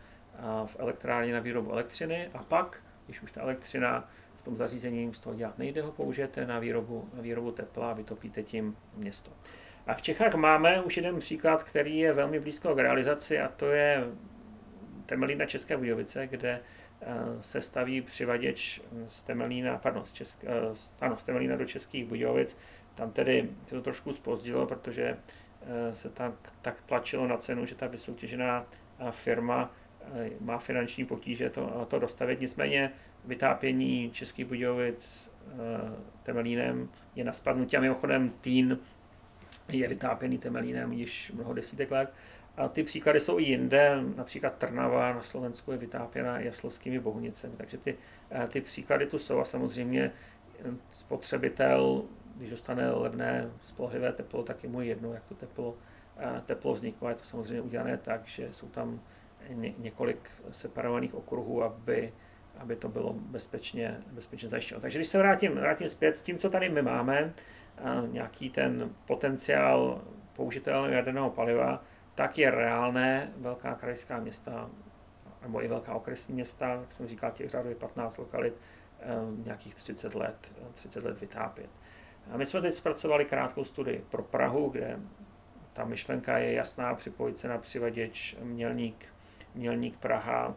v 0.66 0.76
elektrárně 0.78 1.32
na 1.32 1.40
výrobu 1.40 1.72
elektřiny 1.72 2.28
a 2.34 2.42
pak, 2.42 2.82
když 3.06 3.22
už 3.22 3.32
ta 3.32 3.40
elektřina 3.40 4.08
v 4.36 4.42
tom 4.42 4.56
zařízení 4.56 5.14
z 5.14 5.20
toho 5.20 5.36
dělat 5.36 5.58
nejde, 5.58 5.82
ho 5.82 5.92
použijete 5.92 6.46
na 6.46 6.58
výrobu, 6.58 7.08
na 7.14 7.22
výrobu 7.22 7.50
tepla 7.50 7.90
a 7.90 7.94
vytopíte 7.94 8.42
tím 8.42 8.76
město. 8.96 9.30
A 9.86 9.94
v 9.94 10.02
Čechách 10.02 10.34
máme 10.34 10.82
už 10.82 10.96
jeden 10.96 11.18
příklad, 11.18 11.62
který 11.62 11.98
je 11.98 12.12
velmi 12.12 12.40
blízko 12.40 12.74
k 12.74 12.78
realizaci 12.78 13.40
a 13.40 13.48
to 13.48 13.66
je 13.66 14.04
Temelína 15.06 15.46
České 15.46 15.76
Budějovice, 15.76 16.26
kde 16.26 16.60
eh, 17.02 17.06
se 17.40 17.60
staví 17.60 18.02
přivaděč 18.02 18.82
z 19.08 19.22
Temelína, 19.22 19.78
pardon, 19.78 20.04
z, 20.04 20.12
Česk, 20.12 20.44
eh, 20.44 20.50
ano, 21.00 21.16
z 21.16 21.24
Temelína 21.24 21.56
do 21.56 21.64
Českých 21.64 22.04
Budějovic. 22.04 22.56
Tam 22.94 23.10
tedy 23.10 23.50
se 23.68 23.74
to 23.74 23.82
trošku 23.82 24.12
spozdilo, 24.12 24.66
protože 24.66 25.16
eh, 25.62 25.96
se 25.96 26.08
tak, 26.08 26.32
tak 26.62 26.82
tlačilo 26.86 27.28
na 27.28 27.36
cenu, 27.36 27.66
že 27.66 27.74
ta 27.74 27.86
vysoutěžená 27.86 28.66
firma 29.10 29.70
má 30.40 30.58
finanční 30.58 31.04
potíže 31.04 31.50
to, 31.50 31.86
to 31.90 31.98
dostavit. 31.98 32.40
Nicméně 32.40 32.92
vytápění 33.24 34.10
Českých 34.10 34.44
Budějovic 34.44 35.30
Temelínem 36.22 36.88
je 37.14 37.24
na 37.24 37.32
spadnutí 37.32 37.76
a 37.76 37.80
mimochodem 37.80 38.30
Týn 38.40 38.78
je 39.68 39.88
vytápěný 39.88 40.38
Temelínem 40.38 40.92
již 40.92 41.32
mnoho 41.34 41.54
desítek 41.54 41.90
let. 41.90 42.12
A 42.56 42.68
ty 42.68 42.82
příklady 42.82 43.20
jsou 43.20 43.38
i 43.38 43.42
jinde, 43.42 44.02
například 44.16 44.58
Trnava 44.58 45.12
na 45.12 45.22
Slovensku 45.22 45.72
je 45.72 45.78
vytápěna 45.78 46.38
jaslovskými 46.38 46.98
bohunicemi, 46.98 47.54
takže 47.56 47.78
ty, 47.78 47.96
eh, 48.30 48.48
ty 48.48 48.60
příklady 48.60 49.06
tu 49.06 49.18
jsou 49.18 49.38
a 49.38 49.44
samozřejmě 49.44 50.12
eh, 50.58 50.70
spotřebitel, 50.90 52.02
když 52.34 52.50
dostane 52.50 52.90
levné 52.90 53.50
spolehlivé 53.66 54.12
teplo, 54.12 54.42
tak 54.42 54.62
je 54.62 54.68
mu 54.68 54.80
jedno, 54.80 55.12
jak 55.12 55.24
to 55.24 55.34
teplo, 55.34 55.76
eh, 56.16 56.42
teplo 56.46 56.74
vzniklo. 56.74 57.08
Je 57.08 57.14
to 57.14 57.24
samozřejmě 57.24 57.60
udělané 57.60 57.96
tak, 57.96 58.26
že 58.26 58.48
jsou 58.52 58.68
tam 58.68 59.00
ně, 59.48 59.74
několik 59.78 60.30
separovaných 60.50 61.14
okruhů, 61.14 61.62
aby, 61.62 62.12
aby 62.58 62.76
to 62.76 62.88
bylo 62.88 63.12
bezpečně, 63.12 64.00
bezpečně 64.12 64.48
zajištěno. 64.48 64.80
Takže 64.80 64.98
když 64.98 65.08
se 65.08 65.18
vrátím, 65.18 65.52
vrátím 65.54 65.88
zpět 65.88 66.16
s 66.16 66.22
tím, 66.22 66.38
co 66.38 66.50
tady 66.50 66.68
my 66.68 66.82
máme, 66.82 67.32
nějaký 68.10 68.50
ten 68.50 68.90
potenciál 69.06 70.02
použitelného 70.36 70.94
jaderného 70.94 71.30
paliva, 71.30 71.84
tak 72.14 72.38
je 72.38 72.50
reálné 72.50 73.32
velká 73.36 73.74
krajská 73.74 74.20
města, 74.20 74.70
nebo 75.42 75.64
i 75.64 75.68
velká 75.68 75.94
okresní 75.94 76.34
města, 76.34 76.68
jak 76.68 76.92
jsem 76.92 77.06
říkal, 77.06 77.30
těch 77.30 77.50
řádově 77.50 77.76
15 77.76 78.18
lokalit, 78.18 78.54
eh, 79.00 79.06
nějakých 79.44 79.74
30 79.74 80.14
let, 80.14 80.52
30 80.74 81.04
let 81.04 81.20
vytápět. 81.20 81.70
A 82.30 82.36
my 82.36 82.46
jsme 82.46 82.60
teď 82.60 82.74
zpracovali 82.74 83.24
krátkou 83.24 83.64
studii 83.64 84.04
pro 84.10 84.22
Prahu, 84.22 84.68
kde 84.68 84.98
ta 85.72 85.84
myšlenka 85.84 86.38
je 86.38 86.52
jasná, 86.52 86.94
připojit 86.94 87.36
se 87.36 87.48
na 87.48 87.58
přivaděč 87.58 88.36
Mělník, 88.42 89.06
Mělník 89.54 89.96
Praha, 89.96 90.54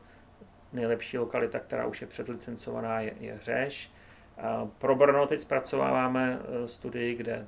nejlepší 0.73 1.17
lokalita, 1.17 1.59
která 1.59 1.85
už 1.85 2.01
je 2.01 2.07
předlicencovaná, 2.07 2.99
je, 2.99 3.13
je 3.19 3.37
Řeš. 3.39 3.91
A 4.37 4.67
pro 4.77 4.95
Brno 4.95 5.27
teď 5.27 5.39
zpracováváme 5.39 6.39
eh, 6.39 6.67
studii, 6.67 7.15
kde 7.15 7.47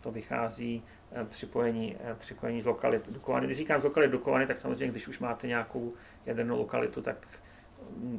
to 0.00 0.10
vychází 0.10 0.82
Eh, 1.14 1.24
připojení, 1.24 1.96
eh, 2.00 2.14
připojení 2.14 2.62
z 2.62 2.66
lokalit 2.66 3.12
Dukovany. 3.12 3.46
Když 3.46 3.58
říkám 3.58 3.80
z 3.80 3.84
lokalit 3.84 4.10
Dukovany, 4.10 4.46
tak 4.46 4.58
samozřejmě, 4.58 4.90
když 4.90 5.08
už 5.08 5.18
máte 5.18 5.46
nějakou 5.46 5.92
jadernou 6.26 6.58
lokalitu, 6.58 7.02
tak 7.02 7.26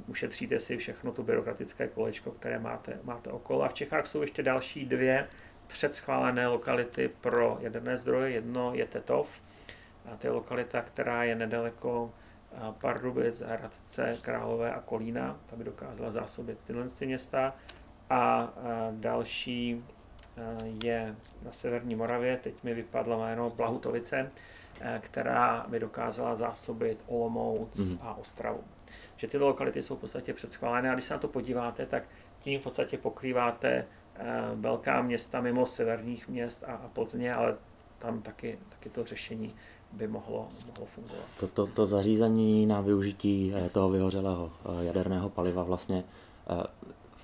ušetříte 0.08 0.60
si 0.60 0.78
všechno 0.78 1.12
to 1.12 1.24
byrokratické 1.24 1.88
kolečko, 1.88 2.32
které 2.32 2.60
máte, 2.60 3.00
máte 3.04 3.32
okolo. 3.32 3.64
A 3.64 3.68
v 3.68 3.74
Čechách 3.74 4.08
jsou 4.08 4.22
ještě 4.22 4.44
další 4.44 4.86
dvě 4.86 5.28
předschválené 5.68 6.48
lokality 6.48 7.12
pro 7.22 7.58
jaderné 7.62 7.98
zdroje. 7.98 8.32
Jedno 8.32 8.74
je 8.74 8.86
Tetov, 8.86 9.28
a 10.12 10.16
to 10.16 10.28
je 10.28 10.32
lokalita, 10.32 10.82
která 10.82 11.24
je 11.24 11.36
nedaleko 11.36 12.12
Pardubic, 12.82 13.42
Hradce, 13.42 14.18
Králové 14.22 14.74
a 14.74 14.82
Kolína. 14.82 15.40
Ta 15.46 15.56
by 15.56 15.64
dokázala 15.64 16.12
zásobit 16.12 16.58
tyhle 16.64 16.88
města. 17.06 17.56
A 18.10 18.54
další 18.92 19.86
je 20.84 21.16
na 21.46 21.52
severní 21.52 21.96
Moravě, 21.96 22.38
teď 22.44 22.64
mi 22.64 22.74
vypadlo 22.74 23.20
jméno 23.20 23.50
Blahutovice, 23.50 24.32
která 25.00 25.66
by 25.70 25.80
dokázala 25.80 26.36
zásobit 26.36 27.04
Olomouc 27.08 27.80
mm-hmm. 27.80 27.98
a 28.02 28.14
Ostravu. 28.14 28.64
Že 29.24 29.28
tyto 29.28 29.48
lokality 29.48 29.84
jsou 29.84 29.96
v 29.96 30.00
podstatě 30.00 30.34
předschválené 30.34 30.92
a 30.92 30.94
když 30.94 31.06
se 31.06 31.14
na 31.14 31.20
to 31.20 31.28
podíváte, 31.28 31.86
tak 31.86 32.04
tím 32.40 32.60
v 32.60 32.64
podstatě 32.64 32.98
pokrýváte 32.98 33.86
eh, 34.16 34.26
velká 34.56 35.02
města 35.02 35.42
mimo 35.42 35.66
severních 35.66 36.28
měst 36.28 36.64
a, 36.64 36.90
Plzně, 36.94 37.34
ale 37.34 37.56
tam 38.00 38.22
taky, 38.22 38.60
taky 38.70 38.90
to 38.90 39.04
řešení 39.04 39.56
by 39.92 40.08
mohlo, 40.08 40.48
mohlo 40.68 40.86
fungovat. 40.86 41.26
To, 41.40 41.48
to, 41.48 41.68
to 41.68 41.88
zařízení 41.88 42.66
na 42.66 42.82
využití 42.82 43.54
toho 43.72 43.90
vyhořelého 43.90 44.52
jaderného 44.82 45.30
paliva 45.30 45.64
vlastně 45.64 46.04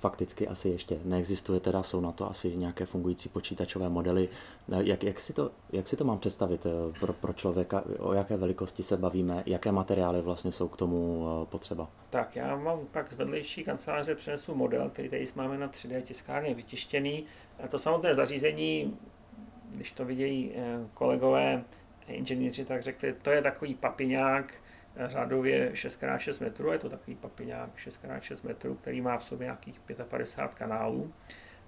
fakticky 0.00 0.48
asi 0.48 0.68
ještě 0.68 0.98
neexistuje, 1.04 1.60
teda 1.60 1.82
jsou 1.82 2.00
na 2.00 2.12
to 2.12 2.30
asi 2.30 2.56
nějaké 2.56 2.86
fungující 2.86 3.28
počítačové 3.28 3.88
modely. 3.88 4.28
Jak, 4.68 5.02
jak, 5.02 5.20
si, 5.20 5.32
to, 5.32 5.50
jak 5.72 5.88
si 5.88 5.96
to 5.96 6.04
mám 6.04 6.18
představit 6.18 6.66
eh, 6.66 6.98
pro, 7.00 7.12
pro 7.12 7.32
člověka, 7.32 7.84
o 7.98 8.12
jaké 8.12 8.36
velikosti 8.36 8.82
se 8.82 8.96
bavíme, 8.96 9.42
jaké 9.46 9.72
materiály 9.72 10.22
vlastně 10.22 10.52
jsou 10.52 10.68
k 10.68 10.76
tomu 10.76 11.26
eh, 11.26 11.46
potřeba? 11.46 11.88
Tak 12.10 12.36
já 12.36 12.56
mám 12.56 12.78
pak 12.90 13.12
z 13.12 13.16
vedlejší 13.16 13.64
kanceláře 13.64 14.14
přinesu 14.14 14.54
model, 14.54 14.90
který 14.90 15.08
tady 15.08 15.26
máme 15.34 15.58
na 15.58 15.68
3D 15.68 16.02
tiskárně 16.02 16.54
vytištěný. 16.54 17.24
A 17.64 17.68
to 17.68 17.78
samotné 17.78 18.14
zařízení, 18.14 18.96
když 19.70 19.92
to 19.92 20.04
vidějí 20.04 20.52
eh, 20.54 20.78
kolegové 20.94 21.64
inženýři, 22.06 22.64
tak 22.64 22.82
řekli, 22.82 23.14
to 23.22 23.30
je 23.30 23.42
takový 23.42 23.74
papiňák, 23.74 24.54
řádově 24.96 25.72
6x6 25.72 26.42
metrů, 26.42 26.72
je 26.72 26.78
to 26.78 26.88
takový 26.88 27.16
papiňák 27.16 27.70
6x6 27.76 28.48
metrů, 28.48 28.74
který 28.74 29.00
má 29.00 29.18
v 29.18 29.24
sobě 29.24 29.44
nějakých 29.44 29.80
55 29.80 30.58
kanálů. 30.58 31.12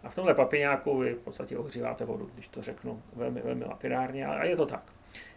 A 0.03 0.09
v 0.09 0.15
tomhle 0.15 0.35
papiňáku 0.35 0.99
vy 0.99 1.15
v 1.15 1.19
podstatě 1.19 1.59
ohříváte 1.59 2.05
vodu, 2.05 2.31
když 2.35 2.49
to 2.49 2.63
řeknu 2.63 3.03
velmi, 3.13 3.41
velmi 3.41 3.65
lapidárně, 3.65 4.27
a 4.27 4.45
je 4.45 4.57
to 4.57 4.67
tak. 4.67 4.93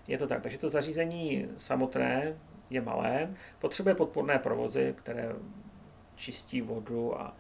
Je 0.07 0.17
to 0.17 0.27
tak, 0.27 0.41
takže 0.41 0.57
to 0.57 0.69
zařízení 0.69 1.49
samotné 1.57 2.35
je 2.69 2.81
malé, 2.81 3.35
potřebuje 3.59 3.95
podporné 3.95 4.39
provozy, 4.39 4.93
které 4.97 5.35
čistí 6.15 6.61
vodu 6.61 7.21
a 7.21 7.37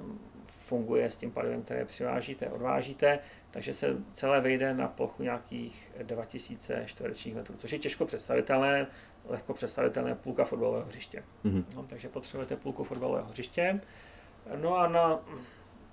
um, 0.00 0.20
funguje 0.46 1.10
s 1.10 1.16
tím 1.16 1.30
palivem, 1.30 1.62
které 1.62 1.84
přivážíte, 1.84 2.48
odvážíte, 2.48 3.18
takže 3.50 3.74
se 3.74 3.96
celé 4.12 4.40
vejde 4.40 4.74
na 4.74 4.88
plochu 4.88 5.22
nějakých 5.22 5.92
2000 6.02 6.82
čtverečních 6.86 7.34
metrů, 7.34 7.54
což 7.58 7.70
je 7.70 7.78
těžko 7.78 8.06
představitelné, 8.06 8.86
lehko 9.28 9.54
představitelné 9.54 10.14
půlka 10.14 10.44
fotbalového 10.44 10.86
hřiště. 10.86 11.24
Mm-hmm. 11.44 11.64
No, 11.76 11.82
takže 11.82 12.08
potřebujete 12.08 12.56
půlku 12.56 12.84
fotbalového 12.84 13.26
hřiště. 13.26 13.80
No 14.56 14.76
a 14.76 14.88
na 14.88 15.20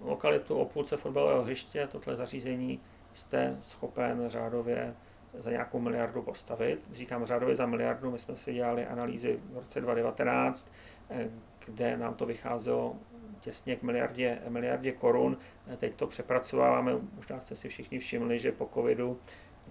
lokalitu 0.01 0.55
o 0.55 0.65
půlce 0.65 0.97
fotbalového 0.97 1.43
hřiště 1.43 1.88
tohle 1.91 2.15
zařízení 2.15 2.80
jste 3.13 3.57
schopen 3.63 4.23
řádově 4.28 4.95
za 5.34 5.51
nějakou 5.51 5.80
miliardu 5.80 6.21
postavit. 6.21 6.80
Říkám 6.91 7.25
řádově 7.25 7.55
za 7.55 7.65
miliardu, 7.65 8.11
my 8.11 8.19
jsme 8.19 8.36
si 8.36 8.53
dělali 8.53 8.86
analýzy 8.86 9.39
v 9.51 9.57
roce 9.57 9.82
2019, 9.82 10.71
eh, 11.09 11.30
kde 11.65 11.97
nám 11.97 12.13
to 12.13 12.25
vycházelo 12.25 12.95
těsně 13.39 13.75
k 13.75 13.84
miliardě, 13.84 14.39
miliardě 14.49 14.91
korun. 14.91 15.38
Teď 15.78 15.95
to 15.95 16.07
přepracováváme, 16.07 16.91
možná 17.15 17.39
jste 17.39 17.55
si 17.55 17.69
všichni 17.69 17.99
všimli, 17.99 18.39
že 18.39 18.51
po 18.51 18.69
covidu 18.73 19.19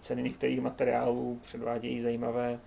ceny 0.00 0.22
některých 0.22 0.60
materiálů 0.60 1.40
předvádějí 1.42 2.00
zajímavé, 2.00 2.60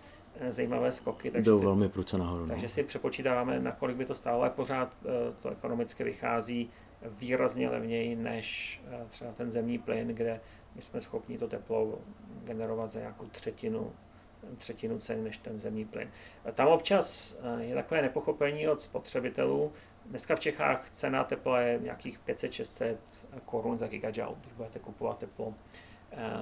zajímavé 0.49 0.91
skoky. 0.91 1.31
Takže 1.31 1.51
Jdou 1.51 1.59
velmi 1.59 1.89
pruce 1.89 2.17
nahoru. 2.17 2.41
No. 2.41 2.47
Takže 2.47 2.69
si 2.69 2.83
přepočítáváme, 2.83 3.59
na 3.59 3.71
kolik 3.71 3.97
by 3.97 4.05
to 4.05 4.15
stálo, 4.15 4.41
ale 4.41 4.49
pořád 4.49 4.93
eh, 5.05 5.09
to 5.39 5.49
ekonomicky 5.49 6.03
vychází 6.03 6.69
výrazně 7.19 7.69
levněji 7.69 8.15
než 8.15 8.81
eh, 8.87 9.05
třeba 9.09 9.31
ten 9.31 9.51
zemní 9.51 9.77
plyn, 9.77 10.07
kde 10.07 10.39
my 10.75 10.81
jsme 10.81 11.01
schopni 11.01 11.37
to 11.37 11.47
teplo 11.47 11.99
generovat 12.43 12.91
za 12.91 12.99
nějakou 12.99 13.25
třetinu 13.25 13.93
třetinu 14.57 14.99
ceny 14.99 15.21
než 15.21 15.37
ten 15.37 15.59
zemní 15.59 15.85
plyn. 15.85 16.09
Tam 16.53 16.67
občas 16.67 17.37
eh, 17.59 17.63
je 17.63 17.75
takové 17.75 18.01
nepochopení 18.01 18.67
od 18.67 18.81
spotřebitelů, 18.81 19.71
Dneska 20.09 20.35
v 20.35 20.39
Čechách 20.39 20.89
cena 20.91 21.23
tepla 21.23 21.59
je 21.59 21.79
nějakých 21.83 22.19
500-600 22.27 22.97
korun 23.45 23.77
za 23.77 23.87
gigajoule, 23.87 24.37
když 24.41 24.53
budete 24.53 24.79
kupovat 24.79 25.17
teplo, 25.17 25.53
eh, 25.53 25.79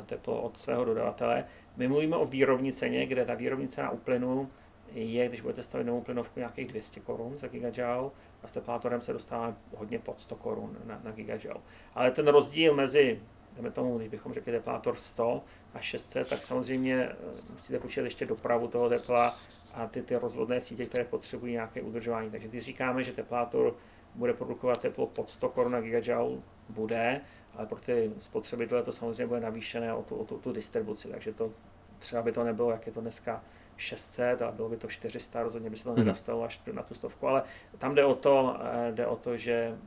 teplo 0.06 0.42
od 0.42 0.58
svého 0.58 0.86
dodavatele. 0.86 1.46
My 1.78 1.88
mluvíme 1.88 2.16
o 2.16 2.26
výrobní 2.26 2.74
ceně, 2.74 3.06
kde 3.06 3.26
ta 3.26 3.34
výrobní 3.34 3.68
cena 3.68 3.90
u 3.90 3.98
plynu 3.98 4.50
je, 4.94 5.28
když 5.28 5.42
budete 5.42 5.64
stavit 5.64 5.88
novou 5.88 6.02
plynovku, 6.02 6.40
nějakých 6.40 6.68
200 6.68 7.00
korun 7.00 7.38
za 7.38 7.48
gigajoule 7.48 8.12
a 8.44 8.48
s 8.48 8.52
teplátorem 8.52 9.02
se 9.02 9.14
dostává 9.14 9.56
hodně 9.76 10.00
pod 10.00 10.22
100 10.22 10.36
korun 10.36 10.78
na, 10.86 11.02
na 11.04 11.12
gigajoule. 11.12 11.62
Ale 11.96 12.12
ten 12.12 12.28
rozdíl 12.28 12.74
mezi 12.74 13.22
jdeme 13.58 13.72
tomu, 13.72 13.98
když 13.98 14.10
bychom 14.10 14.34
řekli 14.34 14.52
teplátor 14.52 14.96
100 14.96 15.44
a 15.74 15.80
600, 15.80 16.30
tak 16.30 16.44
samozřejmě 16.44 16.96
eh, 16.96 17.16
musíte 17.54 17.80
počítat 17.80 18.04
ještě 18.04 18.26
dopravu 18.26 18.68
toho 18.68 18.90
tepla 18.90 19.36
a 19.74 19.88
ty, 19.88 20.02
ty 20.02 20.16
rozvodné 20.16 20.62
sítě, 20.62 20.86
které 20.86 21.04
potřebují 21.04 21.54
nějaké 21.54 21.82
udržování. 21.82 22.32
Takže 22.32 22.48
když 22.48 22.66
říkáme, 22.66 23.04
že 23.04 23.14
teplátor 23.14 23.76
bude 24.16 24.34
produkovat 24.34 24.82
teplo 24.82 25.08
pod 25.08 25.30
100 25.30 25.50
korun 25.50 25.72
na 25.72 25.82
gigajoule, 25.82 26.42
bude, 26.70 27.22
ale 27.58 27.68
pro 27.68 27.80
ty 27.80 28.12
spotřebitele 28.20 28.84
to 28.84 28.92
samozřejmě 28.92 29.28
bude 29.28 29.40
navýšené 29.40 29.94
o 29.94 30.04
tu, 30.04 30.16
o 30.16 30.26
tu, 30.26 30.38
tu 30.38 30.52
distribuci, 30.52 31.08
takže 31.08 31.34
to 31.34 31.52
třeba 32.00 32.22
by 32.22 32.32
to 32.32 32.44
nebylo, 32.44 32.72
jak 32.72 32.88
je 32.88 32.94
to 32.94 33.02
dneska 33.02 33.44
600, 33.78 34.42
ale 34.42 34.52
bylo 34.52 34.70
by 34.70 34.78
to 34.78 34.88
400, 34.88 35.44
rozhodně 35.44 35.70
by 35.70 35.78
se 35.78 35.84
to 35.84 35.90
mhm. 35.90 36.00
nedostalo 36.00 36.44
až 36.44 36.62
na 36.72 36.84
tu 36.84 36.94
stovku, 36.94 37.28
ale 37.28 37.44
tam 37.78 37.96
jde 37.96 38.06
o 38.06 38.16
to, 38.16 38.60
eh, 38.62 38.92
jde 38.92 39.08
o 39.08 39.16
to 39.16 39.38
že 39.38 39.78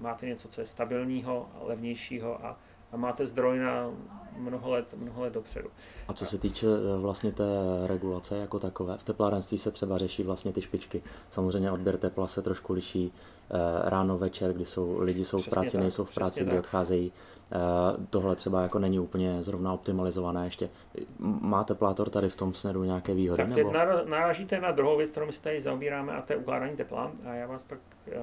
máte 0.00 0.26
něco, 0.26 0.48
co 0.48 0.60
je 0.60 0.66
stabilního, 0.66 1.48
levnějšího 1.60 2.46
a, 2.46 2.58
a 2.94 2.96
máte 2.96 3.26
zdroj 3.26 3.58
na 3.58 3.90
mnoho 4.36 4.70
let, 4.70 4.94
mnoho 4.96 5.22
let 5.22 5.32
dopředu. 5.32 5.68
A 6.08 6.12
co 6.12 6.26
se 6.26 6.38
týče 6.38 6.66
e, 6.66 6.98
vlastně 6.98 7.32
té 7.32 7.44
regulace 7.86 8.38
jako 8.38 8.58
takové, 8.58 8.96
v 8.98 9.04
teplárenství 9.04 9.58
se 9.58 9.70
třeba 9.70 9.98
řeší 9.98 10.22
vlastně 10.22 10.52
ty 10.52 10.60
špičky. 10.60 11.02
Samozřejmě 11.30 11.70
odběr 11.70 11.96
tepla 11.96 12.26
se 12.26 12.42
trošku 12.42 12.72
liší 12.72 13.12
e, 13.50 13.90
ráno, 13.90 14.18
večer, 14.18 14.52
kdy 14.52 14.64
jsou 14.64 15.02
lidi 15.02 15.24
jsou 15.24 15.38
přesně 15.38 15.50
v 15.50 15.54
práci, 15.54 15.72
tak, 15.72 15.80
nejsou 15.80 16.04
v 16.04 16.14
práci, 16.14 16.40
kdy 16.40 16.50
tak. 16.50 16.58
odcházejí. 16.58 17.12
E, 17.52 18.06
tohle 18.10 18.36
třeba 18.36 18.62
jako 18.62 18.78
není 18.78 18.98
úplně 18.98 19.42
zrovna 19.42 19.72
optimalizované 19.72 20.44
ještě. 20.44 20.70
Má 21.18 21.64
teplátor 21.64 22.10
tady 22.10 22.28
v 22.28 22.36
tom 22.36 22.54
směru 22.54 22.84
nějaké 22.84 23.14
výhody? 23.14 23.42
Tak 23.42 23.54
teď 23.54 23.66
nebo? 23.66 23.72
narážíte 24.04 24.60
na 24.60 24.70
druhou 24.70 24.96
věc, 24.96 25.10
kterou 25.10 25.26
my 25.26 25.32
se 25.32 25.42
tady 25.42 25.60
zaobíráme, 25.60 26.12
a 26.12 26.22
to 26.22 26.32
je 26.32 26.36
ukládání 26.36 26.76
tepla. 26.76 27.12
A 27.24 27.34
já 27.34 27.46
vás 27.46 27.64
pak 27.64 27.78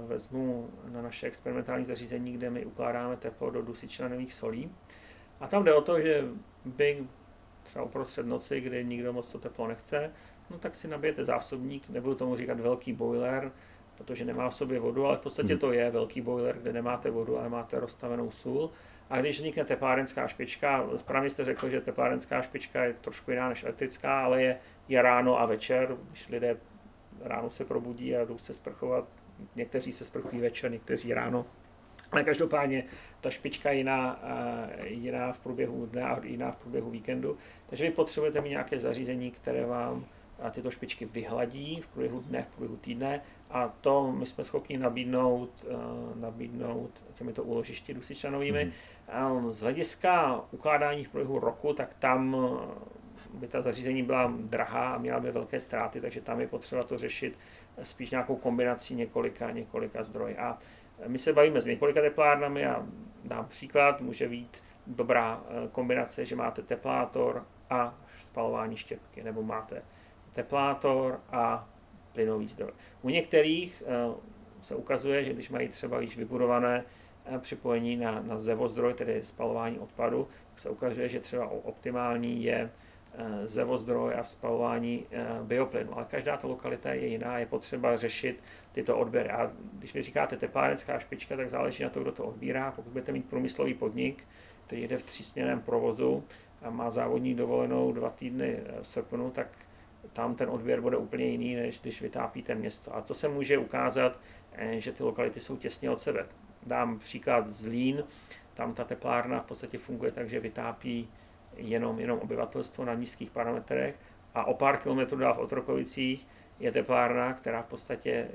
vezmu 0.07 0.69
na 0.91 1.01
naše 1.01 1.28
experimentální 1.28 1.86
zařízení, 1.86 2.34
kde 2.34 2.49
my 2.49 2.65
ukládáme 2.65 3.17
teplo 3.17 3.49
do 3.49 3.61
dusičnanových 3.61 4.34
solí. 4.34 4.72
A 5.39 5.47
tam 5.47 5.63
jde 5.63 5.74
o 5.74 5.82
to, 5.82 6.01
že 6.01 6.26
by 6.65 7.07
třeba 7.63 7.86
uprostřed 7.86 8.26
noci, 8.26 8.61
kdy 8.61 8.86
nikdo 8.86 9.13
moc 9.13 9.28
to 9.28 9.39
teplo 9.39 9.67
nechce, 9.67 10.11
no 10.49 10.57
tak 10.57 10.76
si 10.76 10.88
nabijete 10.88 11.26
zásobník, 11.26 11.89
nebudu 11.89 12.15
tomu 12.15 12.36
říkat 12.36 12.59
velký 12.59 12.93
boiler, 12.93 13.51
protože 13.97 14.26
nemá 14.26 14.49
v 14.49 14.55
sobě 14.55 14.80
vodu, 14.80 15.05
ale 15.05 15.17
v 15.17 15.22
podstatě 15.22 15.53
hmm. 15.53 15.59
to 15.59 15.72
je 15.72 15.91
velký 15.91 16.22
boiler, 16.22 16.57
kde 16.57 16.74
nemáte 16.74 17.11
vodu, 17.11 17.39
ale 17.39 17.49
máte 17.49 17.80
rozstavenou 17.80 18.32
sůl. 18.32 18.69
A 19.12 19.20
když 19.22 19.38
vznikne 19.38 19.66
teplárenská 19.66 20.28
špička, 20.28 20.89
správně 20.95 21.30
jste 21.30 21.45
řekl, 21.45 21.70
že 21.70 21.82
teplárenská 21.82 22.41
špička 22.41 22.84
je 22.84 22.93
trošku 22.93 23.32
jiná 23.32 23.49
než 23.49 23.64
elektrická, 23.64 24.24
ale 24.24 24.43
je, 24.43 24.57
je 24.88 25.01
ráno 25.01 25.39
a 25.39 25.45
večer, 25.45 25.97
když 26.09 26.30
lidé 26.30 26.57
ráno 27.22 27.49
se 27.49 27.66
probudí 27.66 28.16
a 28.16 28.26
jdou 28.26 28.38
se 28.38 28.53
sprchovat, 28.53 29.07
někteří 29.55 29.91
se 29.91 30.05
sprchují 30.05 30.41
večer, 30.41 30.72
někteří 30.72 31.14
ráno, 31.14 31.45
ale 32.12 32.24
každopádně 32.24 32.84
ta 33.22 33.30
špička 33.30 33.72
je 33.72 33.78
jiná, 33.78 34.20
jiná 34.84 35.34
v 35.34 35.39
průběhu 35.39 35.86
dne 35.86 36.03
a 36.03 36.26
jiná 36.26 36.51
v 36.51 36.57
průběhu 36.57 36.89
víkendu. 36.89 37.38
Takže 37.66 37.84
vy 37.84 37.91
potřebujete 37.91 38.41
mít 38.41 38.49
nějaké 38.49 38.80
zařízení, 38.80 39.32
které 39.32 39.66
vám 39.66 40.05
tyto 40.51 40.72
špičky 40.72 41.05
vyhladí 41.05 41.82
v 41.82 41.88
průběhu 41.88 42.20
dne, 42.20 42.43
v 42.43 42.55
průběhu 42.55 42.76
týdne 42.76 43.22
a 43.49 43.68
to 43.68 44.12
my 44.12 44.26
jsme 44.26 44.43
schopni 44.43 44.78
nabídnout, 44.78 45.66
nabídnout 46.16 47.03
těmito 47.14 47.43
úložišti 47.43 47.93
dusičanovými. 47.93 48.66
Mm. 48.66 48.72
Z 49.51 49.59
hlediska 49.59 50.41
ukládání 50.51 51.03
v 51.03 51.09
průběhu 51.09 51.39
roku, 51.39 51.74
tak 51.74 51.93
tam 51.99 52.38
by 53.34 53.47
ta 53.47 53.62
zařízení 53.62 54.03
byla 54.03 54.34
drahá 54.39 54.93
a 54.93 54.97
měla 54.97 55.20
by 55.20 55.32
velké 55.32 55.59
ztráty, 55.59 56.01
takže 56.01 56.22
tam 56.22 56.41
je 56.41 56.47
potřeba 56.47 56.84
to 56.84 56.97
řešit 56.97 57.39
spíš 57.84 58.12
nějakou 58.12 58.36
kombinací 58.36 58.95
několika, 58.95 59.51
několika 59.51 60.03
zdrojů. 60.03 60.36
A 60.39 60.59
my 61.07 61.20
se 61.20 61.34
bavíme 61.34 61.62
s 61.62 61.66
několika 61.66 62.01
teplárnami 62.01 62.66
a 62.66 62.86
dám 63.24 63.45
příklad, 63.45 64.01
může 64.01 64.30
být 64.30 64.64
dobrá 64.88 65.43
eh, 65.43 65.68
kombinace, 65.72 66.26
že 66.26 66.36
máte 66.36 66.62
teplátor 66.62 67.45
a 67.70 67.97
spalování 68.22 68.78
štěpky, 68.78 69.24
nebo 69.24 69.43
máte 69.43 69.82
teplátor 70.34 71.20
a 71.32 71.70
plynový 72.14 72.47
zdroj. 72.47 72.72
U 73.01 73.09
některých 73.09 73.84
eh, 73.86 74.14
se 74.62 74.76
ukazuje, 74.76 75.24
že 75.24 75.34
když 75.34 75.49
mají 75.49 75.68
třeba 75.68 76.01
již 76.01 76.18
vybudované 76.18 76.84
eh, 76.86 77.01
připojení 77.39 77.95
na, 77.95 78.22
na 78.22 78.39
zevozdroj, 78.39 78.93
tedy 78.93 79.22
spalování 79.24 79.80
odpadu, 79.80 80.28
tak 80.49 80.59
se 80.59 80.69
ukazuje, 80.69 81.09
že 81.09 81.19
třeba 81.19 81.47
optimální 81.47 82.43
je 82.43 82.69
Eh, 83.13 83.47
zevozdroj 83.47 84.13
a 84.15 84.24
spalování 84.24 85.05
eh, 85.11 85.26
bioplynu. 85.43 85.97
Ale 85.97 86.05
každá 86.09 86.38
ta 86.38 86.47
lokalita 86.47 86.93
je 86.93 87.07
jiná, 87.07 87.39
je 87.39 87.45
potřeba 87.45 87.97
řešit 87.97 88.43
tyto 88.72 88.97
odběry. 88.97 89.30
A 89.30 89.51
když 89.74 89.93
vy 89.93 90.01
říkáte 90.01 90.38
teplárenská 90.38 90.99
špička, 90.99 91.38
tak 91.38 91.49
záleží 91.49 91.84
na 91.84 91.89
to, 91.89 92.01
kdo 92.01 92.11
to 92.11 92.24
odbírá. 92.24 92.72
Pokud 92.72 92.91
budete 92.91 93.11
mít 93.11 93.30
průmyslový 93.30 93.74
podnik, 93.74 94.24
který 94.67 94.88
jde 94.88 94.97
v 94.97 95.03
třísměném 95.03 95.61
provozu 95.61 96.24
a 96.61 96.69
má 96.69 96.89
závodní 96.89 97.36
dovolenou 97.36 97.91
dva 97.91 98.09
týdny 98.09 98.59
v 98.82 98.88
srpnu, 98.88 99.32
tak 99.32 99.47
tam 100.13 100.36
ten 100.36 100.49
odběr 100.49 100.82
bude 100.82 100.97
úplně 100.97 101.26
jiný, 101.26 101.55
než 101.55 101.80
když 101.82 102.01
vytápíte 102.01 102.55
město. 102.55 102.95
A 102.95 103.01
to 103.01 103.13
se 103.13 103.28
může 103.28 103.57
ukázat, 103.57 104.19
eh, 104.51 104.80
že 104.80 104.91
ty 104.91 105.03
lokality 105.03 105.39
jsou 105.39 105.57
těsně 105.57 105.89
od 105.89 106.01
sebe. 106.01 106.26
Dám 106.66 106.99
příklad 106.99 107.51
Zlín, 107.51 108.03
tam 108.53 108.74
ta 108.74 108.84
teplárna 108.84 109.39
v 109.39 109.45
podstatě 109.45 109.78
funguje 109.78 110.12
tak, 110.12 110.30
že 110.30 110.39
vytápí 110.39 111.09
jenom, 111.57 111.99
jenom 111.99 112.20
obyvatelstvo 112.20 112.86
na 112.86 112.93
nízkých 112.93 113.32
parametrech. 113.32 113.95
A 114.36 114.45
o 114.45 114.53
pár 114.53 114.78
kilometrů 114.78 115.18
dál 115.18 115.34
v 115.34 115.39
Otrokovicích 115.39 116.28
je 116.59 116.72
teplárna, 116.72 117.34
která 117.34 117.62
v 117.62 117.66
podstatě 117.66 118.28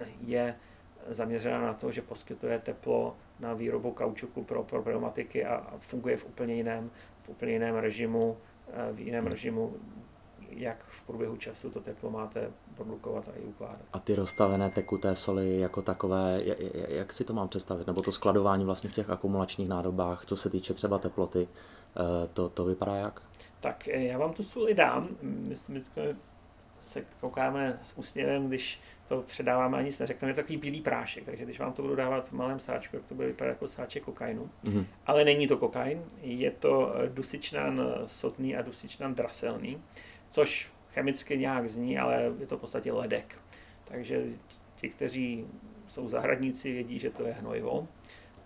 eh, 0.00 0.06
je 0.20 0.54
zaměřena 1.08 1.60
na 1.60 1.74
to, 1.74 1.92
že 1.92 2.02
poskytuje 2.02 2.58
teplo 2.58 3.16
na 3.40 3.54
výrobu 3.54 3.92
kaučuku 3.92 4.44
pro, 4.44 4.62
pro 4.62 4.82
pneumatiky 4.82 5.44
a, 5.44 5.54
a 5.54 5.78
funguje 5.78 6.16
v 6.16 6.24
úplně 6.24 6.54
jiném, 6.54 6.90
v 7.22 7.28
úplně 7.28 7.52
jiném 7.52 7.76
režimu, 7.76 8.36
eh, 8.72 8.92
v 8.92 9.00
jiném 9.00 9.26
režimu, 9.26 9.76
jak 10.50 10.84
v 10.84 11.06
průběhu 11.06 11.36
času 11.36 11.70
to 11.70 11.80
teplo 11.80 12.10
máte 12.10 12.50
produkovat 12.74 13.28
a 13.28 13.38
i 13.38 13.44
ukládat. 13.44 13.82
A 13.92 13.98
ty 13.98 14.14
rozstavené 14.14 14.70
tekuté 14.70 15.16
soli 15.16 15.60
jako 15.60 15.82
takové, 15.82 16.40
jak 16.88 17.12
si 17.12 17.24
to 17.24 17.32
mám 17.32 17.48
představit? 17.48 17.86
Nebo 17.86 18.02
to 18.02 18.12
skladování 18.12 18.64
vlastně 18.64 18.90
v 18.90 18.92
těch 18.92 19.10
akumulačních 19.10 19.68
nádobách, 19.68 20.26
co 20.26 20.36
se 20.36 20.50
týče 20.50 20.74
třeba 20.74 20.98
teploty, 20.98 21.48
Eh, 21.96 22.28
to, 22.32 22.48
to 22.48 22.64
vypadá 22.64 22.94
jak? 22.94 23.22
Tak 23.60 23.88
eh, 23.88 24.02
já 24.02 24.18
vám 24.18 24.32
tu 24.32 24.42
sůli 24.42 24.74
dám. 24.74 25.08
My 25.22 25.54
vždycky 25.68 26.00
se 26.80 27.04
koukáme 27.20 27.78
s 27.82 27.98
úsměvem, 27.98 28.48
když 28.48 28.80
to 29.08 29.22
předáváme 29.22 29.78
a 29.78 29.82
nic 29.82 29.98
neřekneme, 29.98 30.30
je 30.30 30.34
to 30.34 30.40
takový 30.40 30.56
bílý 30.56 30.80
prášek, 30.80 31.24
takže 31.24 31.44
když 31.44 31.58
vám 31.58 31.72
to 31.72 31.82
budu 31.82 31.96
dávat 31.96 32.28
v 32.28 32.32
malém 32.32 32.60
sáčku, 32.60 32.96
tak 32.96 33.06
to 33.06 33.14
bude 33.14 33.26
vypadat 33.26 33.50
jako 33.50 33.68
sáček 33.68 34.02
kokainu. 34.02 34.50
Mm-hmm. 34.64 34.86
Ale 35.06 35.24
není 35.24 35.46
to 35.46 35.56
kokain, 35.56 36.02
je 36.20 36.50
to 36.50 36.94
eh, 36.94 37.08
dusičnan 37.08 37.82
sotný 38.06 38.56
a 38.56 38.62
dusičnan 38.62 39.14
draselný, 39.14 39.82
což 40.34 40.68
chemicky 40.92 41.38
nějak 41.38 41.68
zní, 41.70 41.98
ale 41.98 42.32
je 42.38 42.46
to 42.46 42.56
v 42.56 42.60
podstatě 42.60 42.92
ledek. 42.92 43.38
Takže 43.84 44.24
ti, 44.76 44.88
kteří 44.88 45.46
jsou 45.88 46.08
zahradníci, 46.08 46.72
vědí, 46.72 46.98
že 46.98 47.10
to 47.10 47.26
je 47.26 47.32
hnojivo. 47.32 47.88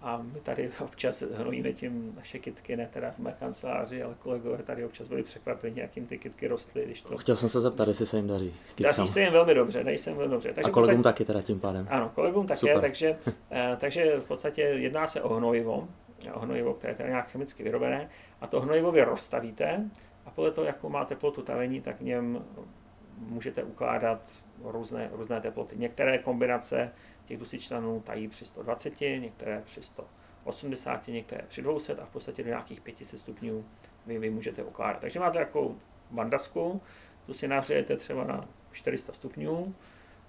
A 0.00 0.16
my 0.32 0.40
tady 0.40 0.70
občas 0.84 1.22
hnojíme 1.34 1.72
tím 1.72 2.12
naše 2.16 2.38
kitky, 2.38 2.76
ne 2.76 2.88
teda 2.92 3.10
v 3.10 3.18
mé 3.18 3.36
kanceláři, 3.38 4.02
ale 4.02 4.14
kolegové 4.18 4.62
tady 4.62 4.84
občas 4.84 5.08
byli 5.08 5.22
překvapeni, 5.22 5.80
jak 5.80 5.96
jim 5.96 6.06
ty 6.06 6.18
kitky 6.18 6.48
rostly. 6.48 6.84
Když 6.84 7.00
to... 7.02 7.16
Chtěl 7.16 7.36
jsem 7.36 7.48
se 7.48 7.60
zeptat, 7.60 7.88
jestli 7.88 8.06
se 8.06 8.16
jim 8.16 8.26
daří. 8.26 8.54
Kytkám. 8.74 8.96
Daří 8.96 9.12
se 9.12 9.20
jim 9.20 9.32
velmi 9.32 9.54
dobře, 9.54 9.84
dají 9.84 9.98
se 9.98 10.10
jim 10.10 10.16
velmi 10.16 10.32
dobře. 10.32 10.52
Takže 10.52 10.70
A 10.70 10.74
kolegům 10.74 10.96
podstatě... 10.96 11.14
taky 11.14 11.24
teda 11.24 11.42
tím 11.42 11.60
pádem. 11.60 11.86
Ano, 11.90 12.12
kolegům 12.14 12.46
také, 12.46 12.58
Super. 12.58 12.80
takže, 12.80 13.18
eh, 13.50 13.76
takže 13.80 14.20
v 14.20 14.24
podstatě 14.24 14.62
jedná 14.62 15.08
se 15.08 15.22
o 15.22 15.34
hnojivo, 15.34 15.88
o 16.32 16.38
hnojivo, 16.38 16.74
které 16.74 16.90
je 16.90 16.96
teda 16.96 17.08
nějak 17.08 17.28
chemicky 17.28 17.62
vyrobené, 17.62 18.08
a 18.40 18.46
to 18.46 18.60
hnojivo 18.60 18.92
vy 18.92 19.02
rozstavíte 19.02 19.90
podle 20.38 20.52
toho, 20.52 20.66
jakou 20.66 20.88
má 20.88 21.04
teplotu 21.04 21.42
tavení, 21.42 21.80
tak 21.80 22.00
v 22.00 22.04
něm 22.04 22.44
můžete 23.16 23.62
ukládat 23.62 24.20
různé, 24.64 25.10
různé 25.12 25.40
teploty. 25.40 25.76
Některé 25.78 26.18
kombinace 26.18 26.92
těch 27.24 27.38
dusičnanů 27.38 28.00
tají 28.00 28.28
při 28.28 28.44
120, 28.44 29.00
některé 29.00 29.62
při 29.64 29.82
180, 29.82 31.08
některé 31.08 31.44
při 31.48 31.62
200 31.62 31.94
a 31.94 32.04
v 32.04 32.10
podstatě 32.10 32.42
do 32.42 32.48
nějakých 32.48 32.80
500 32.80 33.18
stupňů 33.18 33.64
vy, 34.06 34.18
vy 34.18 34.30
můžete 34.30 34.62
ukládat. 34.62 35.00
Takže 35.00 35.20
máte 35.20 35.38
takovou 35.38 35.78
bandasku, 36.10 36.82
tu 37.26 37.34
si 37.34 37.48
nahřejete 37.48 37.96
třeba 37.96 38.24
na 38.24 38.40
400 38.72 39.12
stupňů 39.12 39.74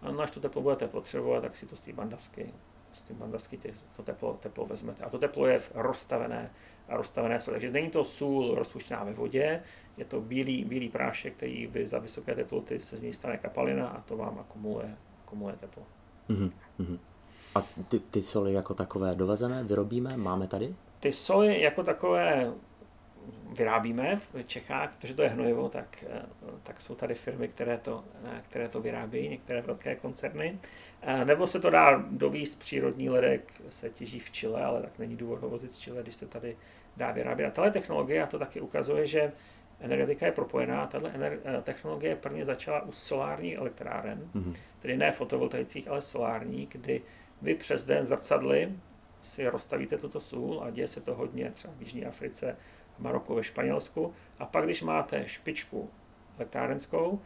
a 0.02 0.24
až 0.24 0.32
to 0.32 0.40
teplo 0.40 0.62
budete 0.62 0.88
potřebovat, 0.88 1.42
tak 1.42 1.56
si 1.56 1.66
to 1.66 1.76
z 1.76 1.82
té 1.82 1.94
bandasky, 1.94 2.54
z 2.94 3.02
té 3.02 3.14
bandasky 3.14 3.58
tě, 3.58 3.74
to 3.96 4.04
teplo, 4.04 4.34
teplo 4.34 4.66
vezmete. 4.66 5.04
A 5.04 5.10
to 5.10 5.20
teplo 5.20 5.48
je 5.48 5.62
rozstavené, 5.74 6.52
rozstavené 6.90 7.40
soli. 7.40 7.56
Takže 7.56 7.72
není 7.72 7.90
to 7.90 8.04
sůl 8.04 8.56
rozpuštěná 8.56 9.04
ve 9.04 9.14
vodě, 9.14 9.64
je 9.98 10.06
to 10.06 10.22
bílý, 10.22 10.66
bílý 10.66 10.90
prášek, 10.90 11.34
který 11.34 11.68
vy 11.68 11.88
za 11.88 12.00
vysoké 12.00 12.36
teploty 12.36 12.80
se 12.80 12.98
z 12.98 13.02
něj 13.02 13.14
stane 13.14 13.38
kapalina 13.38 13.88
a 13.88 14.02
to 14.02 14.18
vám 14.18 14.40
akumuluje, 14.40 14.98
akumuluje 15.26 15.56
teplo. 15.60 15.84
Mm-hmm. 16.30 17.00
A 17.56 17.62
ty, 17.62 18.00
ty 18.00 18.24
soli 18.24 18.54
jako 18.54 18.74
takové 18.74 19.16
dovezeme, 19.16 19.64
vyrobíme, 19.64 20.18
máme 20.18 20.48
tady? 20.48 20.76
Ty 21.00 21.12
soli 21.12 21.62
jako 21.62 21.84
takové 21.84 22.54
vyrábíme 23.58 24.20
v 24.34 24.44
Čechách, 24.44 24.94
protože 24.98 25.14
to 25.14 25.22
je 25.22 25.30
hnojivo, 25.30 25.70
tak, 25.70 26.04
eh, 26.10 26.22
tak 26.64 26.82
jsou 26.82 26.96
tady 26.96 27.16
firmy, 27.16 27.48
které 27.48 27.78
to, 27.78 28.04
eh, 28.26 28.42
které 28.50 28.70
to 28.70 28.82
vyrábí, 28.82 29.30
některé 29.30 29.62
velké 29.62 29.96
koncerny. 29.96 30.60
Eh, 31.02 31.26
nebo 31.26 31.48
se 31.48 31.60
to 31.60 31.70
dá 31.70 32.06
dovíst, 32.12 32.60
přírodní 32.60 33.10
ledek 33.10 33.62
se 33.70 33.90
těží 33.90 34.20
v 34.20 34.32
Chile, 34.32 34.64
ale 34.64 34.82
tak 34.82 35.00
není 35.00 35.18
důvod 35.18 35.42
ho 35.42 35.50
vozit 35.50 35.72
z 35.72 35.78
Chile, 35.78 36.04
když 36.04 36.16
se 36.16 36.28
tady 36.28 36.58
dá 37.00 37.12
vyrábět. 37.12 37.48
A 37.48 37.52
tahle 37.52 37.72
technologie, 37.72 38.24
a 38.24 38.28
to 38.28 38.40
taky 38.40 38.62
ukazuje, 38.62 39.08
že 39.08 39.32
energetika 39.80 40.26
je 40.26 40.32
propojená. 40.32 40.88
Tato 40.88 41.08
ener- 41.08 41.62
technologie 41.62 42.16
prvně 42.16 42.46
začala 42.46 42.82
u 42.82 42.92
solárních 42.92 43.58
elektráren, 43.58 44.30
mm-hmm. 44.36 44.56
tedy 44.80 44.98
ne 44.98 45.12
fotovoltaických, 45.12 45.88
ale 45.88 46.02
solární, 46.02 46.68
kdy 46.72 47.02
vy 47.42 47.56
přes 47.56 47.86
den 47.86 48.06
zrcadly 48.06 48.72
si 49.22 49.48
rozstavíte 49.48 49.98
tuto 49.98 50.20
sůl 50.20 50.62
a 50.64 50.70
děje 50.70 50.88
se 50.88 51.02
to 51.02 51.16
hodně 51.16 51.52
třeba 51.52 51.74
v 51.78 51.82
Jižní 51.82 52.06
Africe, 52.06 52.56
v 52.98 53.00
Maroku, 53.00 53.36
ve 53.36 53.44
Španělsku. 53.44 54.14
A 54.40 54.46
pak, 54.46 54.66
když 54.66 54.82
máte 54.82 55.28
špičku 55.28 55.90
elektrárenskou, 56.38 57.22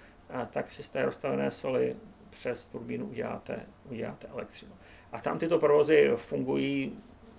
tak 0.50 0.72
si 0.72 0.84
z 0.84 0.90
té 0.90 1.06
rozstavené 1.06 1.52
soli 1.52 1.96
přes 2.30 2.66
turbínu 2.66 3.06
uděláte, 3.06 3.60
uděláte 3.90 4.28
elektřinu. 4.28 4.72
A 5.12 5.20
tam 5.20 5.40
tyto 5.40 5.60
provozy 5.60 6.12
fungují 6.16 6.98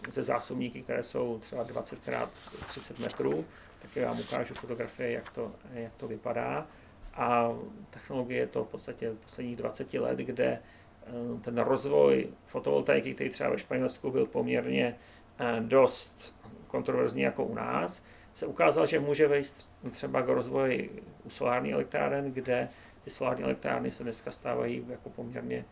ze 0.08 0.22
zásobníky, 0.22 0.82
které 0.82 1.02
jsou 1.02 1.38
třeba 1.38 1.62
20 1.62 1.98
x 2.08 2.66
30 2.68 2.98
metrů, 2.98 3.44
tak 3.82 3.96
já 3.96 4.08
vám 4.08 4.20
ukážu 4.20 4.54
fotografie, 4.54 5.12
jak 5.12 5.30
to, 5.30 5.52
jak 5.72 5.94
to 5.96 6.08
vypadá. 6.08 6.66
A 7.14 7.48
technologie 7.90 8.40
je 8.40 8.46
to 8.46 8.64
v 8.64 8.68
podstatě 8.68 9.12
posledních 9.24 9.56
20 9.56 9.94
let, 9.94 10.18
kde 10.18 10.44
eh, 10.46 11.40
ten 11.40 11.58
rozvoj 11.58 12.28
fotovoltaiky, 12.46 13.14
který 13.14 13.30
třeba 13.30 13.50
ve 13.50 13.58
Španělsku 13.58 14.10
byl 14.10 14.26
poměrně 14.26 14.96
eh, 15.38 15.60
dost 15.60 16.34
kontroverzní 16.66 17.22
jako 17.22 17.44
u 17.44 17.54
nás, 17.54 18.02
se 18.34 18.46
ukázal, 18.46 18.86
že 18.86 19.00
může 19.00 19.28
vejít 19.28 19.68
třeba 19.90 20.22
k 20.22 20.28
rozvoji 20.28 21.02
u 21.24 21.30
solární 21.30 21.72
elektráren, 21.72 22.32
kde 22.32 22.68
ty 23.04 23.10
solární 23.10 23.44
elektrárny 23.44 23.90
se 23.90 24.02
dneska 24.02 24.30
stávají 24.30 24.86
jako 24.88 25.10
poměrně 25.10 25.64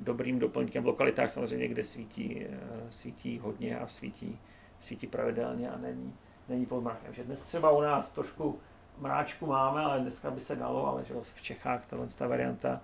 dobrým 0.00 0.38
doplňkem 0.38 0.82
v 0.82 0.86
lokalitách 0.86 1.30
samozřejmě, 1.30 1.68
kde 1.68 1.84
svítí, 1.84 2.46
eh, 2.50 2.58
svítí 2.90 3.38
hodně 3.38 3.78
a 3.78 3.86
svítí, 3.86 4.38
svítí 4.80 5.06
pravidelně 5.06 5.70
a 5.70 5.78
není, 5.78 6.14
není 6.48 6.66
pod 6.66 6.80
mrakem. 6.80 7.02
Takže 7.04 7.24
dnes 7.24 7.46
třeba 7.46 7.70
u 7.70 7.80
nás 7.80 8.12
trošku 8.12 8.58
mráčku 8.98 9.46
máme, 9.46 9.84
ale 9.84 10.00
dneska 10.00 10.30
by 10.30 10.40
se 10.40 10.56
dalo, 10.56 10.86
ale 10.86 11.04
že 11.04 11.14
v 11.22 11.42
Čechách 11.42 11.86
tahle 11.86 12.06
ta 12.18 12.26
varianta 12.26 12.80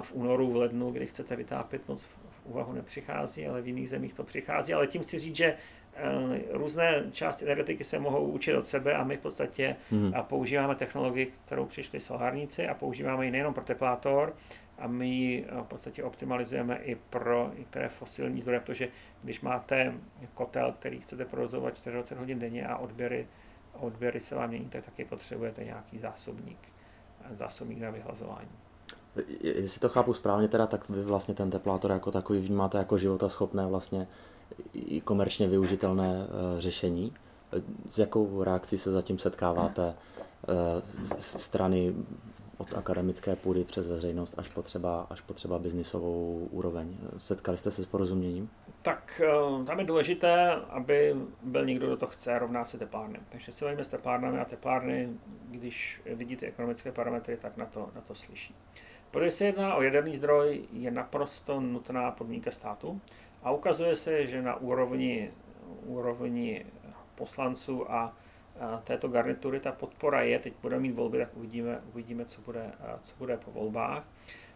v 0.00 0.12
únoru, 0.12 0.52
v 0.52 0.56
lednu, 0.56 0.90
kdy 0.90 1.06
chcete 1.06 1.36
vytápět 1.36 1.88
moc 1.88 2.04
v 2.04 2.46
úvahu 2.46 2.72
nepřichází, 2.72 3.46
ale 3.46 3.62
v 3.62 3.66
jiných 3.66 3.90
zemích 3.90 4.14
to 4.14 4.24
přichází. 4.24 4.74
Ale 4.74 4.86
tím 4.86 5.02
chci 5.02 5.18
říct, 5.18 5.36
že 5.36 5.54
eh, 5.94 6.42
různé 6.50 7.04
části 7.12 7.44
energetiky 7.44 7.84
se 7.84 7.98
mohou 7.98 8.26
učit 8.26 8.54
od 8.54 8.66
sebe 8.66 8.94
a 8.94 9.04
my 9.04 9.16
v 9.16 9.20
podstatě 9.20 9.76
hmm. 9.90 10.12
používáme 10.22 10.74
technologii, 10.74 11.32
kterou 11.46 11.66
přišli 11.66 12.00
solárníci 12.00 12.68
a 12.68 12.74
používáme 12.74 13.24
ji 13.24 13.30
nejenom 13.30 13.54
pro 13.54 13.64
teplátor, 13.64 14.34
a 14.78 14.86
my 14.86 15.08
ji 15.08 15.46
eh, 15.48 15.62
v 15.62 15.66
podstatě 15.66 16.04
optimalizujeme 16.04 16.76
i 16.76 16.94
pro 16.94 17.50
některé 17.58 17.88
fosilní 17.88 18.40
zdroje, 18.40 18.60
protože 18.60 18.88
když 19.22 19.40
máte 19.40 19.94
kotel, 20.34 20.72
který 20.72 21.00
chcete 21.00 21.24
provozovat 21.24 21.82
24 21.84 22.18
hodin 22.20 22.38
denně 22.38 22.66
a 22.66 22.76
odběry, 22.76 23.26
odběry 23.72 24.20
se 24.20 24.34
vám 24.34 24.48
mění, 24.48 24.64
tak 24.64 24.84
taky 24.84 25.04
potřebujete 25.04 25.64
nějaký 25.64 25.98
zásobník, 25.98 26.58
eh, 27.24 27.36
zásobník 27.36 27.78
na 27.78 27.90
vyhlazování. 27.90 28.48
Jestli 29.40 29.80
to 29.80 29.88
chápu 29.88 30.14
správně, 30.14 30.48
teda, 30.48 30.66
tak 30.66 30.88
vy 30.88 31.02
vlastně 31.02 31.34
ten 31.34 31.50
teplátor 31.50 31.90
jako 31.90 32.10
takový 32.10 32.40
vnímáte 32.40 32.78
jako 32.78 32.98
životaschopné 32.98 33.66
vlastně 33.66 34.06
i 34.72 35.00
komerčně 35.00 35.48
využitelné 35.48 36.26
uh, 36.26 36.60
řešení. 36.60 37.12
S 37.90 37.98
jakou 37.98 38.42
reakcí 38.42 38.78
se 38.78 38.90
zatím 38.90 39.18
setkáváte 39.18 39.94
strany 41.18 41.94
od 42.58 42.74
akademické 42.74 43.36
půdy 43.36 43.64
přes 43.64 43.88
veřejnost 43.88 44.34
až 44.38 44.48
po 44.48 44.62
třeba, 44.62 45.06
až 45.10 45.20
po 45.20 45.34
třeba 45.34 45.58
biznisovou 45.58 46.48
úroveň. 46.50 46.96
Setkali 47.18 47.58
jste 47.58 47.70
se 47.70 47.82
s 47.82 47.86
porozuměním? 47.86 48.50
Tak 48.82 49.20
eh, 49.24 49.64
tam 49.64 49.78
je 49.78 49.84
důležité, 49.84 50.50
aby 50.54 51.14
byl 51.42 51.66
někdo, 51.66 51.86
kdo 51.86 51.96
to 51.96 52.06
chce, 52.06 52.38
rovná 52.38 52.64
se 52.64 52.78
teplárny. 52.78 53.18
Takže 53.28 53.52
se 53.52 53.64
bavíme 53.64 53.84
s 53.84 53.88
teplárnami 53.88 54.38
a 54.38 54.44
teplárny, 54.44 55.08
když 55.50 56.02
vidí 56.14 56.36
ty 56.36 56.46
ekonomické 56.46 56.92
parametry, 56.92 57.36
tak 57.36 57.56
na 57.56 57.66
to, 57.66 57.90
na 57.94 58.00
to 58.00 58.14
slyší. 58.14 58.54
Protože 59.10 59.30
se 59.30 59.44
jedná 59.44 59.74
o 59.74 59.82
jaderný 59.82 60.16
zdroj, 60.16 60.64
je 60.72 60.90
naprosto 60.90 61.60
nutná 61.60 62.10
podmínka 62.10 62.50
státu 62.50 63.00
a 63.42 63.50
ukazuje 63.50 63.96
se, 63.96 64.26
že 64.26 64.42
na 64.42 64.56
úrovni, 64.56 65.30
úrovni 65.84 66.66
poslanců 67.14 67.92
a 67.92 68.16
této 68.84 69.08
garnitury 69.08 69.60
ta 69.60 69.72
podpora 69.72 70.22
je, 70.22 70.38
teď 70.38 70.52
budeme 70.62 70.82
mít 70.82 70.92
volby, 70.92 71.18
tak 71.18 71.28
uvidíme, 71.34 71.80
uvidíme 71.92 72.24
co, 72.24 72.40
bude, 72.40 72.72
co 73.02 73.14
bude 73.18 73.36
po 73.36 73.50
volbách. 73.50 74.04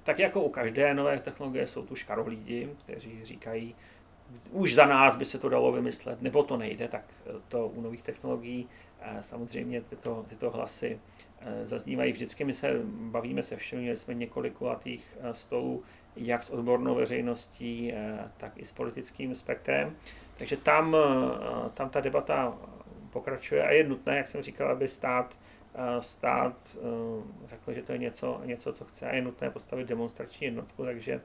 Tak 0.03 0.19
jako 0.19 0.43
u 0.43 0.49
každé 0.49 0.95
nové 0.95 1.19
technologie 1.19 1.67
jsou 1.67 1.87
tu 1.87 1.97
škarohlídi, 1.97 2.71
kteří 2.79 3.25
říkají, 3.25 3.75
už 4.51 4.75
za 4.75 4.87
nás 4.87 5.17
by 5.17 5.25
se 5.25 5.39
to 5.39 5.49
dalo 5.49 5.73
vymyslet, 5.73 6.23
nebo 6.23 6.43
to 6.43 6.57
nejde, 6.57 6.89
tak 6.89 7.05
to 7.49 7.69
u 7.69 7.81
nových 7.81 8.03
technologií 8.03 8.69
samozřejmě 9.21 9.81
tyto, 9.81 10.25
tyto 10.29 10.51
hlasy 10.51 11.01
zaznívají 11.65 12.13
vždycky. 12.13 12.45
My 12.45 12.55
se 12.55 12.81
bavíme 12.85 13.43
se 13.43 13.57
všemi, 13.57 13.83
měli 13.83 13.97
jsme 13.97 14.15
několik 14.15 14.53
kulatých 14.53 15.19
stolů, 15.33 15.83
jak 16.17 16.43
s 16.43 16.51
odbornou 16.51 16.95
veřejností, 16.95 17.93
tak 18.37 18.53
i 18.57 18.65
s 18.65 18.73
politickým 18.73 19.35
spektrem. 19.35 19.97
Takže 20.39 20.57
tam, 20.57 20.97
tam 21.75 21.91
ta 21.91 22.01
debata 22.01 22.59
pokračuje 23.13 23.65
a 23.65 23.71
je 23.71 23.85
nutné, 23.85 24.17
jak 24.17 24.29
jsem 24.29 24.43
říkal, 24.43 24.71
aby 24.71 24.89
stát, 24.89 25.39
eh, 25.75 26.03
stát 26.03 26.77
eh, 26.77 27.49
řekl, 27.49 27.73
že 27.73 27.83
to 27.83 27.93
je 27.93 27.99
něco, 27.99 28.41
něco, 28.45 28.73
co 28.73 28.85
chce 28.85 29.11
a 29.11 29.15
je 29.15 29.23
nutné 29.23 29.51
postavit 29.51 29.89
demonstrační 29.89 30.45
jednotku, 30.45 30.85
takže 30.85 31.21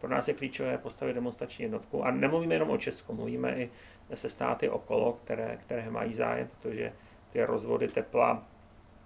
pro 0.00 0.10
nás 0.10 0.28
je 0.28 0.34
klíčové 0.34 0.78
postavit 0.78 1.14
demonstrační 1.14 1.62
jednotku. 1.62 2.04
A 2.04 2.10
nemluvíme 2.10 2.54
jenom 2.54 2.70
o 2.70 2.78
Česku, 2.78 3.14
mluvíme 3.14 3.56
i 3.56 3.70
se 4.14 4.30
státy 4.30 4.68
okolo, 4.68 5.12
které, 5.12 5.58
které 5.60 5.90
mají 5.90 6.14
zájem, 6.14 6.48
protože 6.48 6.92
ty 7.32 7.44
rozvody 7.44 7.88
tepla, 7.88 8.46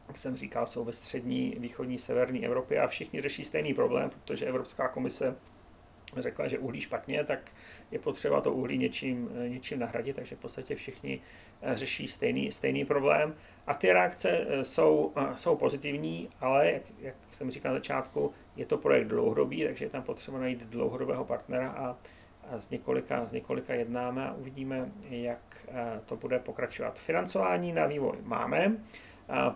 jak 0.08 0.18
jsem 0.18 0.36
říkal, 0.36 0.66
jsou 0.66 0.84
ve 0.84 0.92
střední, 0.92 1.56
východní, 1.58 1.98
severní 1.98 2.46
Evropě 2.46 2.80
a 2.80 2.86
všichni 2.86 3.20
řeší 3.20 3.44
stejný 3.44 3.74
problém, 3.74 4.10
protože 4.10 4.46
Evropská 4.46 4.88
komise 4.88 5.34
řekla, 6.16 6.48
že 6.48 6.58
uhlí 6.58 6.80
špatně, 6.80 7.24
tak 7.24 7.50
je 7.90 7.98
potřeba 7.98 8.40
to 8.40 8.52
uhlí 8.52 8.78
něčím, 8.78 9.30
něčím 9.48 9.78
nahradit, 9.78 10.16
takže 10.16 10.36
v 10.36 10.38
podstatě 10.38 10.74
všichni 10.74 11.20
eh, 11.20 11.43
řeší 11.74 12.08
stejný, 12.08 12.52
stejný 12.52 12.84
problém. 12.84 13.34
A 13.66 13.74
ty 13.74 13.92
reakce 13.92 14.30
eh, 14.30 14.64
jsou, 14.64 15.12
eh, 15.16 15.36
jsou 15.36 15.56
pozitivní, 15.56 16.28
ale 16.40 16.70
jak, 16.72 16.82
jak 16.98 17.14
jsem 17.32 17.50
říkal 17.50 17.72
na 17.72 17.78
začátku, 17.78 18.32
je 18.56 18.66
to 18.66 18.78
projekt 18.78 19.06
dlouhodobý, 19.06 19.64
takže 19.64 19.84
je 19.84 19.90
tam 19.90 20.02
potřeba 20.02 20.38
najít 20.38 20.62
dlouhodobého 20.62 21.24
partnera 21.24 21.70
a, 21.70 21.96
a 22.50 22.58
z, 22.58 22.70
několika, 22.70 23.26
z 23.26 23.32
několika 23.32 23.74
jednáme 23.74 24.28
a 24.28 24.32
uvidíme, 24.32 24.92
jak 25.10 25.66
to 26.06 26.16
bude 26.16 26.38
pokračovat. 26.38 26.98
Financování 26.98 27.72
na 27.72 27.86
vývoj 27.86 28.16
máme, 28.22 28.76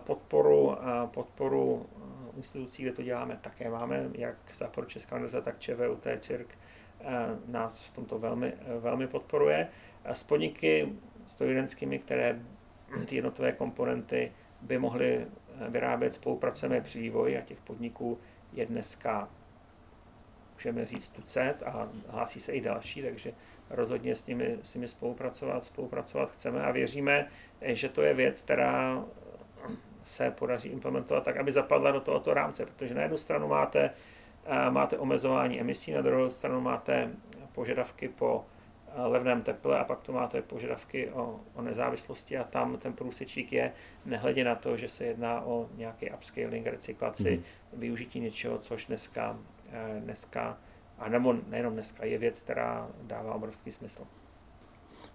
podporu, 0.03 0.77
podporu 1.13 1.85
institucí, 2.39 2.83
kde 2.83 2.91
to 2.91 3.03
děláme, 3.03 3.39
také 3.41 3.69
máme, 3.69 4.09
jak 4.13 4.35
Česká 4.87 5.15
univerzita, 5.15 5.41
tak 5.41 5.59
ČVUT, 5.59 6.07
CIRK 6.19 6.57
eh, 6.99 7.05
nás 7.47 7.85
v 7.85 7.95
tomto 7.95 8.19
velmi, 8.19 8.53
velmi 8.79 9.07
podporuje. 9.07 9.67
S 10.05 10.23
strojírenskými, 11.29 11.99
které 11.99 12.39
ty 13.05 13.15
jednotlivé 13.15 13.51
komponenty 13.51 14.31
by 14.61 14.79
mohly 14.79 15.15
eh, 15.15 15.69
vyrábět, 15.69 16.13
spolupracujeme 16.13 16.81
při 16.81 16.99
vývoji 16.99 17.37
a 17.37 17.41
těch 17.41 17.59
podniků 17.59 18.19
je 18.53 18.65
dneska, 18.65 19.29
můžeme 20.53 20.85
říct, 20.85 21.07
tucet 21.07 21.63
a 21.65 21.89
hlásí 22.07 22.39
se 22.39 22.51
i 22.51 22.61
další, 22.61 23.01
takže 23.01 23.33
rozhodně 23.69 24.15
s 24.15 24.27
nimi, 24.27 24.57
s 24.61 24.75
nimi 24.75 24.87
spolupracovat, 24.87 25.63
spolupracovat 25.63 26.31
chceme 26.31 26.63
a 26.63 26.71
věříme, 26.71 27.27
že 27.61 27.89
to 27.89 28.01
je 28.01 28.13
věc, 28.13 28.41
která 28.41 29.03
se 30.03 30.31
podaří 30.31 30.69
implementovat 30.69 31.23
tak, 31.23 31.37
aby 31.37 31.51
zapadla 31.51 31.91
do 31.91 32.01
tohoto 32.01 32.33
rámce, 32.33 32.65
protože 32.65 32.93
na 32.93 33.01
jednu 33.01 33.17
stranu 33.17 33.47
máte, 33.47 33.89
eh, 34.45 34.71
máte 34.71 34.97
omezování 34.97 35.59
emisí, 35.59 35.91
na 35.91 36.01
druhou 36.01 36.29
stranu 36.29 36.61
máte 36.61 37.11
požadavky 37.53 38.07
po 38.07 38.45
eh, 38.45 38.58
levném 38.95 39.41
teple 39.41 39.79
a 39.79 39.83
pak 39.83 39.99
tu 40.01 40.13
máte 40.13 40.41
požadavky 40.41 41.09
o, 41.11 41.39
o 41.55 41.61
nezávislosti 41.61 42.37
a 42.37 42.43
tam 42.43 42.77
ten 42.77 42.93
průsečík 42.93 43.53
je, 43.53 43.71
nehledě 44.05 44.43
na 44.43 44.55
to, 44.55 44.77
že 44.77 44.89
se 44.89 45.05
jedná 45.05 45.41
o 45.41 45.69
nějaký 45.75 46.11
upscaling, 46.11 46.67
recyklaci, 46.67 47.37
mm. 47.37 47.79
využití 47.79 48.19
něčeho, 48.19 48.57
což 48.57 48.85
dneska, 48.85 49.37
eh, 49.71 49.99
dneska, 49.99 50.57
a 50.99 51.09
nebo 51.09 51.35
nejenom 51.47 51.73
dneska, 51.73 52.05
je 52.05 52.17
věc, 52.17 52.39
která 52.39 52.87
dává 53.01 53.35
obrovský 53.35 53.71
smysl. 53.71 54.07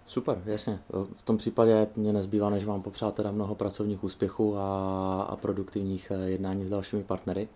Super, 0.07 0.41
jasně. 0.45 0.79
V 1.15 1.21
tom 1.21 1.37
případě 1.37 1.87
mě 1.95 2.13
nezbývá, 2.13 2.49
než 2.49 2.65
vám 2.65 2.81
popřát 2.81 3.15
teda 3.15 3.31
mnoho 3.31 3.55
pracovních 3.55 4.03
úspěchů 4.03 4.57
a, 4.57 5.21
a 5.21 5.35
produktivních 5.35 6.11
eh, 6.11 6.29
jednání 6.29 6.65
s 6.65 6.69
dalšími 6.69 7.03
partnery. 7.03 7.47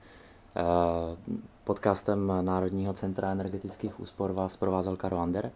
Eh, 0.55 0.61
podcastem 1.63 2.33
Národního 2.41 2.93
centra 2.93 3.31
energetických 3.31 3.99
úspor 3.99 4.31
vás 4.31 4.57
provázel 4.57 4.95
Karo 4.95 5.17
Ander. 5.17 5.51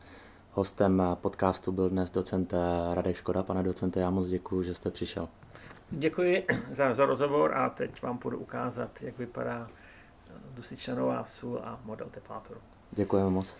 Hostem 0.56 1.04
podcastu 1.16 1.72
byl 1.72 1.90
dnes 1.90 2.12
docent 2.12 2.54
eh, 2.54 2.58
Radek 2.96 3.16
Škoda. 3.16 3.44
Pane 3.44 3.64
docente, 3.64 4.00
já 4.00 4.10
moc 4.10 4.28
děkuji, 4.28 4.64
že 4.64 4.76
jste 4.76 4.92
přišel. 4.92 5.30
Děkuji 5.92 6.48
za, 6.72 6.94
za 6.94 7.06
rozhovor 7.06 7.58
a 7.58 7.70
teď 7.70 8.02
vám 8.02 8.18
budu 8.24 8.38
ukázat, 8.38 9.02
jak 9.02 9.18
vypadá 9.18 9.68
dusičnanová 10.56 11.26
sůl 11.26 11.62
a 11.64 11.80
model 11.86 12.08
teplátoru. 12.12 12.60
Děkujeme 12.92 13.30
moc. 13.30 13.58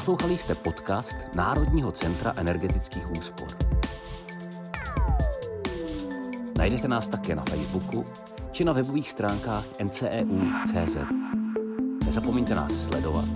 Poslouchali 0.00 0.36
jste 0.36 0.54
podcast 0.54 1.16
Národního 1.34 1.92
centra 1.92 2.34
energetických 2.36 3.10
úspor. 3.10 3.48
Najdete 6.58 6.88
nás 6.88 7.08
také 7.08 7.34
na 7.34 7.42
Facebooku 7.42 8.04
či 8.50 8.64
na 8.64 8.72
webových 8.72 9.10
stránkách 9.10 9.64
nceu.cz. 9.82 10.96
Nezapomeňte 12.04 12.54
nás 12.54 12.86
sledovat 12.86 13.28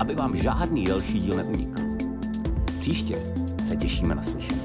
aby 0.00 0.14
vám 0.14 0.36
žádný 0.36 0.84
další 0.84 1.18
díl 1.18 1.36
neunikl. 1.36 1.82
Příště 2.78 3.14
se 3.64 3.76
těšíme 3.76 4.14
na 4.14 4.22
slyšenou. 4.22 4.61